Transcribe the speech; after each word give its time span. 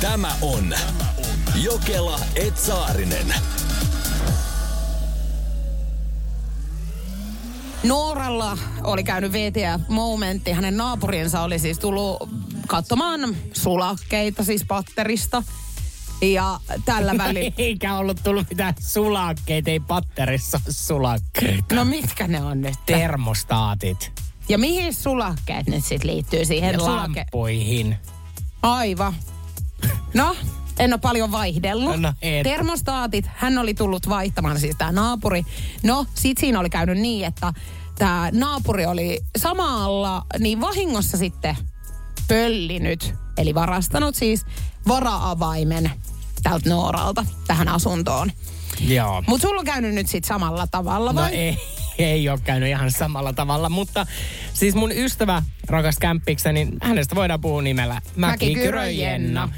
Tämä 0.00 0.36
on 0.42 0.74
Jokela 1.54 2.20
Etsaarinen. 2.36 3.34
Nooralla 7.82 8.58
oli 8.84 9.04
käynyt 9.04 9.32
VTF-momentti. 9.32 10.52
Hänen 10.52 10.76
naapurinsa 10.76 11.42
oli 11.42 11.58
siis 11.58 11.78
tullut 11.78 12.28
katsomaan 12.66 13.36
sulakkeita, 13.52 14.44
siis 14.44 14.64
patterista. 14.68 15.42
Ja 16.22 16.60
tällä 16.84 17.14
välillä... 17.24 17.52
Eikä 17.58 17.94
ollut 17.94 18.18
tullut 18.24 18.46
mitään 18.50 18.74
sulakkeita, 18.80 19.70
ei 19.70 19.80
patterissa 19.80 20.60
sulakkeita. 20.68 21.74
No 21.74 21.84
mitkä 21.84 22.28
ne 22.28 22.42
on 22.42 22.60
nyt? 22.60 22.74
Termostaatit. 22.86 24.12
Ja 24.48 24.58
mihin 24.58 24.94
sulakkeet 24.94 25.66
nyt 25.66 25.84
sitten 25.84 26.10
liittyy 26.10 26.44
siihen? 26.44 26.80
Sulake... 26.80 27.20
Lamppuihin. 27.20 27.96
Aivan. 28.62 29.14
No, 30.14 30.36
en 30.78 30.92
ole 30.92 31.00
paljon 31.00 31.32
vaihdellut. 31.32 32.00
No. 32.00 32.12
Termostaatit, 32.42 33.24
hän 33.34 33.58
oli 33.58 33.74
tullut 33.74 34.08
vaihtamaan, 34.08 34.60
siis 34.60 34.76
tämä 34.78 34.92
naapuri. 34.92 35.42
No, 35.82 36.06
sit 36.14 36.38
siinä 36.38 36.60
oli 36.60 36.70
käynyt 36.70 36.98
niin, 36.98 37.26
että 37.26 37.52
tämä 37.98 38.30
naapuri 38.32 38.86
oli 38.86 39.20
samalla 39.36 40.26
niin 40.38 40.60
vahingossa 40.60 41.16
sitten 41.16 41.56
pöllinyt, 42.28 43.14
eli 43.38 43.54
varastanut 43.54 44.14
siis 44.14 44.46
vara-avaimen 44.88 45.90
tältä 46.42 46.70
Nooralta 46.70 47.24
tähän 47.46 47.68
asuntoon. 47.68 48.32
Joo. 48.80 49.22
Mutta 49.26 49.48
sulla 49.48 49.60
on 49.60 49.66
käynyt 49.66 49.94
nyt 49.94 50.08
sitten 50.08 50.28
samalla 50.28 50.66
tavalla 50.66 51.12
No 51.12 51.20
vai? 51.20 51.34
ei, 51.34 51.58
ei 51.98 52.28
ole 52.28 52.40
käynyt 52.44 52.68
ihan 52.68 52.90
samalla 52.90 53.32
tavalla, 53.32 53.68
mutta 53.68 54.06
siis 54.54 54.74
mun 54.74 54.92
ystävä, 54.92 55.42
rakas 55.68 55.96
kämppikseni, 56.00 56.64
niin 56.64 56.78
hänestä 56.82 57.14
voidaan 57.14 57.40
puhua 57.40 57.62
nimellä 57.62 58.02
Mäkikyrö 58.16 58.54
Mäkikyrö 58.56 58.90
Jenna. 58.90 59.48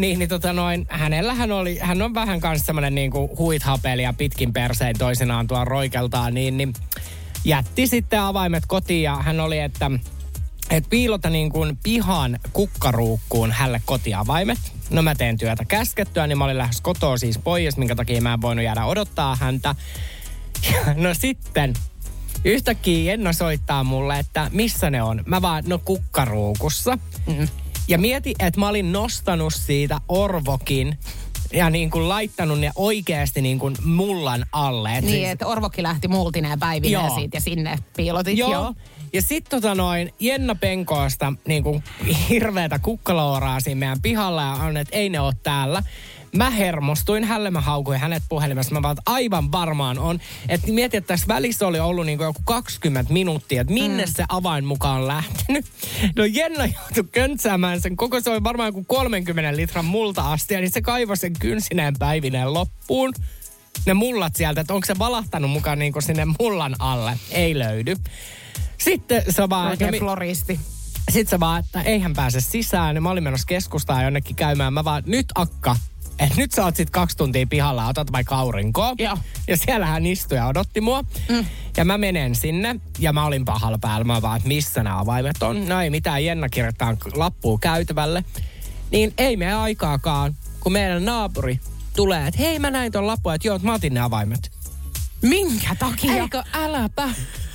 Niin, 0.00 0.18
niin 0.18 0.28
tota 0.28 0.52
noin, 0.52 0.86
hänellähän 0.90 1.52
oli, 1.52 1.78
hän 1.78 2.02
on 2.02 2.14
vähän 2.14 2.40
kanssa 2.40 2.66
semmoinen 2.66 2.94
niinku 2.94 3.36
huithapeli 3.38 4.02
ja 4.02 4.12
pitkin 4.12 4.52
persein 4.52 4.98
toisinaan 4.98 5.46
tuolla 5.46 5.64
roikeltaa, 5.64 6.30
niin, 6.30 6.56
niin 6.56 6.72
jätti 7.44 7.86
sitten 7.86 8.20
avaimet 8.20 8.64
kotiin 8.66 9.02
ja 9.02 9.16
hän 9.16 9.40
oli, 9.40 9.58
että 9.58 9.90
et 10.70 10.84
piilota 10.90 11.30
niin 11.30 11.52
kuin 11.52 11.78
pihan 11.82 12.38
kukkaruukkuun 12.52 13.52
hälle 13.52 13.82
kotiavaimet. 13.84 14.58
No 14.90 15.02
mä 15.02 15.14
teen 15.14 15.38
työtä 15.38 15.64
käskettyä, 15.64 16.26
niin 16.26 16.38
mä 16.38 16.44
olin 16.44 16.58
lähes 16.58 16.80
kotoa 16.80 17.16
siis 17.16 17.38
pois, 17.38 17.76
minkä 17.76 17.94
takia 17.94 18.22
mä 18.22 18.34
en 18.34 18.40
voinut 18.40 18.64
jäädä 18.64 18.84
odottaa 18.84 19.36
häntä. 19.40 19.74
Ja 20.72 20.94
no 20.94 21.14
sitten 21.14 21.74
yhtäkkiä 22.44 23.12
Jenna 23.12 23.32
soittaa 23.32 23.84
mulle, 23.84 24.18
että 24.18 24.50
missä 24.52 24.90
ne 24.90 25.02
on. 25.02 25.22
Mä 25.26 25.42
vaan, 25.42 25.64
no 25.66 25.78
kukkaruukussa. 25.78 26.98
Mm. 27.26 27.48
Ja 27.88 27.98
mieti, 27.98 28.34
että 28.38 28.60
mä 28.60 28.68
olin 28.68 28.92
nostanut 28.92 29.54
siitä 29.54 30.00
orvokin 30.08 30.98
ja 31.52 31.70
niin 31.70 31.90
kuin 31.90 32.08
laittanut 32.08 32.60
ne 32.60 32.70
oikeasti 32.76 33.40
niin 33.42 33.58
kuin 33.58 33.76
mullan 33.84 34.46
alle. 34.52 34.96
Et 34.96 35.04
Niin, 35.04 35.14
siis- 35.14 35.28
että 35.30 35.46
Orvokki 35.46 35.82
lähti 35.82 36.08
multineen 36.08 36.58
päivineen 36.58 37.06
Joo. 37.06 37.14
siitä 37.14 37.36
ja 37.36 37.40
sinne 37.40 37.78
piilotit. 37.96 38.38
Joo. 38.38 38.52
Joo. 38.52 38.74
Ja 39.12 39.22
sitten 39.22 39.62
tota 39.62 39.74
noin, 39.74 40.12
Jenna 40.20 40.54
Penkoosta 40.54 41.32
niin 41.46 41.62
kuin 41.62 41.84
hirveätä 42.28 42.78
kukkalooraa 42.78 43.60
siinä 43.60 43.78
meidän 43.78 44.02
pihalla 44.02 44.42
ja 44.42 44.52
on, 44.52 44.76
että 44.76 44.96
ei 44.96 45.08
ne 45.08 45.20
ole 45.20 45.34
täällä. 45.42 45.82
Mä 46.36 46.50
hermostuin 46.50 47.24
hälle, 47.24 47.50
mä 47.50 47.60
haukuin 47.60 48.00
hänet 48.00 48.22
puhelimessa. 48.28 48.74
Mä 48.74 48.82
vaan, 48.82 48.92
että 48.98 49.12
aivan 49.12 49.52
varmaan 49.52 49.98
on. 49.98 50.20
Että 50.48 50.72
mieti, 50.72 50.96
että 50.96 51.08
tässä 51.08 51.28
välissä 51.28 51.66
oli 51.66 51.80
ollut 51.80 52.06
niin 52.06 52.18
kuin 52.18 52.26
joku 52.26 52.40
20 52.44 53.12
minuuttia, 53.12 53.60
että 53.60 53.72
minne 53.72 54.04
mm. 54.04 54.12
se 54.16 54.24
avain 54.28 54.64
mukaan 54.64 55.00
on 55.00 55.08
lähtenyt. 55.08 55.66
No 56.16 56.24
Jenna 56.24 56.66
joutui 56.66 57.04
köntsäämään 57.12 57.80
sen 57.80 57.96
koko, 57.96 58.20
se 58.20 58.30
oli 58.30 58.44
varmaan 58.44 58.68
joku 58.68 58.84
30 58.84 59.56
litran 59.56 59.84
multa-astia, 59.84 60.60
niin 60.60 60.70
se 60.70 60.82
kaivoi 60.82 61.16
sen 61.16 61.32
kynsineen 61.38 61.94
päivineen 61.98 62.54
loppuun 62.54 63.14
ne 63.86 63.94
mullat 63.94 64.36
sieltä, 64.36 64.60
että 64.60 64.74
onko 64.74 64.86
se 64.86 64.98
valahtanut 64.98 65.50
mukaan 65.50 65.78
niin 65.78 65.92
sinne 65.98 66.26
mullan 66.40 66.76
alle. 66.78 67.18
Ei 67.30 67.58
löydy. 67.58 67.96
Sitten 68.78 69.22
se 69.28 69.48
vaan, 69.48 69.70
Oikein 69.70 69.90
mi- 69.90 69.98
floristi. 69.98 70.60
sit 71.12 71.28
se 71.28 71.40
vaan, 71.40 71.60
että 71.64 71.82
eihän 71.82 72.12
pääse 72.14 72.40
sisään. 72.40 73.02
Mä 73.02 73.10
olin 73.10 73.22
menossa 73.24 73.46
keskustaan 73.46 74.04
jonnekin 74.04 74.36
käymään. 74.36 74.72
Mä 74.72 74.84
vaan, 74.84 75.02
nyt 75.06 75.26
akka, 75.34 75.76
että 76.18 76.34
nyt 76.36 76.52
sä 76.52 76.64
oot 76.64 76.76
sit 76.76 76.90
kaksi 76.90 77.16
tuntia 77.16 77.46
pihalla, 77.46 77.86
otat 77.88 78.12
vaikka 78.12 78.36
aurinkoa. 78.36 78.94
Joo. 78.98 79.18
Ja 79.48 79.56
siellä 79.56 79.86
hän 79.86 80.06
istui 80.06 80.38
ja 80.38 80.46
odotti 80.46 80.80
mua. 80.80 81.02
Mm. 81.28 81.44
Ja 81.76 81.84
mä 81.84 81.98
menen 81.98 82.34
sinne 82.34 82.80
ja 82.98 83.12
mä 83.12 83.24
olin 83.24 83.44
pahalla 83.44 83.78
päällä. 83.78 84.04
Mä 84.04 84.22
vaan, 84.22 84.36
että 84.36 84.48
missä 84.48 84.82
nämä 84.82 84.98
avaimet 85.00 85.42
on. 85.42 85.68
No 85.68 85.80
ei 85.80 85.90
mitään, 85.90 86.24
Jenna 86.24 86.48
kirjoittaa 86.48 86.96
lappua 87.14 87.58
käytävälle. 87.60 88.24
Niin 88.90 89.14
ei 89.18 89.36
mene 89.36 89.54
aikaakaan, 89.54 90.36
kun 90.60 90.72
meidän 90.72 91.04
naapuri 91.04 91.60
tulee, 91.96 92.26
että 92.26 92.40
hei 92.42 92.58
mä 92.58 92.70
näin 92.70 92.92
ton 92.92 93.06
lapun, 93.06 93.34
että 93.34 93.48
joo, 93.48 93.56
että 93.56 93.68
mä 93.68 93.74
otin 93.74 93.94
ne 93.94 94.00
avaimet. 94.00 94.50
Minkä 95.22 95.74
takia? 95.74 96.22
Eikö, 96.22 96.42
äläpä. 96.52 97.08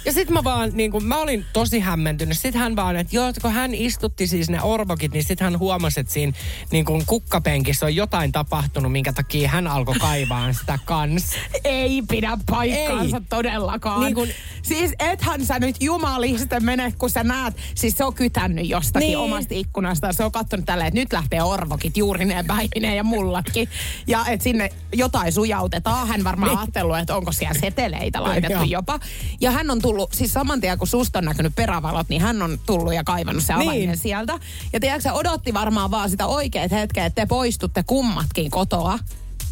Ja 0.05 0.13
sit 0.13 0.29
mä 0.29 0.43
vaan, 0.43 0.69
niin 0.73 0.91
kun, 0.91 1.05
mä 1.05 1.17
olin 1.17 1.45
tosi 1.53 1.79
hämmentynyt. 1.79 2.37
Sitten 2.37 2.61
hän 2.61 2.75
vaan, 2.75 2.95
että 2.95 3.15
joo, 3.15 3.33
kun 3.41 3.51
hän 3.51 3.73
istutti 3.73 4.27
siis 4.27 4.49
ne 4.49 4.61
orvokit, 4.61 5.11
niin 5.11 5.23
sitten 5.23 5.45
hän 5.45 5.59
huomasi, 5.59 5.99
että 5.99 6.13
siinä 6.13 6.33
niin 6.71 6.85
kun 6.85 7.03
kukkapenkissä 7.05 7.85
on 7.85 7.95
jotain 7.95 8.31
tapahtunut, 8.31 8.91
minkä 8.91 9.13
takia 9.13 9.49
hän 9.49 9.67
alkoi 9.67 9.95
kaivaa 9.95 10.53
sitä 10.59 10.79
kans. 10.85 11.25
Ei 11.63 12.01
pidä 12.09 12.37
paikkaansa 12.49 13.17
Ei. 13.17 13.23
todellakaan. 13.29 14.01
Niin 14.01 14.15
kun- 14.15 14.27
Siis 14.61 14.91
ethän 14.99 15.45
sä 15.45 15.59
nyt 15.59 15.75
jumaliste 15.79 16.59
mene, 16.59 16.93
kun 16.97 17.09
sä 17.09 17.23
näet. 17.23 17.55
Siis 17.75 17.97
se 17.97 18.03
on 18.03 18.13
kytännyt 18.13 18.69
jostakin 18.69 19.07
Niin. 19.07 19.17
omasta 19.17 19.53
ikkunasta. 19.57 20.13
Se 20.13 20.23
on 20.23 20.31
kattonut 20.31 20.65
tälleen, 20.65 20.87
että 20.87 20.99
nyt 20.99 21.13
lähtee 21.13 21.43
orvokit 21.43 21.97
juurineen 21.97 22.45
päivineen 22.47 22.97
ja 22.97 23.03
mullatkin. 23.03 23.69
Ja 24.07 24.25
että 24.27 24.43
sinne 24.43 24.69
jotain 24.93 25.33
sujautetaan. 25.33 26.07
Hän 26.07 26.23
varmaan 26.23 26.49
Niin. 26.51 26.59
ajatellut, 26.59 26.97
että 26.97 27.15
onko 27.15 27.31
siellä 27.31 27.59
seteleitä 27.59 28.23
laitettu 28.23 28.63
jopa. 28.63 28.99
Ja 29.41 29.51
hän 29.51 29.69
on 29.71 29.81
tullut, 29.81 29.92
siis 30.11 30.33
saman 30.33 30.61
tien 30.61 30.77
kun 30.77 30.87
susta 30.87 31.19
on 31.19 31.25
näkynyt 31.25 31.55
perävalot, 31.55 32.09
niin 32.09 32.21
hän 32.21 32.41
on 32.41 32.59
tullut 32.65 32.93
ja 32.93 33.03
kaivannut 33.03 33.43
se 33.43 33.53
Niin. 33.55 33.69
avaimen 33.69 33.97
sieltä. 33.97 34.39
Ja 34.73 34.79
tiedätkö, 34.79 35.11
odotti 35.11 35.53
varmaan 35.53 35.91
vaan 35.91 36.09
sitä 36.09 36.25
oikeat 36.25 36.71
hetkeä, 36.71 37.05
että 37.05 37.21
te 37.21 37.25
poistutte 37.25 37.83
kummatkin 37.83 38.51
kotoa. 38.51 38.99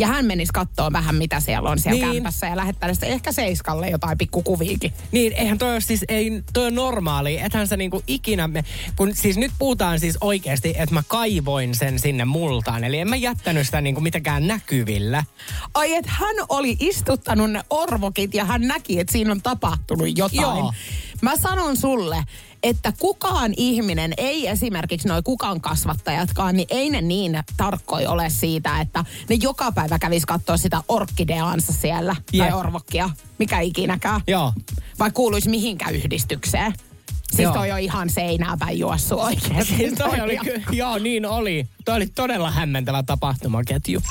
Ja 0.01 0.07
hän 0.07 0.25
menisi 0.25 0.53
katsoa 0.53 0.91
vähän, 0.91 1.15
mitä 1.15 1.39
siellä 1.39 1.69
on 1.69 1.79
siellä 1.79 2.05
Niin. 2.05 2.23
kämpässä 2.23 2.47
ja 2.47 2.55
sitten 2.91 3.09
ehkä 3.09 3.31
Seiskalle 3.31 3.89
jotain 3.89 4.17
pikkukuviikin. 4.17 4.93
Niin, 5.11 5.33
eihän 5.33 5.57
toi 5.57 5.71
ole 5.71 5.81
siis, 5.81 6.05
ei, 6.07 6.43
toi 6.53 6.65
on 6.67 6.75
normaali. 6.75 7.39
Ethän 7.39 7.67
sä 7.67 7.77
niinku 7.77 8.03
ikinä, 8.07 8.47
me, 8.47 8.63
kun 8.95 9.15
siis 9.15 9.37
nyt 9.37 9.51
puhutaan 9.59 9.99
siis 9.99 10.17
oikeasti, 10.21 10.73
että 10.77 10.95
mä 10.95 11.03
kaivoin 11.07 11.75
sen 11.75 11.99
sinne 11.99 12.25
multaan. 12.25 12.83
Eli 12.83 12.99
en 12.99 13.09
mä 13.09 13.15
jättänyt 13.15 13.65
sitä 13.65 13.81
niinku 13.81 14.01
mitenkään 14.01 14.47
näkyvillä. 14.47 15.23
Ai, 15.73 15.93
että 15.93 16.11
hän 16.13 16.35
oli 16.49 16.77
istuttanut 16.79 17.51
ne 17.51 17.63
orvokit 17.69 18.33
ja 18.33 18.45
hän 18.45 18.61
näki, 18.61 18.99
että 18.99 19.11
siinä 19.11 19.31
on 19.31 19.41
tapahtunut 19.41 20.17
jotain. 20.17 20.41
Joo. 20.41 20.73
Mä 21.21 21.37
sanon 21.37 21.77
sulle, 21.77 22.23
että 22.63 22.93
kukaan 22.99 23.53
ihminen, 23.57 24.13
ei 24.17 24.47
esimerkiksi 24.47 25.07
noi 25.07 25.21
kukan 25.23 25.61
kasvattajatkaan, 25.61 26.55
niin 26.55 26.67
ei 26.69 26.89
ne 26.89 27.01
niin 27.01 27.43
tarkkoja 27.57 28.11
ole 28.11 28.29
siitä, 28.29 28.81
että 28.81 29.05
ne 29.29 29.35
joka 29.41 29.71
päivä 29.71 29.99
kävis 29.99 30.25
katsoa 30.25 30.57
sitä 30.57 30.83
orkideaansa 30.87 31.73
siellä 31.73 32.15
tai 32.37 32.47
Jep. 32.47 32.55
orvokkia, 32.55 33.09
mikä 33.37 33.59
ikinäkään. 33.59 34.21
Joo. 34.27 34.53
Vai 34.99 35.11
kuuluisi 35.11 35.49
mihinkään 35.49 35.95
yhdistykseen. 35.95 36.73
Siis 37.31 37.43
Joo. 37.43 37.53
toi 37.53 37.71
on 37.71 37.79
ihan 37.79 38.09
seinää 38.09 38.57
päin 38.57 38.79
juossut 38.79 39.19
oikeasti. 39.19 39.75
Siis 39.75 39.93
toi 39.93 40.21
oli, 40.21 40.37
ky- 40.37 40.63
joo, 40.71 40.97
niin 40.97 41.25
oli. 41.25 41.67
Toi 41.85 41.95
oli 41.95 42.07
todella 42.07 42.51
hämmentävä 42.51 43.03
tapahtumaketju. 43.03 44.01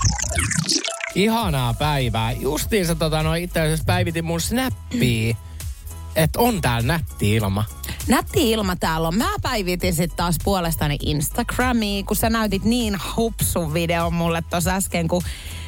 Ihanaa 1.14 1.74
päivää. 1.74 2.32
Justiinsa 2.32 2.94
tota, 2.94 3.22
no, 3.22 3.34
itse 3.34 3.60
asiassa 3.60 3.84
päivitin 3.86 4.24
mun 4.24 4.40
snappia, 4.40 5.36
että 6.22 6.40
on 6.40 6.60
täällä 6.60 6.86
nätti 6.86 7.34
ilma. 7.34 7.64
Nätti 8.08 8.50
ilma 8.50 8.76
täällä 8.76 9.08
on. 9.08 9.16
Mä 9.16 9.30
päivitin 9.42 9.94
sitten 9.94 10.16
taas 10.16 10.36
puolestani 10.44 10.98
Instagramiin, 11.02 12.06
kun 12.06 12.16
sä 12.16 12.30
näytit 12.30 12.64
niin 12.64 12.98
hupsun 13.16 13.74
videon 13.74 14.14
mulle 14.14 14.42
tuossa 14.50 14.70
äsken, 14.70 15.08
kun 15.08 15.22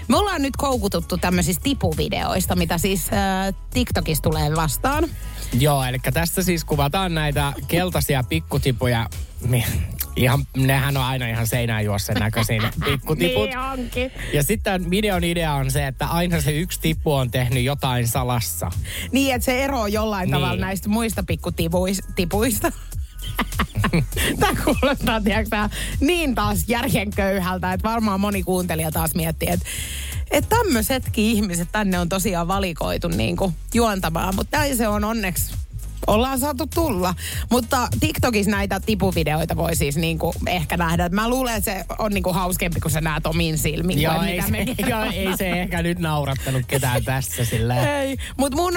me 0.09 0.17
ollaan 0.17 0.43
nyt 0.43 0.57
koukututtu 0.57 1.19
tämmöisistä 1.19 1.63
tipuvideoista, 1.63 2.57
mitä 2.57 2.79
siis 2.79 3.11
äh, 3.13 3.55
TikTokissa 3.71 4.23
tulee 4.23 4.57
vastaan. 4.57 5.05
Joo, 5.61 5.85
eli 5.85 5.99
tässä 6.15 6.43
siis 6.43 6.65
kuvataan 6.65 7.15
näitä 7.15 7.53
keltaisia 7.69 8.25
pikkutipuja. 8.29 9.09
Mi- 9.49 9.65
Ihan, 10.17 10.45
nehän 10.57 10.97
on 10.97 11.03
aina 11.03 11.27
ihan 11.29 11.47
seinään 11.47 11.85
juossen 11.85 12.17
näköisiä 12.17 12.63
ne 12.63 12.71
pikkutiput. 12.85 13.45
Niin 13.47 13.59
onkin. 13.59 14.13
Ja 14.33 14.43
sitten 14.43 14.91
videon 14.91 15.25
idea 15.25 15.53
on 15.55 15.71
se, 15.71 15.87
että 15.87 16.07
aina 16.07 16.41
se 16.41 16.53
yksi 16.53 16.81
tippu 16.81 17.13
on 17.15 17.31
tehnyt 17.31 17.65
jotain 17.65 18.09
salassa. 18.09 18.71
Niin, 19.13 19.35
että 19.35 19.45
se 19.45 19.65
ero 19.65 19.87
jollain 19.87 20.27
Niin. 20.27 20.33
tavalla 20.33 20.61
näistä 20.61 20.89
muista 20.89 21.23
pikkutipuista. 21.23 22.73
Tämä 24.41 24.53
kuulostaa, 24.65 25.21
tiedätkö, 25.21 25.57
niin 26.01 26.35
taas 26.35 26.65
järjenköyhältä, 26.69 27.73
että 27.73 27.89
varmaan 27.89 28.21
moni 28.21 28.43
kuuntelija 28.43 28.91
taas 28.91 29.15
miettii, 29.15 29.49
että 29.49 29.67
että 30.31 30.57
tämmöisetkin 30.57 31.25
ihmiset 31.25 31.69
tänne 31.73 31.99
on 31.99 32.09
tosiaan 32.09 32.49
valikoitu 32.49 33.09
niin 33.09 33.37
kuin 33.37 33.55
juontamaan, 33.75 34.35
mutta 34.35 34.59
näin 34.59 34.77
se 34.77 34.89
on 34.89 35.05
onneksi 35.05 35.55
ollaan 36.07 36.39
saatu 36.39 36.67
tulla. 36.75 37.15
Mutta 37.51 37.89
TikTokissa 38.01 38.51
näitä 38.51 38.81
tipuvideoita 38.81 39.57
voi 39.57 39.77
siis 39.77 39.97
niinku 39.97 40.35
ehkä 40.47 40.77
nähdä. 40.77 41.09
Mä 41.09 41.29
luulen, 41.29 41.55
että 41.55 41.73
se 41.73 41.85
on 41.99 42.13
niinku 42.13 42.33
hauskempi, 42.33 42.81
kun 42.81 42.91
sä 42.91 43.01
näet 43.01 43.27
omin 43.27 43.59
silmin. 43.59 44.03
Joo, 44.03 44.23
ei, 44.23 44.43
mitä 44.51 44.75
se, 44.75 44.89
joo, 44.91 45.03
ei 45.03 45.37
se 45.37 45.51
ehkä 45.51 45.83
nyt 45.83 45.99
naurattanut 45.99 46.63
ketään 46.67 47.05
tässä 47.05 47.45
sillä. 47.45 48.01
Ei, 48.01 48.17
mutta 48.37 48.57
mun 48.57 48.73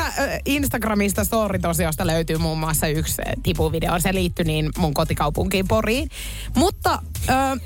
Instagramista 0.45 1.23
story-tosiosta 1.23 2.07
löytyy 2.07 2.37
muun 2.37 2.59
muassa 2.59 2.87
yksi 2.87 3.21
tipuvideo. 3.43 3.99
Se 3.99 4.13
liittyy 4.13 4.45
niin 4.45 4.69
mun 4.77 4.93
kotikaupunkiin 4.93 5.67
Poriin. 5.67 6.09
Mutta 6.55 7.01
äh, 7.29 7.59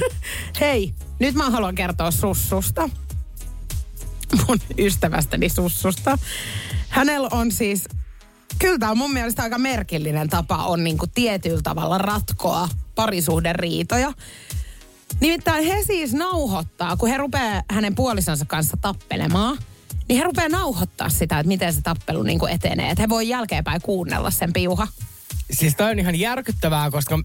hei, 0.60 0.94
nyt 1.18 1.34
mä 1.34 1.50
haluan 1.50 1.74
kertoa 1.74 2.10
Sussusta. 2.10 2.88
Mun 4.48 4.58
ystävästäni 4.78 5.48
Sussusta. 5.48 6.18
Hänellä 6.88 7.28
on 7.32 7.52
siis, 7.52 7.84
kyllä 8.60 8.78
tämä 8.78 8.92
on 8.92 8.98
mun 8.98 9.12
mielestä 9.12 9.42
aika 9.42 9.58
merkillinen 9.58 10.28
tapa 10.28 10.56
on 10.56 10.84
niinku 10.84 11.06
tietyllä 11.06 11.60
tavalla 11.62 11.98
ratkoa 11.98 12.68
parisuhderiitoja. 12.94 14.12
Nimittäin 15.20 15.64
he 15.64 15.82
siis 15.82 16.12
nauhoittaa, 16.12 16.96
kun 16.96 17.08
he 17.08 17.16
rupeaa 17.16 17.62
hänen 17.70 17.94
puolisonsa 17.94 18.44
kanssa 18.44 18.76
tappelemaan, 18.80 19.58
niin 20.08 20.18
he 20.18 20.24
rupeaa 20.24 20.48
nauhoittaa 20.48 21.08
sitä, 21.08 21.38
että 21.38 21.48
miten 21.48 21.72
se 21.72 21.82
tappelu 21.82 22.22
niin 22.22 22.38
kuin 22.38 22.52
etenee. 22.52 22.90
Että 22.90 23.02
he 23.02 23.08
voi 23.08 23.28
jälkeenpäin 23.28 23.82
kuunnella 23.82 24.30
sen 24.30 24.52
piuha. 24.52 24.88
Siis 25.50 25.76
toi 25.76 25.90
on 25.90 25.98
ihan 25.98 26.14
järkyttävää, 26.14 26.90
koska... 26.90 27.18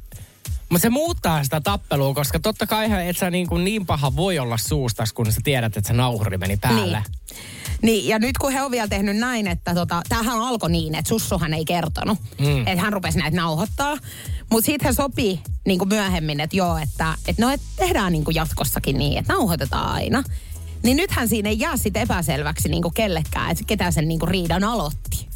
Mutta 0.70 0.82
se 0.82 0.90
muuttaa 0.90 1.44
sitä 1.44 1.62
tappelua, 1.62 2.14
koska 2.14 2.40
totta 2.40 2.68
kai 2.68 3.08
et 3.08 3.18
sä 3.18 3.30
niin, 3.30 3.48
kuin 3.48 3.64
niin 3.64 3.86
paha 3.86 4.16
voi 4.16 4.40
olla 4.40 4.58
suustas, 4.58 5.14
kun 5.14 5.32
sä 5.32 5.42
tiedät, 5.44 5.78
että 5.78 5.88
se 5.88 5.94
nauhuri 5.94 6.38
meni 6.38 6.58
päälle. 6.58 6.98
Niin. 6.98 7.25
Niin, 7.82 8.08
ja 8.08 8.20
nyt 8.20 8.38
kun 8.38 8.52
he 8.52 8.64
on 8.64 8.72
vielä 8.72 8.88
tehnyt 8.88 9.18
näin, 9.18 9.48
että 9.48 9.76
tota, 9.76 10.02
tämähän 10.10 10.42
alkoi 10.42 10.72
niin, 10.72 10.96
että 10.96 11.10
Sussuhan 11.10 11.54
ei 11.54 11.66
kertonut, 11.66 12.18
mm. 12.40 12.68
että 12.68 12.82
hän 12.82 12.94
rupesi 12.94 13.18
näitä 13.18 13.38
nauhoittaa. 13.38 13.98
Mutta 14.50 14.66
sitten 14.66 14.88
he 14.88 14.94
sopii 14.94 15.40
niin 15.66 15.80
kuin 15.80 15.90
myöhemmin, 15.90 16.40
että 16.40 16.58
joo, 16.58 16.78
että, 16.78 17.16
että 17.28 17.42
no, 17.42 17.50
et 17.50 17.62
tehdään 17.76 18.12
niin 18.12 18.24
kuin 18.24 18.36
jatkossakin 18.36 18.98
niin, 18.98 19.18
että 19.18 19.34
nauhoitetaan 19.34 19.90
aina. 19.90 20.24
Niin 20.84 20.98
nythän 20.98 21.28
siinä 21.28 21.50
ei 21.50 21.60
jää 21.60 21.78
sitten 21.78 22.02
epäselväksi 22.02 22.70
niin 22.70 22.82
kuin 22.82 22.94
kellekään, 22.94 23.52
että 23.52 23.64
ketä 23.68 23.92
sen 23.92 24.08
niin 24.08 24.20
kuin 24.20 24.30
riidan 24.30 24.64
aloitti. 24.64 25.28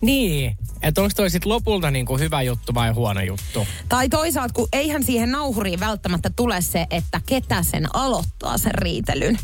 Niin, 0.00 0.56
että 0.82 1.02
onko 1.02 1.12
toi 1.16 1.30
sitten 1.30 1.52
lopulta 1.52 1.90
niinku 1.90 2.18
hyvä 2.18 2.42
juttu 2.42 2.74
vai 2.74 2.90
huono 2.90 3.20
juttu? 3.20 3.66
Tai 3.88 4.08
toisaalta, 4.08 4.54
kun 4.54 4.68
eihän 4.72 5.04
siihen 5.04 5.32
nauhuriin 5.32 5.80
välttämättä 5.80 6.30
tule 6.36 6.60
se, 6.60 6.86
että 6.90 7.20
ketä 7.26 7.62
sen 7.62 7.96
aloittaa 7.96 8.58
sen 8.58 8.74
riitelyn. 8.74 9.38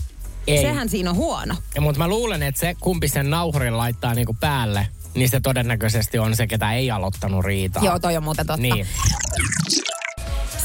Ei. 0.46 0.62
Sehän 0.62 0.88
siinä 0.88 1.11
on 1.11 1.17
huono. 1.17 1.55
Ja, 1.75 1.81
mutta 1.81 1.99
mä 1.99 2.08
luulen, 2.08 2.43
että 2.43 2.61
se 2.61 2.75
kumpi 2.81 3.08
sen 3.08 3.31
nauhurin 3.31 3.79
laittaa 3.79 4.14
niinku 4.14 4.37
päälle, 4.41 4.87
niin 5.14 5.29
se 5.29 5.41
todennäköisesti 5.41 6.19
on 6.19 6.37
se, 6.37 6.46
ketä 6.46 6.73
ei 6.73 6.91
aloittanut 6.91 7.44
riitaa. 7.44 7.85
Joo, 7.85 7.99
toi 7.99 8.17
on 8.17 8.25
muuten 8.25 8.46
totta. 8.46 8.62
Niin. 8.62 8.87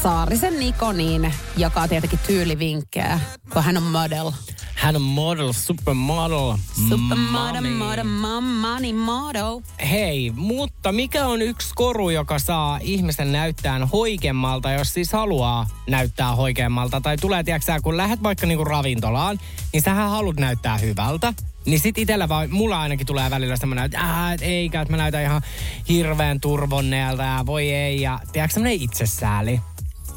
Saarisen 0.02 0.58
Niko 0.58 0.92
niin 0.92 1.34
jakaa 1.56 1.88
tietenkin 1.88 2.18
tyylivinkkejä, 2.26 3.20
kun 3.52 3.62
hän 3.62 3.76
on 3.76 3.82
model. 3.82 4.30
Hän 4.74 4.96
on 4.96 5.02
model, 5.02 5.52
supermodel. 5.52 6.56
Supermodel, 6.88 7.62
mommy. 7.62 7.70
model, 7.70 8.04
mom, 8.04 8.44
money 8.44 8.92
model. 8.92 9.60
Hei, 9.90 10.32
mutta 10.36 10.92
mikä 10.92 11.26
on 11.26 11.42
yksi 11.42 11.72
koru, 11.74 12.10
joka 12.10 12.38
saa 12.38 12.78
ihmisen 12.82 13.32
näyttää 13.32 13.86
hoikemmalta, 13.86 14.70
jos 14.70 14.94
siis 14.94 15.12
haluaa 15.12 15.66
näyttää 15.88 16.34
hoikemmalta? 16.34 17.00
Tai 17.00 17.16
tulee, 17.16 17.44
tiedätkö 17.44 17.80
kun 17.82 17.96
lähdet 17.96 18.22
vaikka 18.22 18.46
niinku 18.46 18.64
ravintolaan, 18.64 19.40
niin 19.72 19.82
sähän 19.82 20.10
haluat 20.10 20.36
näyttää 20.36 20.78
hyvältä. 20.78 21.34
Niin 21.66 21.80
sit 21.80 21.98
itellä 21.98 22.28
vaan, 22.28 22.50
mulla 22.50 22.80
ainakin 22.80 23.06
tulee 23.06 23.30
välillä 23.30 23.56
semmoinen, 23.56 23.84
että 23.84 24.00
äh, 24.00 24.32
et 24.32 24.42
eikä, 24.42 24.80
että 24.80 24.92
mä 24.92 24.96
näytän 24.96 25.22
ihan 25.22 25.42
hirveän 25.88 26.40
turvonneelta 26.40 27.22
ja 27.22 27.46
voi 27.46 27.70
ei. 27.70 28.00
Ja 28.00 28.20
tiedätkö 28.32 28.54
semmoinen 28.54 28.82
itsesääli? 28.82 29.60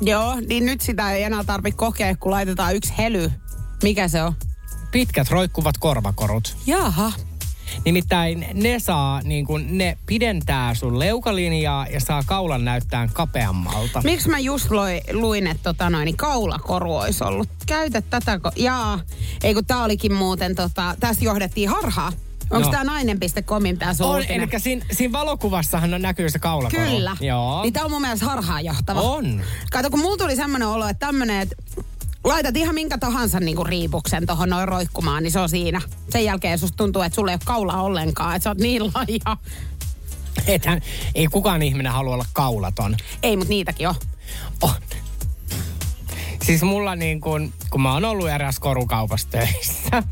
Joo, 0.01 0.35
niin 0.47 0.65
nyt 0.65 0.81
sitä 0.81 1.11
ei 1.11 1.23
enää 1.23 1.43
tarvitse 1.43 1.77
kokea, 1.77 2.15
kun 2.15 2.31
laitetaan 2.31 2.75
yksi 2.75 2.93
hely. 2.97 3.31
Mikä 3.83 4.07
se 4.07 4.23
on? 4.23 4.33
Pitkät 4.91 5.29
roikkuvat 5.29 5.77
korvakorut. 5.77 6.57
Jaha. 6.65 7.11
Nimittäin 7.85 8.45
ne 8.53 8.79
saa, 8.79 9.21
niin 9.21 9.45
kun, 9.45 9.77
ne 9.77 9.97
pidentää 10.05 10.73
sun 10.73 10.99
leukalinjaa 10.99 11.87
ja 11.87 11.99
saa 11.99 12.23
kaulan 12.25 12.65
näyttää 12.65 13.09
kapeammalta. 13.13 14.01
Miksi 14.01 14.29
mä 14.29 14.39
just 14.39 14.71
loi, 14.71 15.01
luin, 15.11 15.47
että 15.47 15.63
tota 15.63 15.89
noin, 15.89 16.05
niin 16.05 16.17
kaulakoru 16.17 16.95
olisi 16.95 17.23
ollut? 17.23 17.49
Käytä 17.65 18.01
tätä, 18.01 18.35
ko- 18.35 18.53
jaa. 18.55 18.99
Ei 19.43 19.53
kun 19.53 19.65
tää 19.65 19.83
olikin 19.83 20.13
muuten, 20.13 20.55
tota, 20.55 20.95
tässä 20.99 21.25
johdettiin 21.25 21.69
harhaa. 21.69 22.11
Onko 22.53 22.69
tää 22.71 22.83
nainen.comin 22.83 23.77
tää 23.77 23.93
sun 23.93 24.07
On, 24.07 24.23
eli 24.29 24.47
siinä, 24.57 24.85
siinä 24.91 25.11
valokuvassahan 25.11 26.01
näkyy 26.01 26.29
se 26.29 26.39
kaulakoru. 26.39 26.83
Kyllä. 26.83 27.17
Joo. 27.21 27.63
Niin 27.63 27.73
tää 27.73 27.85
on 27.85 27.91
mun 27.91 28.01
mielestä 28.01 28.25
harhaanjohtava. 28.25 29.01
On. 29.01 29.41
Kato, 29.71 29.89
kun 29.89 29.99
mulla 29.99 30.17
tuli 30.17 30.35
semmoinen 30.35 30.67
olo, 30.67 30.87
että 30.87 31.05
tämmönen, 31.05 31.41
että 31.41 31.55
laitat 32.23 32.57
ihan 32.57 32.75
minkä 32.75 32.97
tahansa 32.97 33.39
niinku 33.39 33.63
riipuksen 33.63 34.25
tohon 34.25 34.49
noin 34.49 34.67
roikkumaan, 34.67 35.23
niin 35.23 35.31
se 35.31 35.39
on 35.39 35.49
siinä. 35.49 35.81
Sen 36.09 36.25
jälkeen 36.25 36.59
susta 36.59 36.77
tuntuu, 36.77 37.01
että 37.01 37.15
sulla 37.15 37.31
ei 37.31 37.35
ole 37.35 37.41
kaulaa 37.45 37.83
ollenkaan, 37.83 38.35
että 38.35 38.43
sä 38.43 38.49
oot 38.49 38.57
niin 38.57 38.83
laiha. 38.83 39.37
Ethän, 40.47 40.81
ei 41.15 41.27
kukaan 41.27 41.61
ihminen 41.61 41.91
halua 41.91 42.13
olla 42.13 42.25
kaulaton. 42.33 42.95
Ei, 43.23 43.37
mutta 43.37 43.49
niitäkin 43.49 43.87
on. 43.87 43.95
On. 44.61 44.73
Siis 46.43 46.61
mulla 46.61 46.95
niin 46.95 47.21
kun, 47.21 47.53
kun 47.69 47.81
mä 47.81 47.93
oon 47.93 48.05
ollut 48.05 48.29
eräs 48.29 48.59
korukaupassa 48.59 49.27
töissä. 49.31 50.03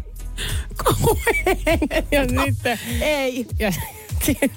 Ja 2.11 2.21
sitten... 2.45 2.79
Ei. 3.01 3.45
Ja, 3.59 3.71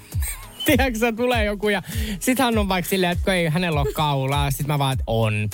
tiedätkö 0.66 1.12
tulee 1.16 1.44
joku 1.44 1.68
ja 1.68 1.82
sit 2.20 2.38
hän 2.38 2.58
on 2.58 2.68
vaikka 2.68 2.88
silleen, 2.88 3.12
että 3.12 3.24
kun 3.24 3.34
ei 3.34 3.48
hänellä 3.48 3.80
ole 3.80 3.92
kaulaa, 3.92 4.50
sit 4.50 4.66
mä 4.66 4.78
vaan, 4.78 4.92
että 4.92 5.04
on. 5.06 5.48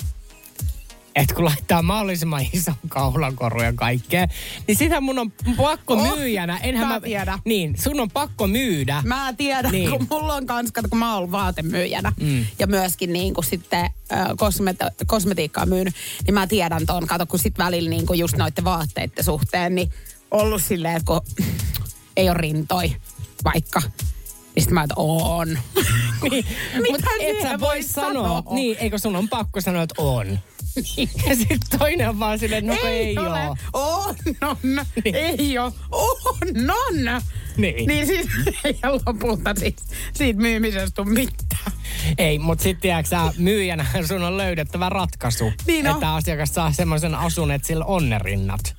Että 1.15 1.35
kun 1.35 1.45
laittaa 1.45 1.81
mahdollisimman 1.81 2.45
ison 2.53 2.75
kaulakoru 2.87 3.61
ja 3.63 3.73
kaikkea, 3.73 4.27
niin 4.67 4.75
sitä 4.75 5.01
mun 5.01 5.19
on 5.19 5.31
pakko 5.57 5.93
Oh, 5.93 6.17
myyjänä. 6.17 6.57
Enhän 6.57 6.87
mä 6.87 6.93
mä, 6.93 6.99
tiedän. 7.01 7.39
Niin, 7.45 7.75
sun 7.83 7.99
on 7.99 8.11
pakko 8.11 8.47
myydä. 8.47 9.01
Mä 9.05 9.33
tiedän, 9.37 9.71
Niin. 9.71 9.89
kun 9.89 10.07
mulla 10.09 10.33
on 10.33 10.45
kans, 10.45 10.71
kun 10.89 10.99
mä 10.99 11.09
oon 11.09 11.17
ollut 11.17 11.31
vaatemyyjänä 11.31 12.13
mm. 12.21 12.45
ja 12.59 12.67
myöskin 12.67 13.13
niin 13.13 13.33
kuin 13.33 13.45
sitten 13.45 13.85
äh, 14.13 14.27
kosmeta- 14.37 15.05
kosmetiikkaa 15.07 15.65
myynyt, 15.65 15.93
niin 16.25 16.33
mä 16.33 16.47
tiedän 16.47 16.85
ton, 16.85 17.07
kato, 17.07 17.25
kun 17.25 17.39
sit 17.39 17.57
välillä 17.57 17.89
niin 17.89 18.05
kuin 18.05 18.19
just 18.19 18.37
noitten 18.37 18.63
vaatteiden 18.63 19.23
suhteen, 19.23 19.75
niin 19.75 19.91
ollut 20.31 20.61
silleen, 20.63 20.95
että 20.95 21.05
kun 21.05 21.21
ei 22.17 22.29
ole 22.29 22.37
rintoi 22.37 22.95
vaikka, 23.43 23.81
niin 24.55 24.63
sit 24.63 24.71
mä 24.71 24.83
että 24.83 24.95
on. 24.97 25.47
Niin, 26.31 26.45
mutta 26.91 27.07
et 27.19 27.41
sä 27.41 27.59
voi 27.59 27.83
sanoa. 27.83 28.27
sanoa? 28.27 28.43
Niin, 28.55 28.77
eikö 28.79 28.97
sun 28.97 29.15
on 29.15 29.29
pakko 29.29 29.61
sanoa, 29.61 29.83
että 29.83 30.01
on. 30.01 30.39
Ja 31.27 31.35
sitten 31.35 31.79
toinen 31.79 32.09
on 32.09 32.19
vaan 32.19 32.39
silleen, 32.39 32.69
että 32.69 32.83
no 32.83 32.89
ei, 32.89 33.07
ei 33.07 33.17
ole. 33.17 33.39
oo. 33.73 34.03
On, 34.07 34.15
on. 34.41 34.57
Niin. 35.03 35.15
Ei 35.15 35.57
ole. 35.57 35.71
On, 35.91 36.17
on. 36.69 37.21
Niin. 37.57 37.87
Niin 37.87 38.07
siis 38.07 38.27
ei 38.63 38.79
lopulta 39.05 39.55
siis, 39.59 39.75
siitä 40.13 40.39
myymisestä 40.39 41.03
tule 41.03 41.13
mitään. 41.13 41.71
Ei, 42.17 42.39
mutta 42.39 42.63
sitten 42.63 42.81
tiedätkö 42.81 43.09
sä, 43.09 43.33
myyjänä 43.37 43.85
sun 44.07 44.23
on 44.23 44.37
löydettävä 44.37 44.89
ratkaisu. 44.89 45.53
Niin 45.67 45.87
on. 45.87 45.93
että 45.93 46.15
asiakas 46.15 46.53
saa 46.53 46.71
semmoisen 46.71 47.15
asun, 47.15 47.51
että 47.51 47.67
sillä 47.67 47.85
on 47.85 48.09
ne 48.09 48.19
rinnat. 48.19 48.75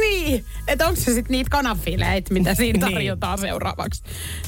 Niin, 0.00 0.44
että 0.68 0.86
onko 0.88 1.00
se 1.00 1.04
sitten 1.04 1.24
niitä 1.32 1.50
kanafileitä, 1.50 2.34
mitä 2.34 2.54
siinä 2.54 2.86
Niin. 2.86 2.94
tarjotaan 2.94 3.38
seuraavaksi. 3.38 4.02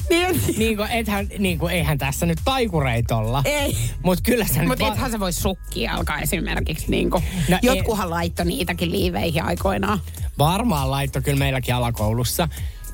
Niin, 0.09 0.41
Niin 0.57 0.77
kuin, 0.77 0.91
ethän, 0.91 1.27
niin 1.39 1.59
kuin, 1.59 1.73
eihän 1.73 1.97
tässä 1.97 2.25
nyt 2.25 2.39
taikureita 2.45 3.17
olla. 3.17 3.41
ei. 3.45 3.77
Mutta 4.03 4.23
kyllä 4.25 4.45
nyt 4.57 4.67
Mutta 4.67 4.85
va- 4.85 4.91
ethän 4.93 5.11
se 5.11 5.19
voi 5.19 5.33
sukkia 5.33 5.93
alkaa 5.93 6.19
esimerkiksi. 6.19 6.85
Niin 6.91 7.09
kuin. 7.09 7.23
No 7.49 7.57
Jotkuhan 7.61 8.09
laittoi 8.09 8.45
niitäkin 8.45 8.91
liiveihin 8.91 9.43
aikoinaan. 9.43 9.99
varmaan 10.37 10.91
laitto 10.91 11.21
kyllä 11.21 11.39
meilläkin 11.39 11.75
alakoulussa. 11.75 12.49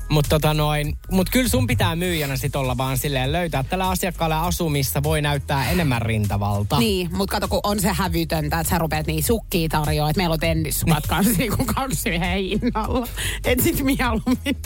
Mutta 0.08 0.28
tota 0.28 0.54
noin, 0.54 0.98
mut 1.10 1.30
kyllä 1.30 1.48
sun 1.48 1.66
pitää 1.66 1.96
myyjänä 1.96 2.36
sit 2.36 2.56
olla 2.56 2.76
vaan 2.76 2.98
silleen 2.98 3.32
löytää 3.32 3.62
tällä 3.62 3.88
asiakkaalle 3.88 4.34
asu, 4.34 4.68
missä 4.68 5.02
voi 5.02 5.22
näyttää 5.22 5.70
enemmän 5.70 6.02
rintavalta. 6.02 6.78
Niin, 6.78 7.16
mutta 7.16 7.32
kato, 7.32 7.48
kun 7.48 7.60
on 7.62 7.80
se 7.80 7.88
hävytöntä, 7.92 8.60
että 8.60 8.70
sä 8.70 8.78
rupeat 8.78 9.06
niin 9.06 9.24
sukkia 9.24 9.68
tarjoaa, 9.68 10.10
että 10.10 10.20
meillä 10.20 10.32
on 10.32 10.40
tennissukat 10.40 11.06
kanssa 11.06 11.32
niin 11.38 11.56
kuin 11.56 11.66
kaksi 11.66 12.08
yhden 12.08 12.38
hinnalla. 12.38 13.06
Et 13.44 13.60
sit 13.60 13.82
mieluummin, 13.82 14.56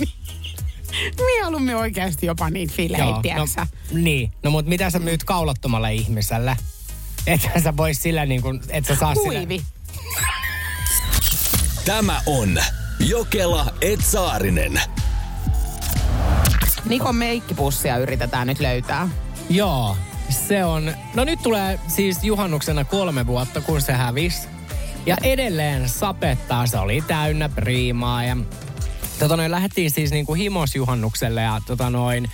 mieluummin 1.27 1.77
oikeasti 1.77 2.27
jopa 2.27 2.51
niitä 2.51 2.73
fileitä, 2.77 3.35
no, 3.37 3.67
niin, 3.93 4.33
no 4.43 4.51
mut 4.51 4.67
mitä 4.67 4.91
sä 4.91 4.99
myyt 4.99 5.25
kaulattomalle 5.25 5.95
ihmiselle? 5.95 6.57
Ethän 7.27 7.63
sä 7.63 7.77
vois 7.77 8.03
sillä 8.03 8.27
niin 8.27 8.43
kuin, 8.43 8.61
et 8.69 8.87
sä 8.87 8.97
saa 8.97 9.15
sillä... 9.15 9.39
Huivi. 9.39 9.63
Tämä 11.85 12.21
on 12.27 12.59
Jokela 12.99 13.73
Etsaarinen. 13.81 14.81
Nikon 16.89 17.17
meikkipussia 17.17 17.97
yritetään 17.97 18.47
nyt 18.47 18.61
löytää. 18.61 19.09
Joo, 19.51 19.97
se 20.29 20.65
on... 20.65 20.95
No 21.15 21.25
nyt 21.25 21.43
tulee 21.43 21.81
siis 21.89 22.25
juhannuksena 22.25 22.85
kolme 22.85 23.27
vuotta, 23.27 23.61
kun 23.61 23.81
se 23.81 23.93
hävisi. 23.93 24.49
Ja 25.07 25.17
edelleen 25.23 25.89
sapettaa, 25.89 26.67
se 26.67 26.79
oli 26.79 27.05
täynnä 27.07 27.49
priimaa 27.49 28.25
ja... 28.25 28.37
Tota 29.19 29.37
noin, 29.37 29.51
lähdettiin 29.51 29.91
siis 29.91 30.11
niinku 30.11 30.35
himosjuhannukselle 30.35 31.43
ja 31.43 31.61
tota 31.67 31.91
noin... 31.91 32.31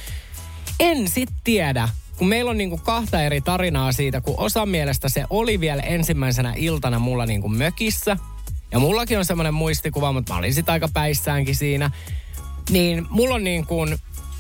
En 0.80 1.08
sit 1.08 1.28
tiedä, 1.44 1.88
kun 2.18 2.28
meillä 2.28 2.50
on 2.50 2.58
niinku 2.58 2.78
kahta 2.78 3.22
eri 3.22 3.40
tarinaa 3.40 3.92
siitä, 3.92 4.20
kun 4.20 4.34
osa 4.38 4.66
mielestä 4.66 5.08
se 5.08 5.24
oli 5.30 5.60
vielä 5.60 5.82
ensimmäisenä 5.82 6.52
iltana 6.56 6.98
mulla 6.98 7.26
niinku 7.26 7.48
mökissä. 7.48 8.16
Ja 8.72 8.78
mullakin 8.78 9.18
on 9.18 9.24
semmoinen 9.24 9.54
muistikuva, 9.54 10.12
mutta 10.12 10.32
mä 10.32 10.38
olin 10.38 10.54
sit 10.54 10.68
aika 10.68 10.88
päissäänkin 10.94 11.56
siinä. 11.56 11.90
Niin 12.70 13.06
mulla 13.10 13.34
on 13.34 13.44
niin 13.44 13.66
kuin 13.66 13.98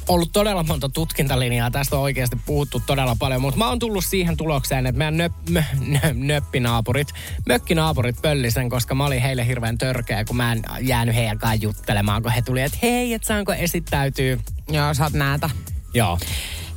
ollut 0.08 0.32
todella 0.32 0.62
monta 0.62 0.88
tutkintalinjaa. 0.88 1.70
Tästä 1.70 1.96
on 1.96 2.02
oikeasti 2.02 2.36
puhuttu 2.46 2.82
todella 2.86 3.16
paljon, 3.18 3.40
mutta 3.40 3.58
mä 3.58 3.68
oon 3.68 3.78
tullut 3.78 4.04
siihen 4.04 4.36
tulokseen, 4.36 4.86
että 4.86 4.98
meidän 4.98 5.16
nöp, 5.16 5.32
mö, 5.50 5.62
nö, 5.86 6.14
nöppinaapurit, 6.14 7.08
mökkinaapurit 7.46 8.22
pöllisen, 8.22 8.68
koska 8.68 8.94
mä 8.94 9.06
olin 9.06 9.22
heille 9.22 9.46
hirveän 9.46 9.78
törkeä, 9.78 10.24
kun 10.24 10.36
mä 10.36 10.52
en 10.52 10.62
jäänyt 10.80 11.14
heidän 11.14 11.38
kanssa 11.38 11.62
juttelemaan, 11.62 12.22
kun 12.22 12.32
he 12.32 12.42
tuli, 12.42 12.60
että 12.62 12.78
hei, 12.82 13.14
et 13.14 13.24
saanko 13.24 13.52
esittäytyy. 13.52 14.40
Joo, 14.68 14.94
sä 14.94 15.04
oot 15.04 15.12
näätä. 15.12 15.50
Joo. 15.94 16.18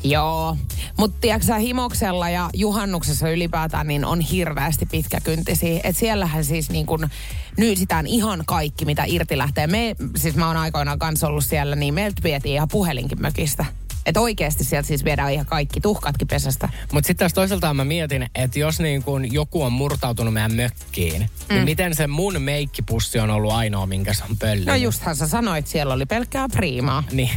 Joo, 0.03 0.57
mutta 0.97 1.17
tiedätkö 1.21 1.55
Himoksella 1.55 2.29
ja 2.29 2.49
juhannuksessa 2.53 3.29
ylipäätään 3.29 3.87
niin 3.87 4.05
on 4.05 4.21
hirveästi 4.21 4.85
pitkäkyntisiä. 4.85 5.79
Että 5.83 5.99
siellähän 5.99 6.45
siis 6.45 6.69
niin 6.69 6.85
kun 6.85 7.09
nyysitään 7.57 8.07
ihan 8.07 8.43
kaikki, 8.45 8.85
mitä 8.85 9.03
irti 9.07 9.37
lähtee. 9.37 9.67
Me, 9.67 9.95
siis 10.15 10.35
mä 10.35 10.47
oon 10.47 10.57
aikoinaan 10.57 10.99
kanssa 10.99 11.27
ollut 11.27 11.45
siellä, 11.45 11.75
niin 11.75 11.93
meiltä 11.93 12.23
vietiin 12.23 12.55
ihan 12.55 12.67
puhelinkin 12.71 13.21
mökistä. 13.21 13.65
Että 14.09 14.21
oikeasti 14.21 14.63
sieltä 14.63 14.87
siis 14.87 15.05
viedään 15.05 15.33
ihan 15.33 15.45
kaikki 15.45 15.81
tuhkatkin 15.81 16.27
pesästä. 16.27 16.69
Mutta 16.93 17.07
sitten 17.07 17.25
taas 17.25 17.33
toisaalta 17.33 17.73
mä 17.73 17.85
mietin, 17.85 18.29
että 18.35 18.59
jos 18.59 18.79
niin 18.79 19.03
kun 19.03 19.33
joku 19.33 19.63
on 19.63 19.71
murtautunut 19.71 20.33
meidän 20.33 20.55
mökkiin, 20.55 21.19
niin 21.19 21.29
mm. 21.49 21.55
niin 21.55 21.65
miten 21.65 21.95
se 21.95 22.07
mun 22.07 22.41
meikkipussi 22.41 23.19
on 23.19 23.29
ollut 23.29 23.51
ainoa, 23.51 23.85
minkä 23.85 24.13
se 24.13 24.23
on 24.29 24.37
pöllinyt? 24.37 24.65
No 24.65 24.75
justhan 24.75 25.15
sä 25.15 25.27
sanoit, 25.27 25.67
siellä 25.67 25.93
oli 25.93 26.05
pelkkää 26.05 26.47
priimaa. 26.49 27.03
Niin, 27.11 27.29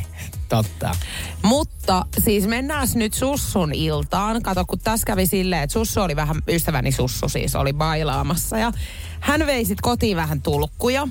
totta. 0.49 0.97
Mutta 1.43 2.07
siis 2.19 2.47
mennään 2.47 2.89
nyt 2.95 3.15
Sussun 3.15 3.75
iltaan. 3.75 4.43
Kato, 4.43 4.65
kun 4.65 4.79
tässä 4.79 5.07
kävi 5.07 5.27
silleen, 5.27 5.63
että 5.63 5.73
Sussu 5.73 6.01
oli 6.01 6.17
vähän, 6.17 6.37
ystäväni 6.49 6.93
Sussu 6.93 7.29
siis, 7.29 7.55
oli 7.55 7.73
bailaamassa. 7.73 8.59
Ja 8.59 8.73
hän 9.21 9.47
vei 9.47 9.65
sit 9.65 9.81
kotiin 9.81 10.17
vähän 10.17 10.43
tulkkuja, 10.43 11.09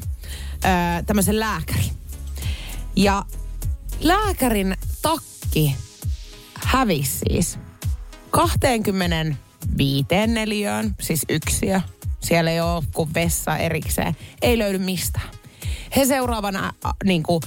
öö, 0.65 0.71
tämmöisen 1.05 1.39
lääkäri. 1.39 1.91
Ja 2.95 3.25
lääkärin 3.99 4.77
takki 5.51 5.75
hävisi 6.53 7.17
siis 7.17 7.59
25 8.29 10.05
neliöön, 10.27 10.95
siis 11.01 11.25
yksiö. 11.29 11.81
Siellä 12.19 12.51
ei 12.51 12.61
ole 12.61 12.83
kuin 12.93 13.13
vessa 13.13 13.57
erikseen. 13.57 14.15
Ei 14.41 14.57
löydy 14.57 14.77
mistään. 14.77 15.29
He 15.95 16.05
seuraavana 16.05 16.73
niin 17.03 17.23
kuin, 17.23 17.41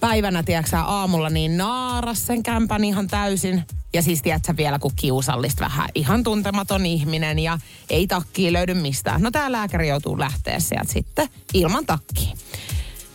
päivänä, 0.00 0.42
tiedätkö 0.42 0.76
aamulla, 0.76 1.30
niin 1.30 1.56
naaras 1.56 2.26
sen 2.26 2.42
kämpän 2.42 2.84
ihan 2.84 3.08
täysin. 3.08 3.64
Ja 3.92 4.02
siis 4.02 4.22
tiedätkö 4.22 4.56
vielä, 4.56 4.78
kun 4.78 4.92
kiusallista 4.96 5.64
vähän 5.64 5.88
ihan 5.94 6.22
tuntematon 6.22 6.86
ihminen 6.86 7.38
ja 7.38 7.58
ei 7.90 8.06
takkiin 8.06 8.52
löydy 8.52 8.74
mistään. 8.74 9.22
No 9.22 9.30
tämä 9.30 9.52
lääkäri 9.52 9.88
joutuu 9.88 10.18
lähteä 10.18 10.60
sieltä 10.60 10.92
sitten 10.92 11.28
ilman 11.54 11.86
takkiin. 11.86 12.38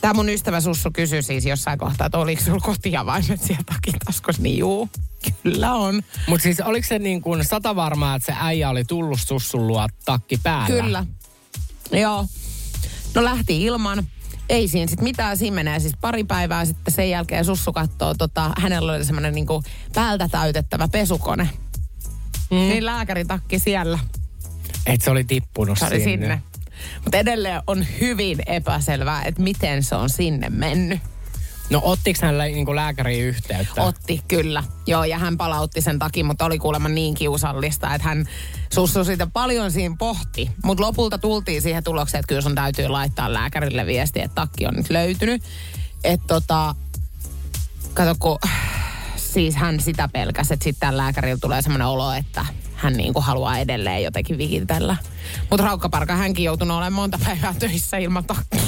Tämä 0.04 0.14
mun 0.14 0.30
ystävä 0.30 0.62
Sussu 0.62 0.90
kysyi 0.94 1.24
siis 1.24 1.46
jossain 1.46 1.80
kohtaa, 1.80 2.06
että 2.06 2.18
oliko 2.18 2.42
sulla 2.42 2.60
kotiavaimet 2.60 3.42
siellä 3.42 3.64
takin 3.66 4.00
taskussa, 4.06 4.42
niin 4.42 4.58
juu, 4.58 4.90
kyllä 5.44 5.74
on. 5.74 6.02
Mutta 6.28 6.44
siis 6.44 6.60
oliko 6.60 6.88
se 6.88 7.00
niin 7.00 7.22
kuin 7.22 7.46
sata 7.46 7.76
varmaa, 7.76 8.16
että 8.16 8.26
se 8.26 8.38
äijä 8.40 8.70
oli 8.70 8.84
tullut 8.86 9.20
Sussun 9.20 9.68
luo 9.68 9.88
takki 10.06 10.40
päällä? 10.44 10.84
Kyllä. 10.84 11.06
Joo. 11.92 12.26
No 13.16 13.24
lähti 13.24 13.64
ilman. 13.64 14.08
Ei 14.50 14.68
siinä 14.68 14.88
sitten 14.88 15.04
mitään, 15.04 15.38
siinä 15.38 15.56
menee 15.56 15.80
siis 15.80 15.94
pari 16.02 16.24
päivää 16.24 16.66
sitten 16.66 16.94
sen 16.94 17.10
jälkeen 17.10 17.46
Sussu 17.46 17.74
katsoo, 17.74 18.14
tota, 18.14 18.52
hänellä 18.58 18.94
oli 18.94 19.06
semmoinen 19.06 19.36
niinku 19.36 19.64
päältä 19.96 20.28
täytettävä 20.28 20.88
pesukone. 20.88 21.50
Mm. 22.52 22.58
Niin 22.58 22.86
lääkärin 22.86 23.28
takki 23.28 23.60
siellä. 23.60 24.00
Et 24.86 25.02
se 25.02 25.12
oli 25.12 25.24
tippunut 25.24 25.80
se 25.80 25.86
oli 25.86 26.00
sinne. 26.00 26.12
sinne. 26.12 26.42
Mutta 27.04 27.18
edelleen 27.18 27.62
on 27.68 27.86
hyvin 28.02 28.40
epäselvää, 28.46 29.24
että 29.24 29.42
miten 29.42 29.84
se 29.84 29.96
on 29.96 30.10
sinne 30.10 30.50
mennyt. 30.50 31.00
No 31.70 31.82
ottiko 31.84 32.20
hän 32.26 32.38
niin 32.38 32.76
lääkäri 32.76 33.20
yhteyttä? 33.20 33.84
Otti, 33.84 34.22
kyllä. 34.28 34.64
Joo, 34.88 35.04
ja 35.04 35.18
hän 35.18 35.38
palautti 35.38 35.82
sen 35.82 36.00
takia, 36.00 36.24
mutta 36.24 36.46
oli 36.46 36.60
kuulemma 36.60 36.90
niin 36.90 37.14
kiusallista, 37.14 37.96
että 37.96 38.08
hän 38.08 38.26
sussu 38.74 39.04
siitä 39.04 39.28
paljon 39.28 39.72
siinä 39.72 39.96
pohti. 40.00 40.52
Mutta 40.64 40.84
lopulta 40.84 41.18
tultiin 41.18 41.62
siihen 41.62 41.84
tulokseen, 41.84 42.20
että 42.20 42.28
kyllä 42.28 42.42
sun 42.42 42.56
täytyy 42.56 42.88
laittaa 42.88 43.34
lääkärille 43.34 43.86
viesti, 43.86 44.22
että 44.22 44.36
takki 44.36 44.66
on 44.66 44.74
nyt 44.74 44.90
löytynyt. 44.90 45.44
Että 46.04 46.28
tota, 46.28 46.76
kato 47.94 48.16
kun 48.20 48.40
siis 49.16 49.56
hän 49.56 49.80
sitä 49.80 50.08
pelkäsi, 50.08 50.54
että 50.54 50.64
sitten 50.64 50.98
lääkärillä 50.98 51.38
tulee 51.42 51.62
semmoinen 51.62 51.88
olo, 51.88 52.14
että 52.14 52.46
hän 52.84 52.94
niin 52.94 53.14
kuin 53.14 53.24
haluaa 53.24 53.58
edelleen 53.58 54.04
jotenkin 54.04 54.38
vikitellä. 54.38 54.98
Mutta 55.50 55.66
Raukkaparka 55.66 56.16
hänkin 56.16 56.46
joutunut 56.46 56.78
olemaan 56.78 56.94
monta 56.94 57.20
päivää 57.26 57.54
töissä 57.60 57.98
ilman 57.98 58.26
takkia. 58.26 58.62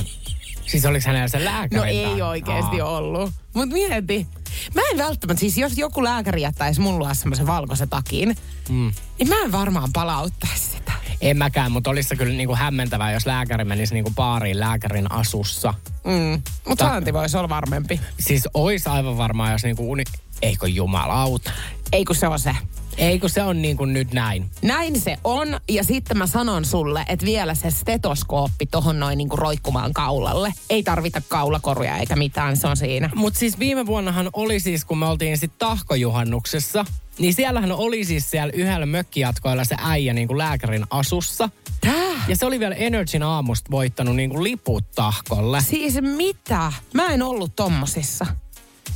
Siis 0.66 0.86
oliko 0.86 1.08
hänellä 1.08 1.28
se 1.28 1.46
lääkäri? 1.46 1.80
No 1.80 1.84
ei 1.84 2.22
oikeasti 2.22 2.82
Aa. 2.82 2.90
ollut. 2.90 3.32
Mutta 3.54 3.74
mieti. 3.74 4.28
Mä 4.76 4.82
en 4.92 4.98
välttämättä, 4.98 5.40
siis 5.40 5.58
jos 5.58 5.78
joku 5.78 6.04
lääkäri 6.04 6.42
jättäisi 6.42 6.82
mulla 6.82 7.14
semmoisen 7.14 7.48
valkoisen 7.48 7.90
takin, 7.90 8.38
mm. 8.70 8.92
niin 9.20 9.30
mä 9.30 9.36
en 9.44 9.52
varmaan 9.52 9.90
palauttaisi 9.94 10.64
sitä. 10.64 10.92
En 11.22 11.38
mäkään, 11.38 11.72
mutta 11.72 11.90
olisi 11.90 12.10
se 12.10 12.16
kyllä 12.16 12.34
niinku 12.34 12.56
hämmentävää, 12.56 13.12
jos 13.12 13.26
lääkäri 13.26 13.64
menisi 13.64 13.94
niinku 13.94 14.12
baariin 14.16 14.60
lääkärin 14.60 15.12
asussa. 15.12 15.74
Mm. 16.04 16.42
Mutta 16.68 16.86
saanti 16.86 17.14
voisi 17.14 17.38
olla 17.38 17.50
varmempi. 17.50 18.00
Siis 18.20 18.48
olisi 18.54 18.90
aivan 18.90 19.18
varmaa, 19.18 19.52
jos 19.52 19.64
niinku 19.64 19.92
uni... 19.92 20.04
Eikö 20.42 20.68
jumalauta? 20.68 21.52
Eikö 21.92 22.14
se 22.14 22.28
on 22.28 22.40
se. 22.40 22.56
Eikö 22.98 23.30
se 23.30 23.44
on 23.44 23.62
niin 23.62 23.78
kuin 23.78 23.94
nyt 23.94 24.14
näin? 24.14 24.50
Näin 24.62 25.00
se 25.00 25.18
on. 25.24 25.60
Ja 25.70 25.84
sitten 25.84 26.18
mä 26.18 26.28
sanon 26.28 26.66
sulle, 26.66 27.06
että 27.08 27.26
vielä 27.26 27.56
se 27.56 27.72
stetoskooppi 27.72 28.66
tohon 28.66 29.00
noin 29.00 29.18
niin 29.18 29.30
kuin 29.30 29.40
roikkumaan 29.40 29.94
kaulalle. 29.94 30.54
Ei 30.70 30.84
tarvita 30.84 31.22
kaulakoruja 31.28 31.98
eikä 31.98 32.16
mitään, 32.16 32.58
se 32.58 32.68
on 32.68 32.78
siinä. 32.78 33.10
Mutta 33.16 33.40
siis 33.40 33.60
viime 33.60 33.86
vuonnahan 33.86 34.30
oli 34.34 34.60
siis, 34.60 34.86
kun 34.86 34.98
me 34.98 35.08
oltiin 35.08 35.38
sitten 35.38 35.60
tahkojuhannuksessa, 35.60 36.86
niin 37.20 37.34
siellähän 37.34 37.72
oli 37.72 38.06
siis 38.06 38.32
siellä 38.32 38.54
yhdellä 38.56 38.86
mökkijatkoilla 38.86 39.66
se 39.66 39.76
äijä 39.80 40.14
niin 40.14 40.28
kuin 40.28 40.38
lääkärin 40.38 40.86
asussa. 40.90 41.50
Tää? 41.82 42.26
Ja 42.28 42.36
se 42.36 42.46
oli 42.46 42.60
vielä 42.60 42.76
Energyn 42.76 43.24
aamusta 43.24 43.72
voittanut 43.72 44.16
niin 44.16 44.30
kuin 44.30 44.44
liput 44.44 44.92
tahkolle. 44.96 45.62
Siis 45.62 46.02
mitä? 46.02 46.72
Mä 46.94 47.08
en 47.08 47.22
ollut 47.22 47.56
tommosissa. 47.56 48.26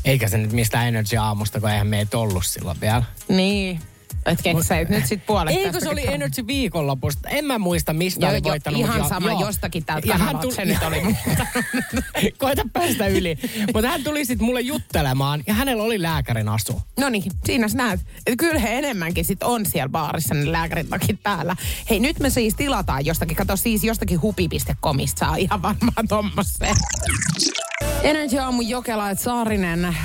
Eikä 0.05 0.27
se 0.27 0.37
nyt 0.37 0.51
mistään 0.51 0.87
Energy 0.87 1.17
aamusta, 1.17 1.59
kun 1.59 1.69
eihän 1.69 1.87
meitä 1.87 2.17
ollut 2.17 2.45
silloin 2.45 2.81
vielä. 2.81 3.03
Niin. 3.27 3.79
Et 4.25 4.41
kekseit 4.41 4.89
nyt 4.89 5.05
sit 5.05 5.25
puolet 5.25 5.55
Eikö 5.55 5.79
se 5.79 5.89
oli 5.89 6.07
Energy 6.07 6.47
viikonlopusta? 6.47 7.29
En 7.29 7.45
mä 7.45 7.59
muista, 7.59 7.93
mistä 7.93 8.25
joo, 8.25 8.31
oli 8.31 8.43
voittanut. 8.43 8.79
Ihan 8.79 8.97
jo, 8.97 9.07
sama, 9.09 9.29
joo. 9.29 9.41
jostakin 9.41 9.85
täältä 9.85 10.07
ja 10.07 10.17
hän 10.17 10.37
tuli, 10.37 10.55
se 10.55 10.65
nyt 10.65 10.83
oli 10.83 11.01
Koita 12.37 12.61
päästä 12.73 13.07
yli. 13.07 13.37
mutta 13.73 13.89
hän 13.89 14.03
tuli 14.03 14.25
sitten 14.25 14.45
mulle 14.45 14.61
juttelemaan 14.61 15.43
ja 15.47 15.53
hänellä 15.53 15.83
oli 15.83 16.01
lääkärin 16.01 16.49
asu. 16.49 16.81
No 16.99 17.09
niin, 17.09 17.23
siinä 17.45 17.67
sä 17.67 17.77
näet. 17.77 17.99
Et 18.27 18.33
kyllä 18.37 18.59
he 18.59 18.77
enemmänkin 18.77 19.25
sit 19.25 19.43
on 19.43 19.65
siellä 19.65 19.89
baarissa 19.89 20.33
ne 20.33 20.51
lääkärin 20.51 20.87
takit 20.87 21.23
päällä. 21.23 21.55
Hei, 21.89 21.99
nyt 21.99 22.19
me 22.19 22.29
siis 22.29 22.55
tilataan 22.55 23.05
jostakin. 23.05 23.37
Kato 23.37 23.55
siis 23.55 23.83
jostakin 23.83 24.21
hupi.comista 24.21 25.19
saa 25.19 25.35
ihan 25.35 25.61
varmaan 25.61 26.07
tommoseen. 26.07 26.75
Energy 28.03 28.37
Aamu 28.37 28.61
Jokela, 28.61 29.15
Saarinen. 29.15 29.85
Äh, 29.85 29.95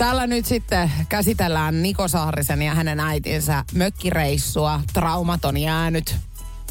Tällä 0.00 0.26
nyt 0.26 0.46
sitten 0.46 0.92
käsitellään 1.08 1.82
Niko 1.82 2.08
Saarisen 2.08 2.62
ja 2.62 2.74
hänen 2.74 3.00
äitinsä 3.00 3.64
mökkireissua. 3.74 4.80
Traumat 4.92 5.44
on 5.44 5.56
jäänyt. 5.56 6.16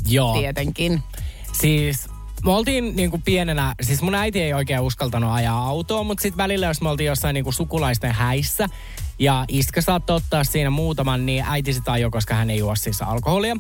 Joo. 0.08 0.34
Tietenkin. 0.34 1.04
Siis 1.54 2.08
me 2.46 2.52
oltiin 2.52 2.96
niinku 2.96 3.22
pienenä, 3.26 3.76
siis 3.82 4.02
mun 4.02 4.16
äiti 4.16 4.42
ei 4.42 4.54
oikein 4.54 4.80
uskaltanut 4.80 5.32
ajaa 5.32 5.68
autoa, 5.68 6.04
mutta 6.04 6.22
sitten 6.22 6.38
välillä 6.38 6.66
jos 6.66 6.82
me 6.82 6.90
oltiin 6.90 7.08
jossain 7.08 7.34
niinku 7.34 7.52
sukulaisten 7.52 8.12
häissä 8.12 8.70
ja 9.20 9.46
iskä 9.48 9.82
saattoi 9.82 10.16
ottaa 10.16 10.44
siinä 10.44 10.70
muutaman, 10.70 11.26
niin 11.26 11.46
äiti 11.48 11.74
sitä 11.74 11.92
ajoi, 11.92 12.12
koska 12.12 12.36
hän 12.36 12.50
ei 12.50 12.58
juo 12.58 12.76
siis 12.76 13.02
alkoholia. 13.02 13.58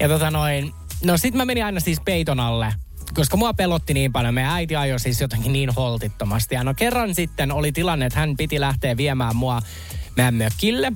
Ja 0.00 0.08
tota 0.08 0.30
noin, 0.30 0.72
no 1.04 1.16
sit 1.16 1.34
mä 1.34 1.44
menin 1.44 1.64
aina 1.64 1.80
siis 1.80 2.00
peiton 2.04 2.40
alle 2.40 2.74
koska 3.14 3.36
mua 3.36 3.54
pelotti 3.54 3.94
niin 3.94 4.12
paljon. 4.12 4.34
Meidän 4.34 4.52
äiti 4.52 4.76
ajoi 4.76 5.00
siis 5.00 5.20
jotenkin 5.20 5.52
niin 5.52 5.70
holtittomasti. 5.70 6.54
Ja 6.54 6.64
no 6.64 6.74
kerran 6.74 7.14
sitten 7.14 7.52
oli 7.52 7.72
tilanne, 7.72 8.06
että 8.06 8.18
hän 8.18 8.36
piti 8.36 8.60
lähteä 8.60 8.96
viemään 8.96 9.36
mua 9.36 9.62
meidän 10.16 10.34
mökille. 10.34 10.92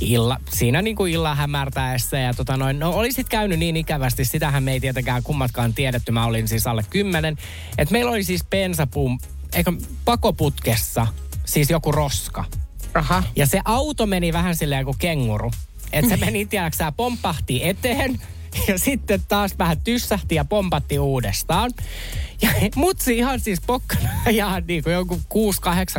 Illa, 0.00 0.40
siinä 0.50 0.82
niin 0.82 0.96
kuin 0.96 1.12
illan 1.12 1.36
hämärtäessä 1.36 2.18
ja 2.18 2.34
tota 2.34 2.56
noin, 2.56 2.78
no 2.78 2.90
oli 2.90 3.12
sit 3.12 3.28
käynyt 3.28 3.58
niin 3.58 3.76
ikävästi, 3.76 4.24
sitähän 4.24 4.62
me 4.62 4.72
ei 4.72 4.80
tietenkään 4.80 5.22
kummatkaan 5.22 5.74
tiedetty, 5.74 6.12
mä 6.12 6.26
olin 6.26 6.48
siis 6.48 6.66
alle 6.66 6.84
kymmenen, 6.90 7.36
että 7.78 7.92
meillä 7.92 8.10
oli 8.10 8.24
siis 8.24 8.44
bensapum, 8.50 9.18
eikö 9.52 9.72
pakoputkessa, 10.04 11.06
siis 11.44 11.70
joku 11.70 11.92
roska. 11.92 12.44
Aha. 12.94 13.22
Ja 13.36 13.46
se 13.46 13.60
auto 13.64 14.06
meni 14.06 14.32
vähän 14.32 14.56
silleen 14.56 14.84
kuin 14.84 14.98
kenguru. 14.98 15.50
Että 15.92 16.10
se 16.10 16.16
meni, 16.16 16.46
tiedätkö 16.46 16.92
pomppahti 16.96 17.68
eteen, 17.68 18.20
Ja 18.68 18.78
sitten 18.78 19.22
taas 19.28 19.58
vähän 19.58 19.80
tyssähti 19.80 20.34
ja 20.34 20.44
pompatti 20.44 20.98
uudestaan. 20.98 21.70
Ja 22.42 22.50
mutsi 22.76 23.16
ihan 23.16 23.40
siis 23.40 23.60
pokkana 23.66 24.08
ja 24.30 24.62
niin 24.68 24.82
kuin 24.82 24.94
joku 24.94 25.20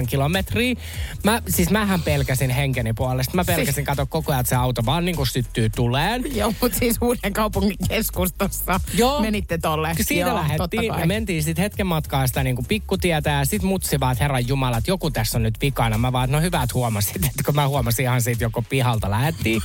6-8 0.02 0.06
kilometriä. 0.08 0.76
Mä, 1.24 1.42
siis 1.48 1.70
mähän 1.70 2.02
pelkäsin 2.02 2.50
henkeni 2.50 2.94
puolesta. 2.94 3.36
Mä 3.36 3.46
pelkäsin 3.46 3.74
siis... 3.74 3.86
kato 3.86 4.06
koko 4.06 4.32
ajan, 4.32 4.40
että 4.40 4.50
se 4.50 4.56
auto 4.56 4.86
vaan 4.86 5.06
niin 5.06 5.16
kuin 5.16 5.28
syttyy 5.28 5.70
tuleen. 5.70 6.36
Joo, 6.36 6.54
mutta 6.62 6.78
siis 6.78 6.98
uuden 7.02 7.34
kaupungin 7.34 7.78
keskustassa 7.88 8.80
Joo. 8.94 9.22
menitte 9.22 9.58
tolle. 9.58 9.92
Siitä 10.02 10.28
Joo, 10.28 10.36
lähdettiin 10.36 10.94
ja 11.00 11.06
mentiin 11.06 11.44
sitten 11.44 11.64
hetken 11.64 11.88
matkaa 11.88 12.28
sitä 12.28 12.44
niin 12.44 12.56
kuin 12.56 12.66
pikkutietä 12.66 13.30
ja 13.30 13.46
sitten 13.46 13.68
mutsi 13.68 14.00
vaan, 14.00 14.12
että 14.12 14.24
herran 14.24 14.48
jumala, 14.48 14.78
että 14.78 14.92
joku 14.92 15.12
tässä 15.12 15.38
on 15.38 15.44
nyt 15.44 15.62
vikana. 15.62 15.98
Mä 15.98 16.12
vaan, 16.12 16.32
no 16.32 16.42
hyvä, 16.42 16.64
että 16.64 16.74
huomasit, 16.74 17.16
että 17.16 17.44
kun 17.46 17.56
mä 17.56 17.68
huomasin 17.68 18.04
ihan 18.04 18.22
siitä 18.22 18.44
joko 18.44 18.62
pihalta 18.62 19.12
lähettiin 19.12 19.62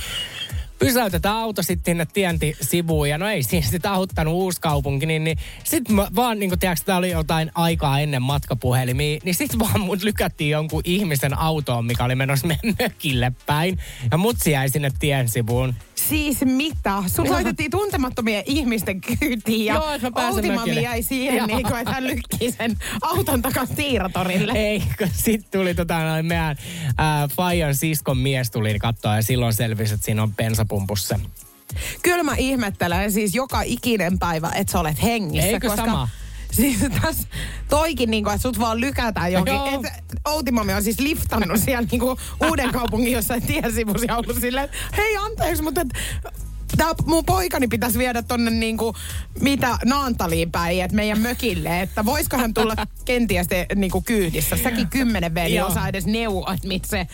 pysäytetään 0.81 1.35
auto 1.35 1.63
sitten 1.63 1.91
sinne 1.91 2.05
tienti 2.05 2.55
sivuun 2.61 3.09
ja 3.09 3.17
no 3.17 3.29
ei 3.29 3.43
siinä 3.43 3.67
sitten 3.67 3.91
auttanut 3.91 4.33
uuskaupunki, 4.33 5.05
niin, 5.05 5.23
niin 5.23 5.37
sitten 5.63 5.95
vaan 5.97 6.39
niin 6.39 6.49
kuin 6.49 6.59
tiedätkö, 6.59 6.85
tää 6.85 6.97
oli 6.97 7.11
jotain 7.11 7.51
aikaa 7.55 7.99
ennen 7.99 8.21
matkapuhelimia, 8.21 9.19
niin 9.23 9.35
sitten 9.35 9.59
vaan 9.59 9.79
mut 9.79 10.03
lykättiin 10.03 10.49
jonkun 10.49 10.81
ihmisen 10.85 11.37
autoon, 11.37 11.85
mikä 11.85 12.03
oli 12.03 12.15
menossa 12.15 12.47
mökille 12.79 13.31
päin 13.45 13.79
ja 14.11 14.17
mut 14.17 14.37
jäi 14.45 14.69
sinne 14.69 14.91
tien 14.99 15.29
sivuun. 15.29 15.75
Siis 16.09 16.37
mitä? 16.45 17.03
Sun 17.07 17.27
soitettiin 17.27 17.71
tuntemattomien 17.71 18.43
ihmisten 18.45 19.01
kyytiin 19.01 19.65
ja 19.65 19.73
Joo, 19.73 20.11
Outimami 20.31 20.83
jäi 20.83 21.03
siihen, 21.03 21.47
niin 21.47 21.63
kuin, 21.63 21.79
että 21.79 21.93
hän 21.93 22.07
lykkii 22.07 22.51
sen 22.51 22.77
auton 23.01 23.41
takaisin 23.41 23.75
siiratorille. 23.75 24.53
Ei, 24.55 24.83
kun 24.97 25.07
sitten 25.13 25.59
tuli 25.59 25.75
tota, 25.75 25.99
noin 25.99 26.25
meidän 26.25 26.57
äh, 26.99 27.29
Fajan 27.35 27.75
siskon 27.75 28.17
mies 28.17 28.51
tuli 28.51 28.79
katsoa 28.79 29.15
ja 29.15 29.21
silloin 29.21 29.53
selvisi, 29.53 29.93
että 29.93 30.05
siinä 30.05 30.23
on 30.23 30.35
bensapumpussa. 30.35 31.19
Kyllä 32.01 32.23
mä 32.23 32.35
ihmettelen 32.37 33.11
siis 33.11 33.35
joka 33.35 33.61
ikinen 33.61 34.19
päivä, 34.19 34.51
että 34.55 34.71
sä 34.71 34.79
olet 34.79 35.01
hengissä. 35.01 35.47
Eikö 35.47 35.67
koska 35.67 35.85
sama? 35.85 36.07
Siis 36.51 36.77
tässä 37.01 37.27
toikin, 37.69 38.11
niin 38.11 38.23
kuin, 38.23 38.35
että 38.35 38.41
sut 38.41 38.59
vaan 38.59 38.81
lykätään 38.81 39.31
johonkin. 39.31 39.85
Et, 39.85 39.93
Outimami 40.25 40.73
on 40.73 40.83
siis 40.83 40.99
liftannut 40.99 41.59
siellä 41.59 41.87
niin 41.91 41.99
kuin 41.99 42.17
uuden 42.49 42.71
kaupungin 42.71 43.11
jossain 43.11 43.41
tiesivussa 43.41 44.05
ja 44.07 44.17
ollut 44.17 44.41
silleen, 44.41 44.69
hei 44.97 45.17
anteeksi, 45.17 45.63
mutta 45.63 45.81
et, 45.81 45.89
Tää 46.77 46.93
mun 47.05 47.25
poikani 47.25 47.67
pitäisi 47.67 47.99
viedä 47.99 48.21
tonne 48.21 48.51
niinku, 48.51 48.95
mitä 49.39 49.77
Naantaliin 49.85 50.51
päin, 50.51 50.83
että 50.83 50.95
meidän 50.95 51.19
mökille, 51.19 51.81
että 51.81 52.05
voisiko 52.05 52.37
hän 52.37 52.53
tulla 52.53 52.75
kenties 53.05 53.47
te, 53.47 53.65
niinku 53.75 54.01
kyydissä. 54.01 54.57
Säkin 54.57 54.89
kymmenen 54.89 55.35
veli 55.35 55.61
osaa 55.61 55.87
edes 55.87 56.05
neuvoa, 56.05 56.53
että 56.53 56.67
mit 56.67 56.85
se 56.85 57.07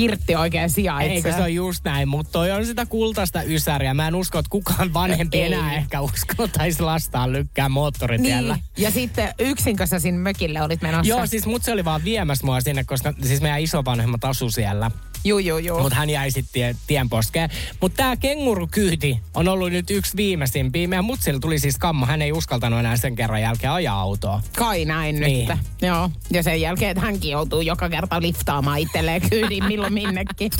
pirtti 0.00 0.36
oikein 0.36 0.70
sijaitsee. 0.70 1.16
Eikö 1.16 1.32
se 1.32 1.42
on 1.42 1.54
just 1.54 1.84
näin, 1.84 2.08
mutta 2.08 2.32
toi 2.32 2.50
on 2.50 2.66
sitä 2.66 2.86
kultaista 2.86 3.42
ysäriä. 3.42 3.94
Mä 3.94 4.08
en 4.08 4.14
usko, 4.14 4.38
että 4.38 4.50
kukaan 4.50 4.94
vanhempi 4.94 5.38
Ei. 5.42 5.52
enää 5.52 5.74
ehkä 5.74 6.00
uskaltaisi 6.00 6.82
lastaa 6.82 7.32
lykkää 7.32 7.68
moottoritiellä. 7.68 8.54
Niin. 8.54 8.64
Ja 8.84 8.90
sitten 8.90 9.34
yksin 9.38 9.76
sä 9.84 9.98
sinne 9.98 10.20
mökille 10.20 10.62
olit 10.62 10.82
menossa? 10.82 11.08
Joo, 11.08 11.26
siis 11.26 11.46
mut 11.46 11.62
se 11.62 11.72
oli 11.72 11.84
vaan 11.84 12.04
viemässä 12.04 12.46
mua 12.46 12.60
sinne, 12.60 12.84
koska 12.84 13.14
siis 13.22 13.40
meidän 13.40 13.60
isovanhemmat 13.60 14.24
asu 14.24 14.50
siellä. 14.50 14.90
Joo, 15.26 15.38
joo, 15.38 15.58
joo. 15.58 15.82
Mutta 15.82 15.96
hän 15.96 16.10
jäi 16.10 16.30
sitten 16.30 16.52
tien, 16.52 16.76
tienposkeen. 16.86 17.50
Mutta 17.80 17.96
tämä 17.96 18.16
kengurukyyti 18.16 19.20
on 19.34 19.48
ollut 19.48 19.70
nyt 19.70 19.90
yksi 19.90 20.16
viimeisimpiä. 20.16 20.88
Meidän 20.88 21.04
mutsilla 21.04 21.40
tuli 21.40 21.58
siis 21.58 21.78
kammo. 21.78 22.06
Hän 22.06 22.22
ei 22.22 22.32
uskaltanut 22.32 22.80
enää 22.80 22.96
sen 22.96 23.16
kerran 23.16 23.42
jälkeen 23.42 23.72
ajaa 23.72 24.00
autoa. 24.00 24.42
Kai 24.56 24.84
näin 24.84 25.20
niin. 25.20 25.48
nyt. 25.48 25.58
Joo. 25.82 26.10
Ja 26.30 26.42
sen 26.42 26.60
jälkeen, 26.60 26.90
että 26.90 27.00
hänkin 27.00 27.30
joutuu 27.30 27.60
joka 27.60 27.88
kerta 27.88 28.20
liftaamaan 28.22 28.78
itselleen 28.78 29.30
kyydin 29.30 29.64
milloin 29.68 29.92
minnekin. 29.92 30.50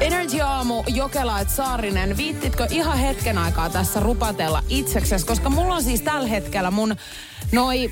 Energy 0.00 0.40
Aamu, 0.40 0.84
Jokela 0.86 1.40
et 1.40 1.50
Saarinen, 1.50 2.16
viittitkö 2.16 2.66
ihan 2.70 2.98
hetken 2.98 3.38
aikaa 3.38 3.70
tässä 3.70 4.00
rupatella 4.00 4.62
itseksesi? 4.68 5.26
Koska 5.26 5.50
mulla 5.50 5.74
on 5.74 5.82
siis 5.82 6.00
tällä 6.00 6.28
hetkellä 6.28 6.70
mun 6.70 6.96
noi 7.52 7.90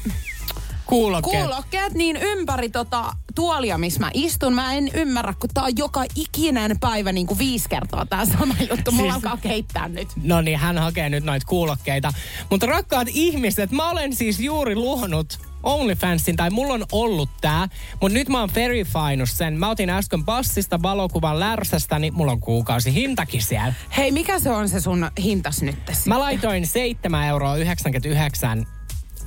kuulokkeet. 0.93 1.45
kuulokkeet 1.45 1.95
niin 1.95 2.17
ympäri 2.17 2.69
tota 2.69 3.13
tuolia, 3.35 3.79
missä 3.79 4.01
mä 4.01 4.11
istun. 4.15 4.55
Mä 4.55 4.75
en 4.75 4.91
ymmärrä, 4.95 5.35
kun 5.41 5.51
tää 5.55 5.65
on 5.65 5.73
joka 5.77 6.05
ikinen 6.17 6.77
päivä 6.81 7.13
niin 7.13 7.27
kuin 7.27 7.39
viisi 7.39 7.69
kertaa 7.69 8.07
tää 8.07 8.25
sama 8.25 8.55
juttu. 8.71 8.93
Mulla 8.93 9.13
siis, 9.13 9.25
alkaa 9.25 9.37
keittää 9.43 9.89
nyt. 9.89 10.09
No 10.23 10.41
niin, 10.41 10.59
hän 10.59 10.79
hakee 10.79 11.09
nyt 11.09 11.25
noita 11.25 11.47
kuulokkeita. 11.47 12.13
Mutta 12.51 12.67
rakkaat 12.67 13.09
ihmiset, 13.11 13.71
mä 13.71 13.91
olen 13.91 14.15
siis 14.15 14.41
juuri 14.41 14.75
luonut 14.75 15.39
OnlyFansin, 15.63 16.37
tai 16.37 16.50
mulla 16.50 16.75
on 16.75 16.85
ollut 16.93 17.31
tää, 17.41 17.69
mutta 18.00 18.15
nyt 18.19 18.28
mä 18.28 18.41
oon 18.41 18.50
verified 18.55 19.26
sen. 19.26 19.59
Mä 19.59 19.71
otin 19.71 19.91
äsken 19.91 20.25
passista 20.25 20.83
valokuvan 20.83 21.41
lärsästä, 21.41 21.99
niin 21.99 22.15
mulla 22.15 22.33
on 22.33 22.41
kuukausi 22.41 22.95
hintakin 22.95 23.43
siellä. 23.43 23.75
Hei, 23.97 24.13
mikä 24.13 24.39
se 24.39 24.50
on 24.50 24.69
se 24.69 24.81
sun 24.81 25.11
hintas 25.23 25.63
nyt 25.63 25.85
tässä? 25.85 26.11
Mä 26.11 26.19
laitoin 26.19 26.65
7,99 26.65 27.26
euroa 27.26 27.57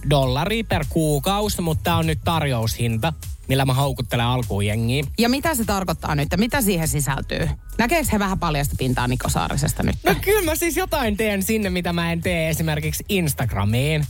dollaria 0.09 0.63
per 0.63 0.85
kuukausi, 0.89 1.61
mutta 1.61 1.83
tämä 1.83 1.97
on 1.97 2.07
nyt 2.07 2.19
tarjoushinta, 2.23 3.13
millä 3.47 3.65
mä 3.65 3.73
houkuttelen 3.73 4.25
alkuun 4.25 4.65
jengiä. 4.65 5.03
Ja 5.17 5.29
mitä 5.29 5.55
se 5.55 5.65
tarkoittaa 5.65 6.15
nyt? 6.15 6.27
Mitä 6.37 6.61
siihen 6.61 6.87
sisältyy? 6.87 7.49
Näkeekö 7.77 8.09
he 8.11 8.19
vähän 8.19 8.39
paljasta 8.39 8.75
pintaa 8.79 9.07
Niko 9.07 9.29
Saarisesta 9.29 9.83
nyt? 9.83 9.95
No 10.03 10.15
kyllä 10.21 10.41
mä 10.41 10.55
siis 10.55 10.77
jotain 10.77 11.17
teen 11.17 11.43
sinne, 11.43 11.69
mitä 11.69 11.93
mä 11.93 12.11
en 12.11 12.21
tee 12.21 12.49
esimerkiksi 12.49 13.05
Instagramiin. 13.09 14.05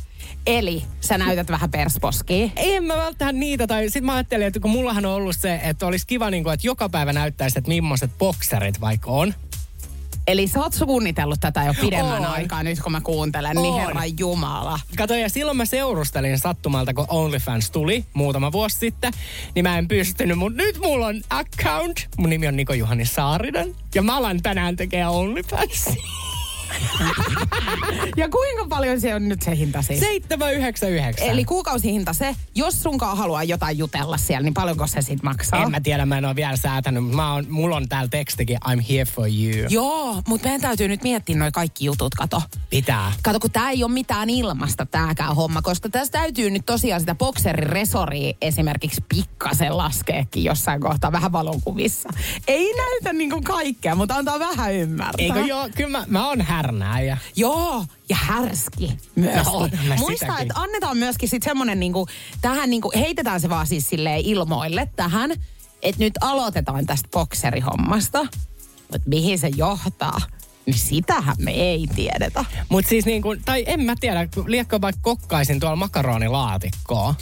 Eli 0.48 0.84
sä 1.02 1.18
näytät 1.18 1.50
vähän 1.50 1.72
persposkiin. 1.72 2.52
En 2.56 2.84
mä 2.84 2.98
välttämättä 2.98 3.40
niitä. 3.40 3.68
Tai 3.68 3.90
sit 3.90 4.04
mä 4.04 4.14
ajattelin, 4.14 4.48
että 4.48 4.60
kun 4.60 4.72
mullahan 4.72 5.06
on 5.06 5.14
ollut 5.14 5.36
se, 5.40 5.60
että 5.64 5.86
olisi 5.86 6.08
kiva, 6.08 6.30
niin 6.30 6.44
kuin, 6.44 6.54
että 6.54 6.68
joka 6.68 6.90
päivä 6.90 7.14
näyttäisi, 7.14 7.60
että 7.60 7.70
millaiset 7.70 8.18
bokserit 8.18 8.82
vaikka 8.82 9.12
on. 9.12 9.34
Eli 10.28 10.48
sä 10.48 10.60
oot 10.60 10.74
suunnitellut 10.74 11.40
tätä 11.40 11.64
jo 11.64 11.74
pidemmän 11.82 12.22
Oon. 12.22 12.26
aikaa 12.26 12.64
nyt, 12.64 12.80
kun 12.80 12.92
mä 12.92 13.02
kuuntelen, 13.02 13.56
niin 13.56 13.74
herran 13.74 14.20
jumala. 14.20 14.80
Kato, 14.98 15.14
ja 15.16 15.30
silloin 15.30 15.58
mä 15.58 15.66
seurustelin 15.66 16.40
sattumalta, 16.40 16.94
kun 16.94 17.06
OnlyFans 17.10 17.72
tuli 17.72 18.06
muutama 18.14 18.52
vuosi 18.52 18.78
sitten, 18.78 19.14
niin 19.56 19.64
mä 19.64 19.78
en 19.78 19.88
pystynyt, 19.88 20.38
mutta 20.38 20.58
nyt 20.58 20.80
mulla 20.80 21.08
on 21.08 21.22
account. 21.30 22.08
Mun 22.18 22.30
nimi 22.30 22.48
on 22.48 22.56
Niko 22.56 22.74
Juhani 22.74 23.06
Saarinen, 23.06 23.76
ja 23.96 24.02
mä 24.02 24.18
alan 24.18 24.42
tänään 24.42 24.76
tekemään 24.76 25.12
OnlyFansia. 25.12 26.04
ja 28.18 28.30
kuinka 28.30 28.66
paljon 28.70 29.02
se 29.02 29.16
on 29.16 29.30
nyt 29.30 29.42
se 29.42 29.56
hinta 29.56 29.82
siis? 29.82 30.02
7,99. 30.02 30.08
Eli 31.22 31.46
kuukausihinta 31.46 32.14
se, 32.14 32.36
jos 32.56 32.84
sunkaan 32.84 33.18
haluaa 33.18 33.44
jotain 33.44 33.78
jutella 33.78 34.18
siellä, 34.18 34.44
niin 34.44 34.54
paljonko 34.54 34.88
se 34.88 35.02
sitten 35.02 35.20
maksaa? 35.24 35.64
En 35.64 35.72
mä 35.72 35.82
tiedä, 35.82 36.06
mä 36.06 36.18
en 36.18 36.26
ole 36.26 36.36
vielä 36.36 36.56
säätänyt, 36.56 37.04
mutta 37.04 37.16
mä 37.16 37.34
oon, 37.34 37.46
mulla 37.50 37.76
on 37.76 37.90
täällä 37.90 38.10
tekstikin, 38.10 38.58
I'm 38.66 38.82
here 38.90 39.06
for 39.06 39.28
you. 39.28 39.68
Joo, 39.70 40.22
mutta 40.28 40.46
meidän 40.46 40.62
täytyy 40.62 40.88
nyt 40.88 41.04
miettiä 41.04 41.36
noin 41.38 41.52
kaikki 41.52 41.86
jutut, 41.86 42.16
kato. 42.16 42.42
Pitää. 42.70 43.14
Kato, 43.24 43.40
kun 43.40 43.52
tää 43.52 43.70
ei 43.70 43.84
ole 43.84 43.92
mitään 43.92 44.30
ilmasta 44.30 44.86
tääkään 44.86 45.36
homma, 45.36 45.62
koska 45.62 45.90
tässä 45.90 46.12
täytyy 46.12 46.50
nyt 46.50 46.66
tosiaan 46.66 47.00
sitä 47.02 47.16
bokserin 47.16 47.70
resoria 47.70 48.34
esimerkiksi 48.42 49.04
pikkasen 49.10 49.78
laskeekin 49.78 50.44
jossain 50.44 50.82
kohtaa 50.82 51.12
vähän 51.12 51.32
valokuvissa. 51.32 52.10
Ei 52.48 52.74
näytä 52.78 53.14
niinku 53.14 53.42
kaikkea, 53.42 53.96
mutta 53.96 54.16
antaa 54.16 54.40
vähän 54.40 54.74
ymmärtää. 54.74 55.26
Eikö 55.26 55.40
joo, 55.40 55.70
kyllä 55.76 55.90
mä, 55.90 56.06
mä 56.08 56.28
oon 56.28 56.42
härnää. 56.66 57.18
Joo, 57.36 57.86
ja 58.10 58.16
härski 58.16 58.98
myös. 59.16 59.46
No, 59.46 59.70
Muista, 59.98 60.40
että 60.40 60.54
annetaan 60.56 60.98
myöskin 60.98 61.30
sitten 61.30 61.50
semmonen 61.50 61.80
niinku, 61.80 62.08
tähän 62.42 62.70
niinku, 62.70 62.92
heitetään 62.96 63.42
se 63.42 63.50
vaan 63.50 63.68
siis 63.68 63.90
silleen 63.90 64.22
ilmoille 64.22 64.90
tähän, 64.96 65.32
että 65.82 66.04
nyt 66.04 66.14
aloitetaan 66.22 66.86
tästä 66.86 67.10
bokserihommasta. 67.12 68.20
Mutta 68.92 69.10
mihin 69.10 69.40
se 69.40 69.48
johtaa? 69.56 70.22
Niin 70.66 70.78
sitähän 70.78 71.36
me 71.40 71.52
ei 71.52 71.88
tiedetä. 71.96 72.46
Mutta 72.70 72.90
siis 72.90 73.06
niin 73.06 73.22
kuin, 73.22 73.42
tai 73.46 73.64
en 73.68 73.82
mä 73.82 73.96
tiedä, 74.00 74.28
liekko 74.48 74.82
vaikka 74.82 75.02
kokkaisin 75.04 75.60
tuolla 75.60 75.76
makaronilaatikkoa. 75.76 77.16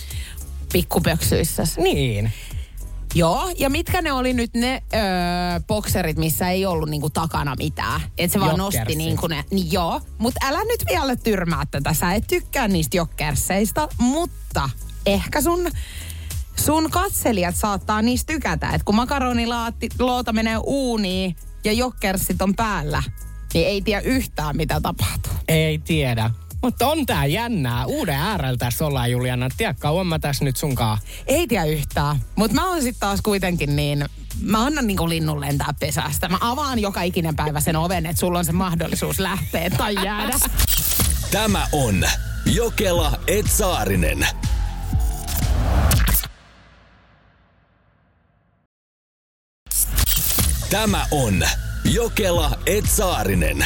Pikkupöksyissä. 0.73 1.63
Niin. 1.77 2.31
Joo, 3.15 3.51
ja 3.57 3.69
mitkä 3.69 4.01
ne 4.01 4.11
oli 4.11 4.33
nyt 4.33 4.53
ne 4.53 4.83
öö, 4.93 5.01
bokserit, 5.67 6.17
missä 6.17 6.49
ei 6.49 6.65
ollut 6.65 6.89
niinku 6.89 7.09
takana 7.09 7.55
mitään? 7.55 8.01
Että 8.17 8.33
se 8.33 8.39
vaan 8.39 8.57
Jokkersi. 8.57 8.79
nosti 8.79 8.95
niinku 8.95 9.27
ne. 9.27 9.45
Niin 9.51 9.71
joo, 9.71 10.01
mutta 10.17 10.47
älä 10.47 10.59
nyt 10.63 10.83
vielä 10.89 11.15
tyrmää 11.15 11.63
tätä. 11.71 11.93
Sä 11.93 12.13
et 12.13 12.27
tykkää 12.27 12.67
niistä 12.67 12.97
jokkerseista, 12.97 13.87
mutta 13.97 14.69
ehkä 15.05 15.41
sun 15.41 15.71
sun 16.55 16.91
katselijat 16.91 17.55
saattaa 17.55 18.01
niistä 18.01 18.33
tykätä. 18.33 18.67
Että 18.67 18.85
kun 18.85 18.95
makaroniloota 18.95 20.33
menee 20.33 20.57
uuniin 20.57 21.35
ja 21.63 21.71
jokkersit 21.71 22.41
on 22.41 22.55
päällä, 22.55 23.03
niin 23.53 23.67
ei 23.67 23.81
tiedä 23.81 24.01
yhtään 24.01 24.57
mitä 24.57 24.81
tapahtuu. 24.81 25.33
Ei 25.47 25.77
tiedä. 25.77 26.31
Mutta 26.63 26.87
on 26.87 27.05
tää 27.05 27.25
jännää. 27.25 27.85
Uuden 27.85 28.15
äärellä 28.15 28.57
tässä 28.57 28.85
ollaan, 28.85 29.11
Juliana. 29.11 29.49
Tiedä, 29.57 29.75
kauan 29.79 30.07
mä 30.07 30.19
tässä 30.19 30.45
nyt 30.45 30.57
sunkaan. 30.57 30.97
Ei 31.27 31.47
tiedä 31.47 31.65
yhtään. 31.65 32.19
Mutta 32.35 32.55
mä 32.55 32.69
oon 32.69 32.81
sitten 32.81 32.99
taas 32.99 33.21
kuitenkin 33.21 33.75
niin... 33.75 34.05
Mä 34.41 34.65
annan 34.65 34.87
niinku 34.87 35.09
linnun 35.09 35.41
lentää 35.41 35.73
pesästä. 35.79 36.29
Mä 36.29 36.37
avaan 36.41 36.79
joka 36.79 37.01
ikinen 37.01 37.35
päivä 37.35 37.59
sen 37.59 37.75
oven, 37.75 38.05
että 38.05 38.19
sulla 38.19 38.39
on 38.39 38.45
se 38.45 38.51
mahdollisuus 38.51 39.19
lähteä 39.19 39.69
tai 39.69 39.95
jäädä. 40.05 40.33
Tämä 41.31 41.67
on 41.71 42.05
Jokela 42.45 43.19
Etsaarinen. 43.27 44.27
Tämä 50.69 51.05
on 51.11 51.43
Jokela 51.85 52.51
Etsaarinen. 52.65 53.65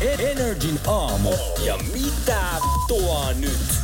Energin 0.00 0.80
aamu. 0.86 1.30
Ja 1.64 1.78
mitä 1.92 2.40
tuo 2.88 3.32
nyt? 3.32 3.80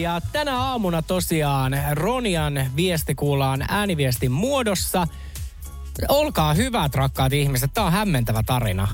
Ja 0.00 0.20
tänä 0.32 0.58
aamuna 0.58 1.02
tosiaan 1.02 1.72
Ronian 1.92 2.70
viesti 2.76 3.14
kuullaan 3.14 3.64
ääniviestin 3.68 4.32
muodossa. 4.32 5.06
Olkaa 6.08 6.54
hyvät, 6.54 6.94
rakkaat 6.94 7.32
ihmiset. 7.32 7.70
Tämä 7.74 7.86
on 7.86 7.92
hämmentävä 7.92 8.42
tarina. 8.46 8.88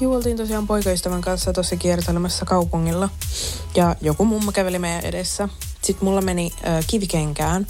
Juoltiin 0.00 0.36
tosiaan 0.36 0.66
poikaystävän 0.66 1.20
kanssa 1.20 1.52
tuossa 1.52 1.76
kiertelemässä 1.76 2.44
kaupungilla. 2.44 3.08
Ja 3.74 3.96
joku 4.00 4.24
mummo 4.24 4.52
käveli 4.52 4.78
meidän 4.78 5.04
edessä. 5.04 5.48
Sitten 5.82 6.04
mulla 6.04 6.20
meni 6.20 6.52
äh, 6.66 6.84
kivikenkään. 6.86 7.66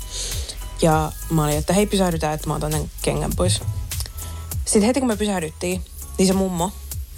Ja 0.83 1.13
mä 1.31 1.45
olin, 1.45 1.59
että 1.59 1.73
hei 1.73 1.87
pysähdytään, 1.87 2.35
että 2.35 2.49
mä 2.49 2.55
otan 2.55 2.71
tämän 2.71 2.91
kengän 3.03 3.33
pois. 3.37 3.61
Sitten 4.65 4.87
heti 4.87 5.01
kun 5.01 5.09
me 5.09 5.17
pysähdyttiin, 5.17 5.83
niin 6.19 6.27
se 6.27 6.33
mummo 6.33 6.73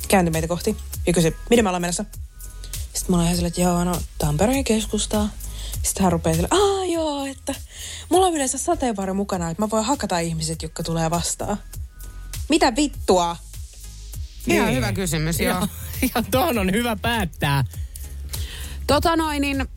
kääntyi 0.08 0.32
meitä 0.32 0.48
kohti 0.48 0.76
ja 1.06 1.12
kysyi, 1.12 1.36
miten 1.50 1.64
me 1.64 1.68
ollaan 1.68 1.82
menossa. 1.82 2.04
Sitten 2.94 3.10
mä 3.10 3.16
olin 3.16 3.24
ihan 3.24 3.36
silleen, 3.36 3.48
että 3.48 3.60
joo, 3.60 3.84
no 3.84 4.00
Tampereen 4.18 4.64
keskustaa. 4.64 5.28
Sitten 5.82 6.02
hän 6.02 6.12
rupeaa 6.12 6.34
silleen, 6.36 6.54
aa 6.54 6.84
joo, 6.84 7.24
että 7.26 7.54
mulla 8.08 8.26
on 8.26 8.34
yleensä 8.34 8.58
sateenvarjo 8.58 9.14
mukana, 9.14 9.50
että 9.50 9.62
mä 9.62 9.70
voin 9.70 9.84
hakata 9.84 10.18
ihmiset, 10.18 10.62
jotka 10.62 10.82
tulee 10.82 11.10
vastaan. 11.10 11.56
Mitä 12.48 12.76
vittua? 12.76 13.36
Ihan 14.46 14.66
Niin. 14.66 14.76
hyvä 14.76 14.92
kysymys, 14.92 15.40
joo. 15.40 15.60
Ja, 15.60 15.68
ja 16.14 16.22
tuohon 16.30 16.58
on 16.58 16.72
hyvä 16.72 16.96
päättää. 16.96 17.64
Tota 18.86 19.16
noin, 19.16 19.40
niin... 19.40 19.68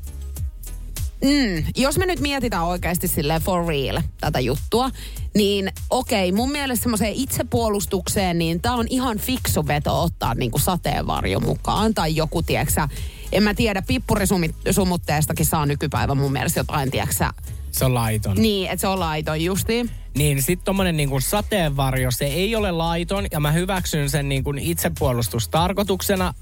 Mm, 1.24 1.64
jos 1.78 1.98
me 1.98 2.06
nyt 2.06 2.20
mietitään 2.20 2.64
oikeasti 2.64 3.08
silleen 3.08 3.42
for 3.42 3.68
real 3.68 4.02
tätä 4.20 4.40
juttua, 4.40 4.90
niin 5.36 5.72
okei, 5.90 6.32
mun 6.32 6.52
mielestä 6.52 6.84
semmoiseen 6.84 7.14
itsepuolustukseen, 7.14 8.38
niin 8.38 8.62
tää 8.62 8.74
on 8.74 8.86
ihan 8.90 9.18
fiksu 9.18 9.68
veto 9.68 10.04
ottaa 10.04 10.36
niinku 10.36 10.60
sateenvarjo 10.60 11.40
mukaan. 11.40 11.94
Tai 11.94 12.16
joku, 12.16 12.42
tieksä, 12.42 12.88
en 13.32 13.44
mä 13.44 13.54
tiedä, 13.54 13.82
pippurisumutteestakin 13.82 15.46
saa 15.46 15.66
nykypäivä 15.66 16.16
mun 16.16 16.32
mielestä 16.32 16.60
jotain, 16.60 16.92
tieksä. 16.92 17.30
Se 17.72 17.86
on 17.86 17.94
laiton. 17.94 18.38
Niin, 18.38 18.72
että 18.72 18.82
se 18.82 18.88
on 18.88 19.00
laiton 19.00 19.42
justiin. 19.42 19.90
Niin 20.16 20.42
sit 20.42 20.64
tommonen 20.64 20.98
niinku 20.98 21.20
sateenvarjo, 21.20 22.12
se 22.12 22.26
ei 22.26 22.56
ole 22.56 22.72
laiton 22.72 23.26
ja 23.32 23.40
mä 23.40 23.52
hyväksyn 23.52 24.10
sen 24.10 24.30
niinku 24.30 24.54
itsepuolustustarkoituksena. 24.60 26.34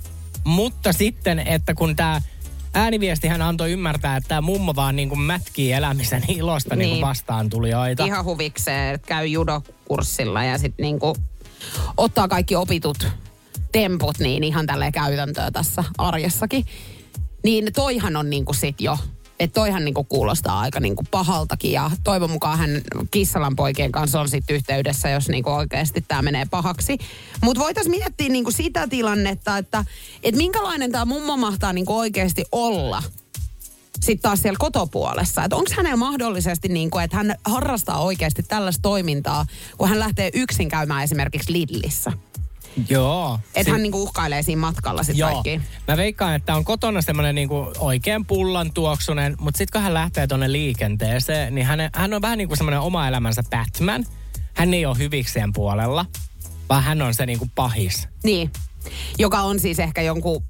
Mutta 0.43 0.93
sitten, 0.93 1.39
että 1.39 1.73
kun 1.73 1.95
tämä 1.95 2.21
ääniviesti 2.73 3.27
hän 3.27 3.41
antoi 3.41 3.71
ymmärtää, 3.71 4.17
että 4.17 4.27
tämä 4.27 4.41
mummo 4.41 4.75
vaan 4.75 4.95
niinku 4.95 5.15
mätkii 5.15 5.71
elämisen 5.71 6.23
ilosta 6.27 6.75
niin. 6.75 6.89
Niin. 6.89 7.01
vastaan 7.01 7.49
tulijoita. 7.49 8.05
Ihan 8.05 8.25
huvikseen, 8.25 8.95
että 8.95 9.07
käy 9.07 9.25
judokurssilla 9.25 10.43
ja 10.43 10.57
sitten 10.57 10.83
niinku 10.83 11.15
ottaa 11.97 12.27
kaikki 12.27 12.55
opitut 12.55 13.07
temput 13.71 14.19
niin 14.19 14.43
ihan 14.43 14.65
tälleen 14.65 14.91
käytäntöä 14.91 15.51
tässä 15.51 15.83
arjessakin. 15.97 16.65
Niin 17.43 17.73
toihan 17.73 18.15
on 18.15 18.29
niinku 18.29 18.53
sit 18.53 18.81
jo, 18.81 18.97
että 19.41 19.53
toihan 19.53 19.85
niinku 19.85 20.03
kuulostaa 20.03 20.59
aika 20.59 20.79
niinku 20.79 21.03
pahaltakin 21.11 21.71
ja 21.71 21.91
toivon 22.03 22.31
mukaan 22.31 22.57
hän 22.57 22.81
Kissalan 23.11 23.55
poikien 23.55 23.91
kanssa 23.91 24.21
on 24.21 24.29
sitten 24.29 24.55
yhteydessä, 24.55 25.09
jos 25.09 25.29
niinku 25.29 25.49
oikeasti 25.49 26.05
tämä 26.07 26.21
menee 26.21 26.45
pahaksi. 26.51 26.97
Mutta 27.41 27.63
voitaisiin 27.63 27.97
miettiä 27.97 28.29
niinku 28.29 28.51
sitä 28.51 28.87
tilannetta, 28.87 29.57
että 29.57 29.85
et 30.23 30.35
minkälainen 30.35 30.91
tämä 30.91 31.05
mummo 31.05 31.37
mahtaa 31.37 31.73
niinku 31.73 31.97
oikeasti 31.97 32.45
olla 32.51 33.03
sitten 33.99 34.21
taas 34.21 34.41
siellä 34.41 34.57
kotopuolessa. 34.59 35.43
Että 35.43 35.55
onko 35.55 35.71
hänellä 35.77 35.97
mahdollisesti 35.97 36.67
niin 36.67 36.91
kuin, 36.91 37.03
että 37.03 37.17
hän 37.17 37.35
harrastaa 37.45 38.01
oikeasti 38.03 38.43
tällaista 38.43 38.81
toimintaa, 38.81 39.45
kun 39.77 39.89
hän 39.89 39.99
lähtee 39.99 40.29
yksin 40.33 40.69
käymään 40.69 41.03
esimerkiksi 41.03 41.53
Lidlissä. 41.53 42.11
Joo. 42.89 43.39
Että 43.45 43.63
Si- 43.63 43.71
hän 43.71 43.83
niin 43.83 43.91
kuin 43.91 44.01
uhkailee 44.01 44.43
siinä 44.43 44.59
matkalla 44.59 45.03
sitten 45.03 45.27
kaikki. 45.27 45.61
Mä 45.87 45.97
veikkaan, 45.97 46.35
että 46.35 46.55
on 46.55 46.65
kotona 46.65 47.01
semmoinen 47.01 47.35
niinku 47.35 47.71
oikein 47.79 48.25
pullan 48.25 48.73
tuoksunen, 48.73 49.35
mutta 49.39 49.57
sitten 49.57 49.71
kun 49.79 49.83
hän 49.83 49.93
lähtee 49.93 50.27
tuonne 50.27 50.51
liikenteeseen, 50.51 51.55
niin 51.55 51.67
hän, 51.67 51.79
hän 51.95 52.13
on 52.13 52.21
vähän 52.21 52.37
niin 52.37 52.47
kuin 52.47 52.57
semmoinen 52.57 52.79
oma 52.79 53.07
elämänsä 53.07 53.43
Batman. 53.49 54.05
Hän 54.53 54.73
ei 54.73 54.85
ole 54.85 54.97
hyvikseen 54.97 55.53
puolella, 55.53 56.05
vaan 56.69 56.83
hän 56.83 57.01
on 57.01 57.13
se 57.13 57.25
niinku 57.25 57.47
pahis. 57.55 58.07
Niin. 58.23 58.51
Joka 59.19 59.39
on 59.41 59.59
siis 59.59 59.79
ehkä 59.79 60.01
jonkun 60.01 60.43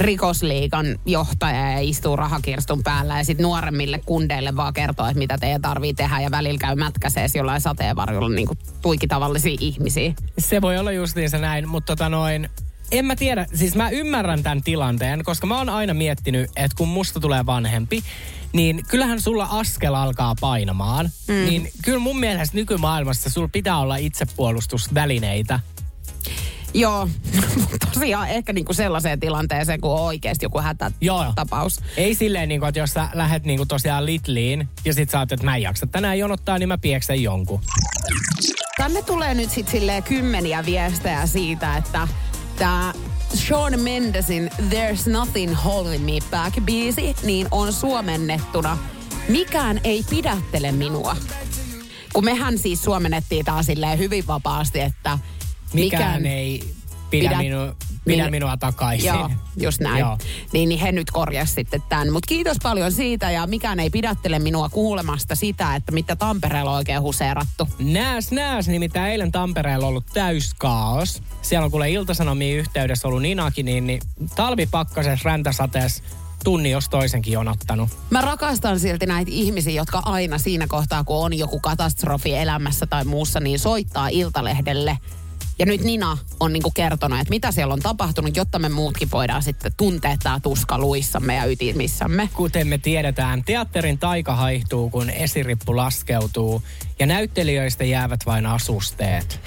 rikosliikan 0.00 0.86
johtaja 1.06 1.70
ja 1.70 1.78
istuu 1.80 2.16
rahakirstun 2.16 2.82
päällä 2.82 3.18
ja 3.18 3.24
sitten 3.24 3.44
nuoremmille 3.44 4.00
kundeille 4.06 4.56
vaan 4.56 4.74
kertoo, 4.74 5.06
että 5.06 5.18
mitä 5.18 5.38
teidän 5.38 5.62
tarvii 5.62 5.94
tehdä 5.94 6.20
ja 6.20 6.30
välillä 6.30 6.58
käy 6.58 6.74
mätkäsees 6.74 7.34
jollain 7.34 7.60
sateenvarjolla 7.60 8.28
niin 8.28 8.46
kuin 8.46 8.58
tuikitavallisia 8.82 9.56
ihmisiä. 9.60 10.14
Se 10.38 10.62
voi 10.62 10.78
olla 10.78 10.92
justiinsa 10.92 11.38
näin, 11.38 11.68
mutta 11.68 11.96
tota 11.96 12.08
noin, 12.08 12.48
en 12.92 13.04
mä 13.04 13.16
tiedä, 13.16 13.46
siis 13.54 13.74
mä 13.74 13.90
ymmärrän 13.90 14.42
tämän 14.42 14.62
tilanteen, 14.62 15.24
koska 15.24 15.46
mä 15.46 15.58
oon 15.58 15.68
aina 15.68 15.94
miettinyt, 15.94 16.50
että 16.56 16.76
kun 16.76 16.88
musta 16.88 17.20
tulee 17.20 17.46
vanhempi, 17.46 18.04
niin 18.52 18.84
kyllähän 18.88 19.20
sulla 19.20 19.48
askel 19.50 19.94
alkaa 19.94 20.34
painamaan. 20.40 21.10
Mm. 21.28 21.34
Niin 21.34 21.70
kyllä 21.84 21.98
mun 21.98 22.20
mielestä 22.20 22.56
nykymaailmassa 22.56 23.30
sulla 23.30 23.48
pitää 23.48 23.78
olla 23.78 23.96
itsepuolustusvälineitä. 23.96 25.60
Joo, 26.74 27.08
tosiaan 27.94 28.28
ehkä 28.28 28.52
niinku 28.52 28.72
sellaiseen 28.72 29.20
tilanteeseen, 29.20 29.80
kun 29.80 29.90
on 29.90 30.00
oikeasti 30.00 30.44
joku 30.44 30.60
Joo. 31.00 31.22
hätätapaus. 31.22 31.80
Ei 31.96 32.14
silleen, 32.14 32.48
niin 32.48 32.60
kuin, 32.60 32.68
että 32.68 32.78
jos 32.78 32.90
sä 32.90 33.08
lähet 33.12 33.44
niin 33.44 33.56
kuin 33.56 33.68
tosiaan 33.68 34.06
Litliin 34.06 34.68
ja 34.84 34.94
sit 34.94 35.10
sä 35.10 35.18
oot, 35.18 35.32
että 35.32 35.44
mä 35.44 35.56
en 35.56 35.62
jaksa 35.62 35.86
tänään 35.86 36.18
jonottaa, 36.18 36.58
niin 36.58 36.68
mä 36.68 36.78
pieksen 36.78 37.22
jonkun. 37.22 37.60
Tänne 38.76 39.02
tulee 39.02 39.34
nyt 39.34 39.50
sit 39.50 39.68
silleen 39.68 40.02
kymmeniä 40.02 40.66
viestejä 40.66 41.26
siitä, 41.26 41.76
että 41.76 42.08
tämä 42.58 42.92
Sean 43.34 43.80
Mendesin 43.80 44.50
There's 44.68 45.10
Nothing 45.10 45.54
Holding 45.64 46.04
Me 46.04 46.18
Back 46.30 46.60
biisi, 46.64 47.16
niin 47.22 47.48
on 47.50 47.72
suomennettuna 47.72 48.78
Mikään 49.28 49.80
ei 49.84 50.04
pidättele 50.10 50.72
minua. 50.72 51.16
Kun 52.12 52.24
mehän 52.24 52.58
siis 52.58 52.82
suomennettiin 52.82 53.44
taas 53.44 53.66
silleen 53.66 53.98
hyvin 53.98 54.26
vapaasti, 54.26 54.80
että 54.80 55.18
Mikään 55.74 56.26
ei 56.26 56.74
pidä, 57.10 57.28
pidä- 57.28 57.38
minu, 57.38 57.58
pidä 58.04 58.24
Min- 58.24 58.30
minua 58.30 58.56
takaisin. 58.56 59.06
Joo, 59.06 59.30
just 59.56 59.80
näin. 59.80 59.98
Joo. 59.98 60.18
Niin, 60.52 60.68
niin 60.68 60.80
he 60.80 60.92
nyt 60.92 61.10
korjas 61.10 61.54
sitten 61.54 61.82
tämän. 61.88 62.12
Mutta 62.12 62.26
kiitos 62.26 62.56
paljon 62.62 62.92
siitä 62.92 63.30
ja 63.30 63.46
mikään 63.46 63.80
ei 63.80 63.90
pidättele 63.90 64.38
minua 64.38 64.68
kuulemasta 64.68 65.34
sitä, 65.34 65.74
että 65.74 65.92
mitä 65.92 66.16
Tampereella 66.16 66.70
on 66.70 66.76
oikein 66.76 67.02
huseerattu. 67.02 67.68
Nääs, 67.78 68.30
nääs, 68.30 68.68
nimittäin 68.68 69.12
eilen 69.12 69.32
Tampereella 69.32 69.86
ollut 69.86 70.06
täyskaos. 70.14 71.22
Siellä 71.42 71.64
on 71.64 71.70
kuule 71.70 71.90
iltasanomiin 71.90 72.58
yhteydessä 72.58 73.08
ollut 73.08 73.22
Ninakin, 73.22 73.66
niin, 73.66 73.86
niin 73.86 74.00
talvipakkasessa 74.36 75.28
räntäsateessa 75.28 76.02
tunni 76.44 76.70
jos 76.70 76.88
toisenkin 76.88 77.32
jonottanut. 77.32 77.88
Mä 78.10 78.20
rakastan 78.20 78.80
silti 78.80 79.06
näitä 79.06 79.30
ihmisiä, 79.34 79.72
jotka 79.72 80.02
aina 80.04 80.38
siinä 80.38 80.66
kohtaa, 80.66 81.04
kun 81.04 81.16
on 81.16 81.38
joku 81.38 81.60
katastrofi 81.60 82.34
elämässä 82.34 82.86
tai 82.86 83.04
muussa, 83.04 83.40
niin 83.40 83.58
soittaa 83.58 84.08
Iltalehdelle. 84.08 84.98
Ja 85.58 85.66
nyt 85.66 85.80
Nina 85.80 86.18
on 86.40 86.52
niinku 86.52 86.70
kertonut, 86.70 87.20
että 87.20 87.30
mitä 87.30 87.52
siellä 87.52 87.74
on 87.74 87.80
tapahtunut, 87.80 88.36
jotta 88.36 88.58
me 88.58 88.68
muutkin 88.68 89.10
voidaan 89.10 89.42
sitten 89.42 89.72
tuntea 89.76 90.16
tämä 90.22 90.40
tuska 90.40 90.78
luissamme 90.78 91.34
ja 91.34 91.44
ytimissämme. 91.44 92.28
Kuten 92.32 92.66
me 92.66 92.78
tiedetään, 92.78 93.44
teatterin 93.44 93.98
taika 93.98 94.36
haihtuu, 94.36 94.90
kun 94.90 95.10
esirippu 95.10 95.76
laskeutuu 95.76 96.62
ja 96.98 97.06
näyttelijöistä 97.06 97.84
jäävät 97.84 98.20
vain 98.26 98.46
asusteet. 98.46 99.40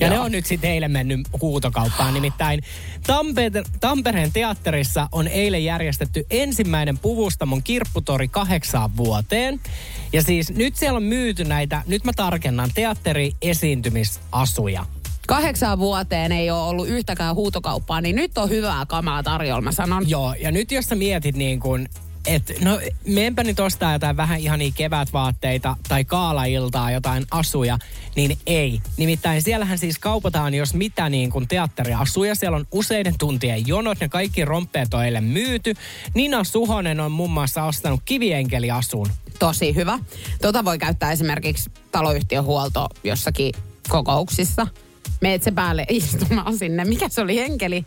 Ja 0.00 0.06
Joo. 0.06 0.14
ne 0.14 0.20
on 0.20 0.32
nyt 0.32 0.46
sitten 0.46 0.70
eilen 0.70 0.90
mennyt 0.90 1.20
huutokauppaan. 1.40 2.14
Nimittäin 2.14 2.62
Tampe- 3.06 3.70
Tampereen 3.80 4.32
teatterissa 4.32 5.08
on 5.12 5.28
eilen 5.28 5.64
järjestetty 5.64 6.26
ensimmäinen 6.30 6.98
puvustamon 6.98 7.62
kirpputori 7.62 8.28
kahdeksaan 8.28 8.96
vuoteen. 8.96 9.60
Ja 10.12 10.22
siis 10.22 10.50
nyt 10.50 10.76
siellä 10.76 10.96
on 10.96 11.02
myyty 11.02 11.44
näitä, 11.44 11.82
nyt 11.86 12.04
mä 12.04 12.12
tarkennan, 12.16 12.70
teatteri-esiintymisasuja. 12.74 14.86
Kahdeksaan 15.28 15.78
vuoteen 15.78 16.32
ei 16.32 16.50
ole 16.50 16.68
ollut 16.68 16.88
yhtäkään 16.88 17.34
huutokauppaa, 17.34 18.00
niin 18.00 18.16
nyt 18.16 18.38
on 18.38 18.50
hyvää 18.50 18.86
kamaa 18.86 19.22
tarjolla, 19.22 19.60
mä 19.60 19.72
sanon. 19.72 20.10
Joo, 20.10 20.34
ja 20.34 20.50
nyt 20.50 20.72
jos 20.72 20.84
sä 20.84 20.94
mietit 20.94 21.36
niin 21.36 21.60
kuin, 21.60 21.88
että 22.26 22.52
no 22.60 22.80
meenpä 23.06 23.44
nyt 23.44 23.60
ostaa 23.60 23.92
jotain 23.92 24.16
vähän 24.16 24.40
ihan 24.40 24.58
niin 24.58 24.72
kevätvaatteita 24.72 25.76
tai 25.88 26.04
kaalailtaa, 26.04 26.90
jotain 26.90 27.26
asuja, 27.30 27.78
niin 28.16 28.38
ei. 28.46 28.80
Nimittäin 28.96 29.42
siellähän 29.42 29.78
siis 29.78 29.98
kaupataan 29.98 30.54
jos 30.54 30.74
mitä 30.74 31.08
niin 31.08 31.30
kuin 31.30 31.48
teatteriasuja. 31.48 32.34
Siellä 32.34 32.56
on 32.56 32.66
useiden 32.72 33.14
tuntien 33.18 33.66
jonot, 33.66 34.00
ne 34.00 34.08
kaikki 34.08 34.44
romppeet 34.44 34.94
on 34.94 35.04
eilen 35.04 35.24
myyty. 35.24 35.74
Nina 36.14 36.44
Suhonen 36.44 37.00
on 37.00 37.12
muun 37.12 37.30
muassa 37.30 37.64
ostanut 37.64 38.00
kivienkeliasun. 38.04 39.08
Tosi 39.38 39.74
hyvä. 39.74 39.98
Tota 40.42 40.64
voi 40.64 40.78
käyttää 40.78 41.12
esimerkiksi 41.12 41.70
taloyhtiön 41.92 42.44
huolto 42.44 42.86
jossakin 43.04 43.52
kokouksissa. 43.88 44.66
Meet 45.20 45.42
se 45.42 45.50
päälle 45.50 45.86
istumaan 45.88 46.58
sinne. 46.58 46.84
Mikä 46.84 47.08
se 47.08 47.20
oli 47.20 47.38
enkeli? 47.38 47.86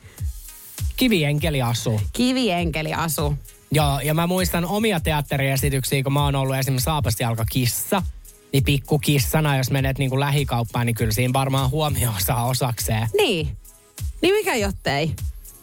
Kivienkeliasu. 0.97 2.01
Kivienkeli 2.13 2.93
asu. 2.93 3.35
Joo, 3.71 3.99
ja 3.99 4.13
mä 4.13 4.27
muistan 4.27 4.65
omia 4.65 4.99
teatteriesityksiä, 4.99 6.03
kun 6.03 6.13
mä 6.13 6.25
oon 6.25 6.35
ollut 6.35 6.55
esimerkiksi 6.55 6.85
Saapasjalkakissa. 6.85 8.03
Niin 8.53 8.63
pikkukissana, 8.63 9.57
jos 9.57 9.71
menet 9.71 9.97
niin 9.97 10.09
kuin 10.09 10.19
lähikauppaan, 10.19 10.85
niin 10.85 10.95
kyllä 10.95 11.11
siinä 11.11 11.33
varmaan 11.33 11.71
huomioon 11.71 12.21
saa 12.21 12.45
osakseen. 12.45 13.07
Niin. 13.17 13.57
Niin 14.21 14.33
mikä 14.33 14.55
jottei? 14.55 15.11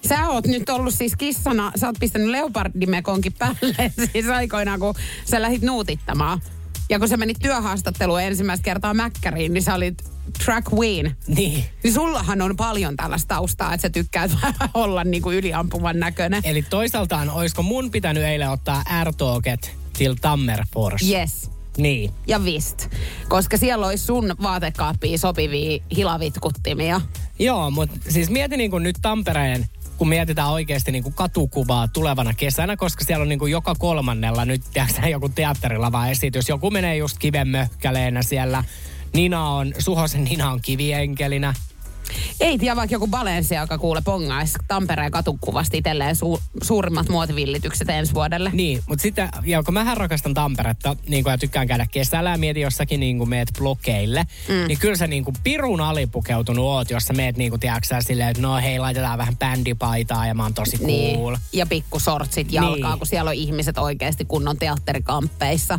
Sä 0.09 0.29
oot 0.29 0.47
nyt 0.47 0.69
ollut 0.69 0.95
siis 0.95 1.17
kissana, 1.17 1.73
sä 1.77 1.87
oot 1.87 1.97
pistänyt 2.01 2.29
leopardimekonkin 2.29 3.33
päälle 3.33 3.93
siis 4.13 4.29
aikoinaan, 4.29 4.81
kun 4.81 4.95
sä 5.25 5.43
lähit 5.43 5.63
nuutittamaan. 5.63 6.41
Ja 6.91 6.99
kun 6.99 7.09
sä 7.09 7.17
menit 7.17 7.37
työhaastatteluun 7.43 8.23
ensimmäistä 8.23 8.65
kertaa 8.65 8.95
Mäkkäriin, 8.95 9.55
niin 9.55 9.63
sä 9.63 9.75
olit 9.75 10.05
track 10.45 10.73
queen. 10.73 11.17
Niin. 11.27 11.65
Niin 11.83 11.95
sullahan 11.95 12.43
on 12.43 12.57
paljon 12.57 12.97
tällaista 12.97 13.35
taustaa, 13.35 13.75
että 13.75 13.83
sä 13.83 13.91
tykkäät 13.91 14.31
olla 14.75 15.05
niin 15.05 15.23
kuin 15.23 15.37
yliampuvan 15.37 16.01
näköinen. 16.01 16.43
Eli 16.45 16.63
toisaaltaan, 16.63 17.31
olisiko 17.31 17.63
mun 17.63 17.91
pitänyt 17.91 18.23
eilen 18.23 18.51
ottaa 18.51 18.83
R-Talket 19.05 19.77
till 19.99 20.15
Tammerfors? 20.21 21.03
Yes. 21.11 21.51
Niin. 21.77 22.11
Ja 22.27 22.45
vist. 22.45 22.89
Koska 23.29 23.57
siellä 23.57 23.87
olisi 23.87 24.05
sun 24.05 24.35
vaatekaappiin 24.43 25.19
sopivia 25.19 25.83
hilavitkuttimia. 25.97 27.01
Joo, 27.39 27.71
mutta 27.71 27.97
siis 28.09 28.31
mieti 28.31 28.57
niin 28.57 28.71
kuin 28.71 28.83
nyt 28.83 28.97
Tampereen, 29.03 29.67
kun 29.99 30.09
mietitään 30.09 30.51
oikeasti 30.51 30.93
niin 30.93 31.03
kuin 31.03 31.15
katukuvaa 31.15 31.89
tulevana 31.89 32.35
kesänä, 32.35 32.77
koska 32.77 33.05
siellä 33.05 33.23
on 33.23 33.29
niin 33.29 33.39
kuin 33.39 33.53
joka 33.53 33.75
kolmannella 33.75 34.45
nyt 34.45 34.63
tiedätkö, 34.73 35.09
joku 35.09 35.29
teatterilava 35.29 36.09
esitys. 36.09 36.49
Joku 36.49 36.71
menee 36.71 36.97
just 36.97 37.19
kiven 37.19 37.49
möhkäleenä 37.49 38.23
siellä. 38.23 38.65
Nina 39.13 39.49
on, 39.49 39.75
Suhosen 39.79 40.25
Nina 40.25 40.51
on 40.51 40.61
kivienkkelinä. 40.63 41.55
Ei 42.41 42.59
tiedä 42.59 42.77
vaikka 42.77 42.95
joku 42.95 43.07
Balencia, 43.07 43.61
joka 43.61 43.79
kuule 43.79 44.01
pongaisi 44.05 44.59
Tampereen 44.69 45.11
katukuvasta 45.11 45.77
itselleen 45.77 46.17
su- 46.17 46.43
suurimmat 46.63 47.09
muotivillitykset 47.09 47.89
ensi 47.91 48.15
vuodelle. 48.15 48.51
Niin, 48.53 48.83
mutta 48.89 49.03
sitten, 49.03 49.29
ja 49.45 49.63
kun 49.63 49.75
mähän 49.75 49.97
rakastan 49.97 50.35
Tamperetta, 50.35 50.97
niin 51.09 51.25
ja 51.27 51.39
tykkään 51.39 51.69
käydä 51.69 51.87
kesällä 51.91 52.31
ja 52.31 52.39
mietin 52.39 52.63
jossakin 52.63 53.01
niin 53.01 53.19
kuin 53.19 53.31
meet 53.31 53.49
blokeille, 53.59 54.27
mm. 54.49 54.55
niin 54.69 54.79
kyllä 54.79 54.97
sä 54.97 55.07
niin 55.07 55.25
kuin 55.25 55.37
pirun 55.45 55.81
alipukeutunut 55.81 56.65
oot, 56.65 56.91
jos 56.91 57.03
sä 57.05 57.13
meet 57.13 57.37
niin 57.37 57.51
kuin, 57.51 57.61
tiedätkö, 57.61 57.97
silleen, 58.01 58.29
että 58.29 58.43
no 58.43 58.57
hei, 58.57 58.79
laitetaan 58.79 59.19
vähän 59.19 59.37
bändipaitaa 59.37 60.27
ja 60.27 60.35
mä 60.35 60.43
oon 60.43 60.55
tosi 60.55 60.77
cool. 60.79 60.87
Niin. 60.87 61.39
Ja 61.53 61.67
pikkusortsit 61.67 62.53
jalkaa, 62.53 62.91
Niin. 62.91 62.99
kun 62.99 63.07
siellä 63.07 63.29
on 63.29 63.35
ihmiset 63.35 63.79
oikeasti 63.79 64.25
kunnon 64.25 64.59
teatterikamppeissa. 64.59 65.79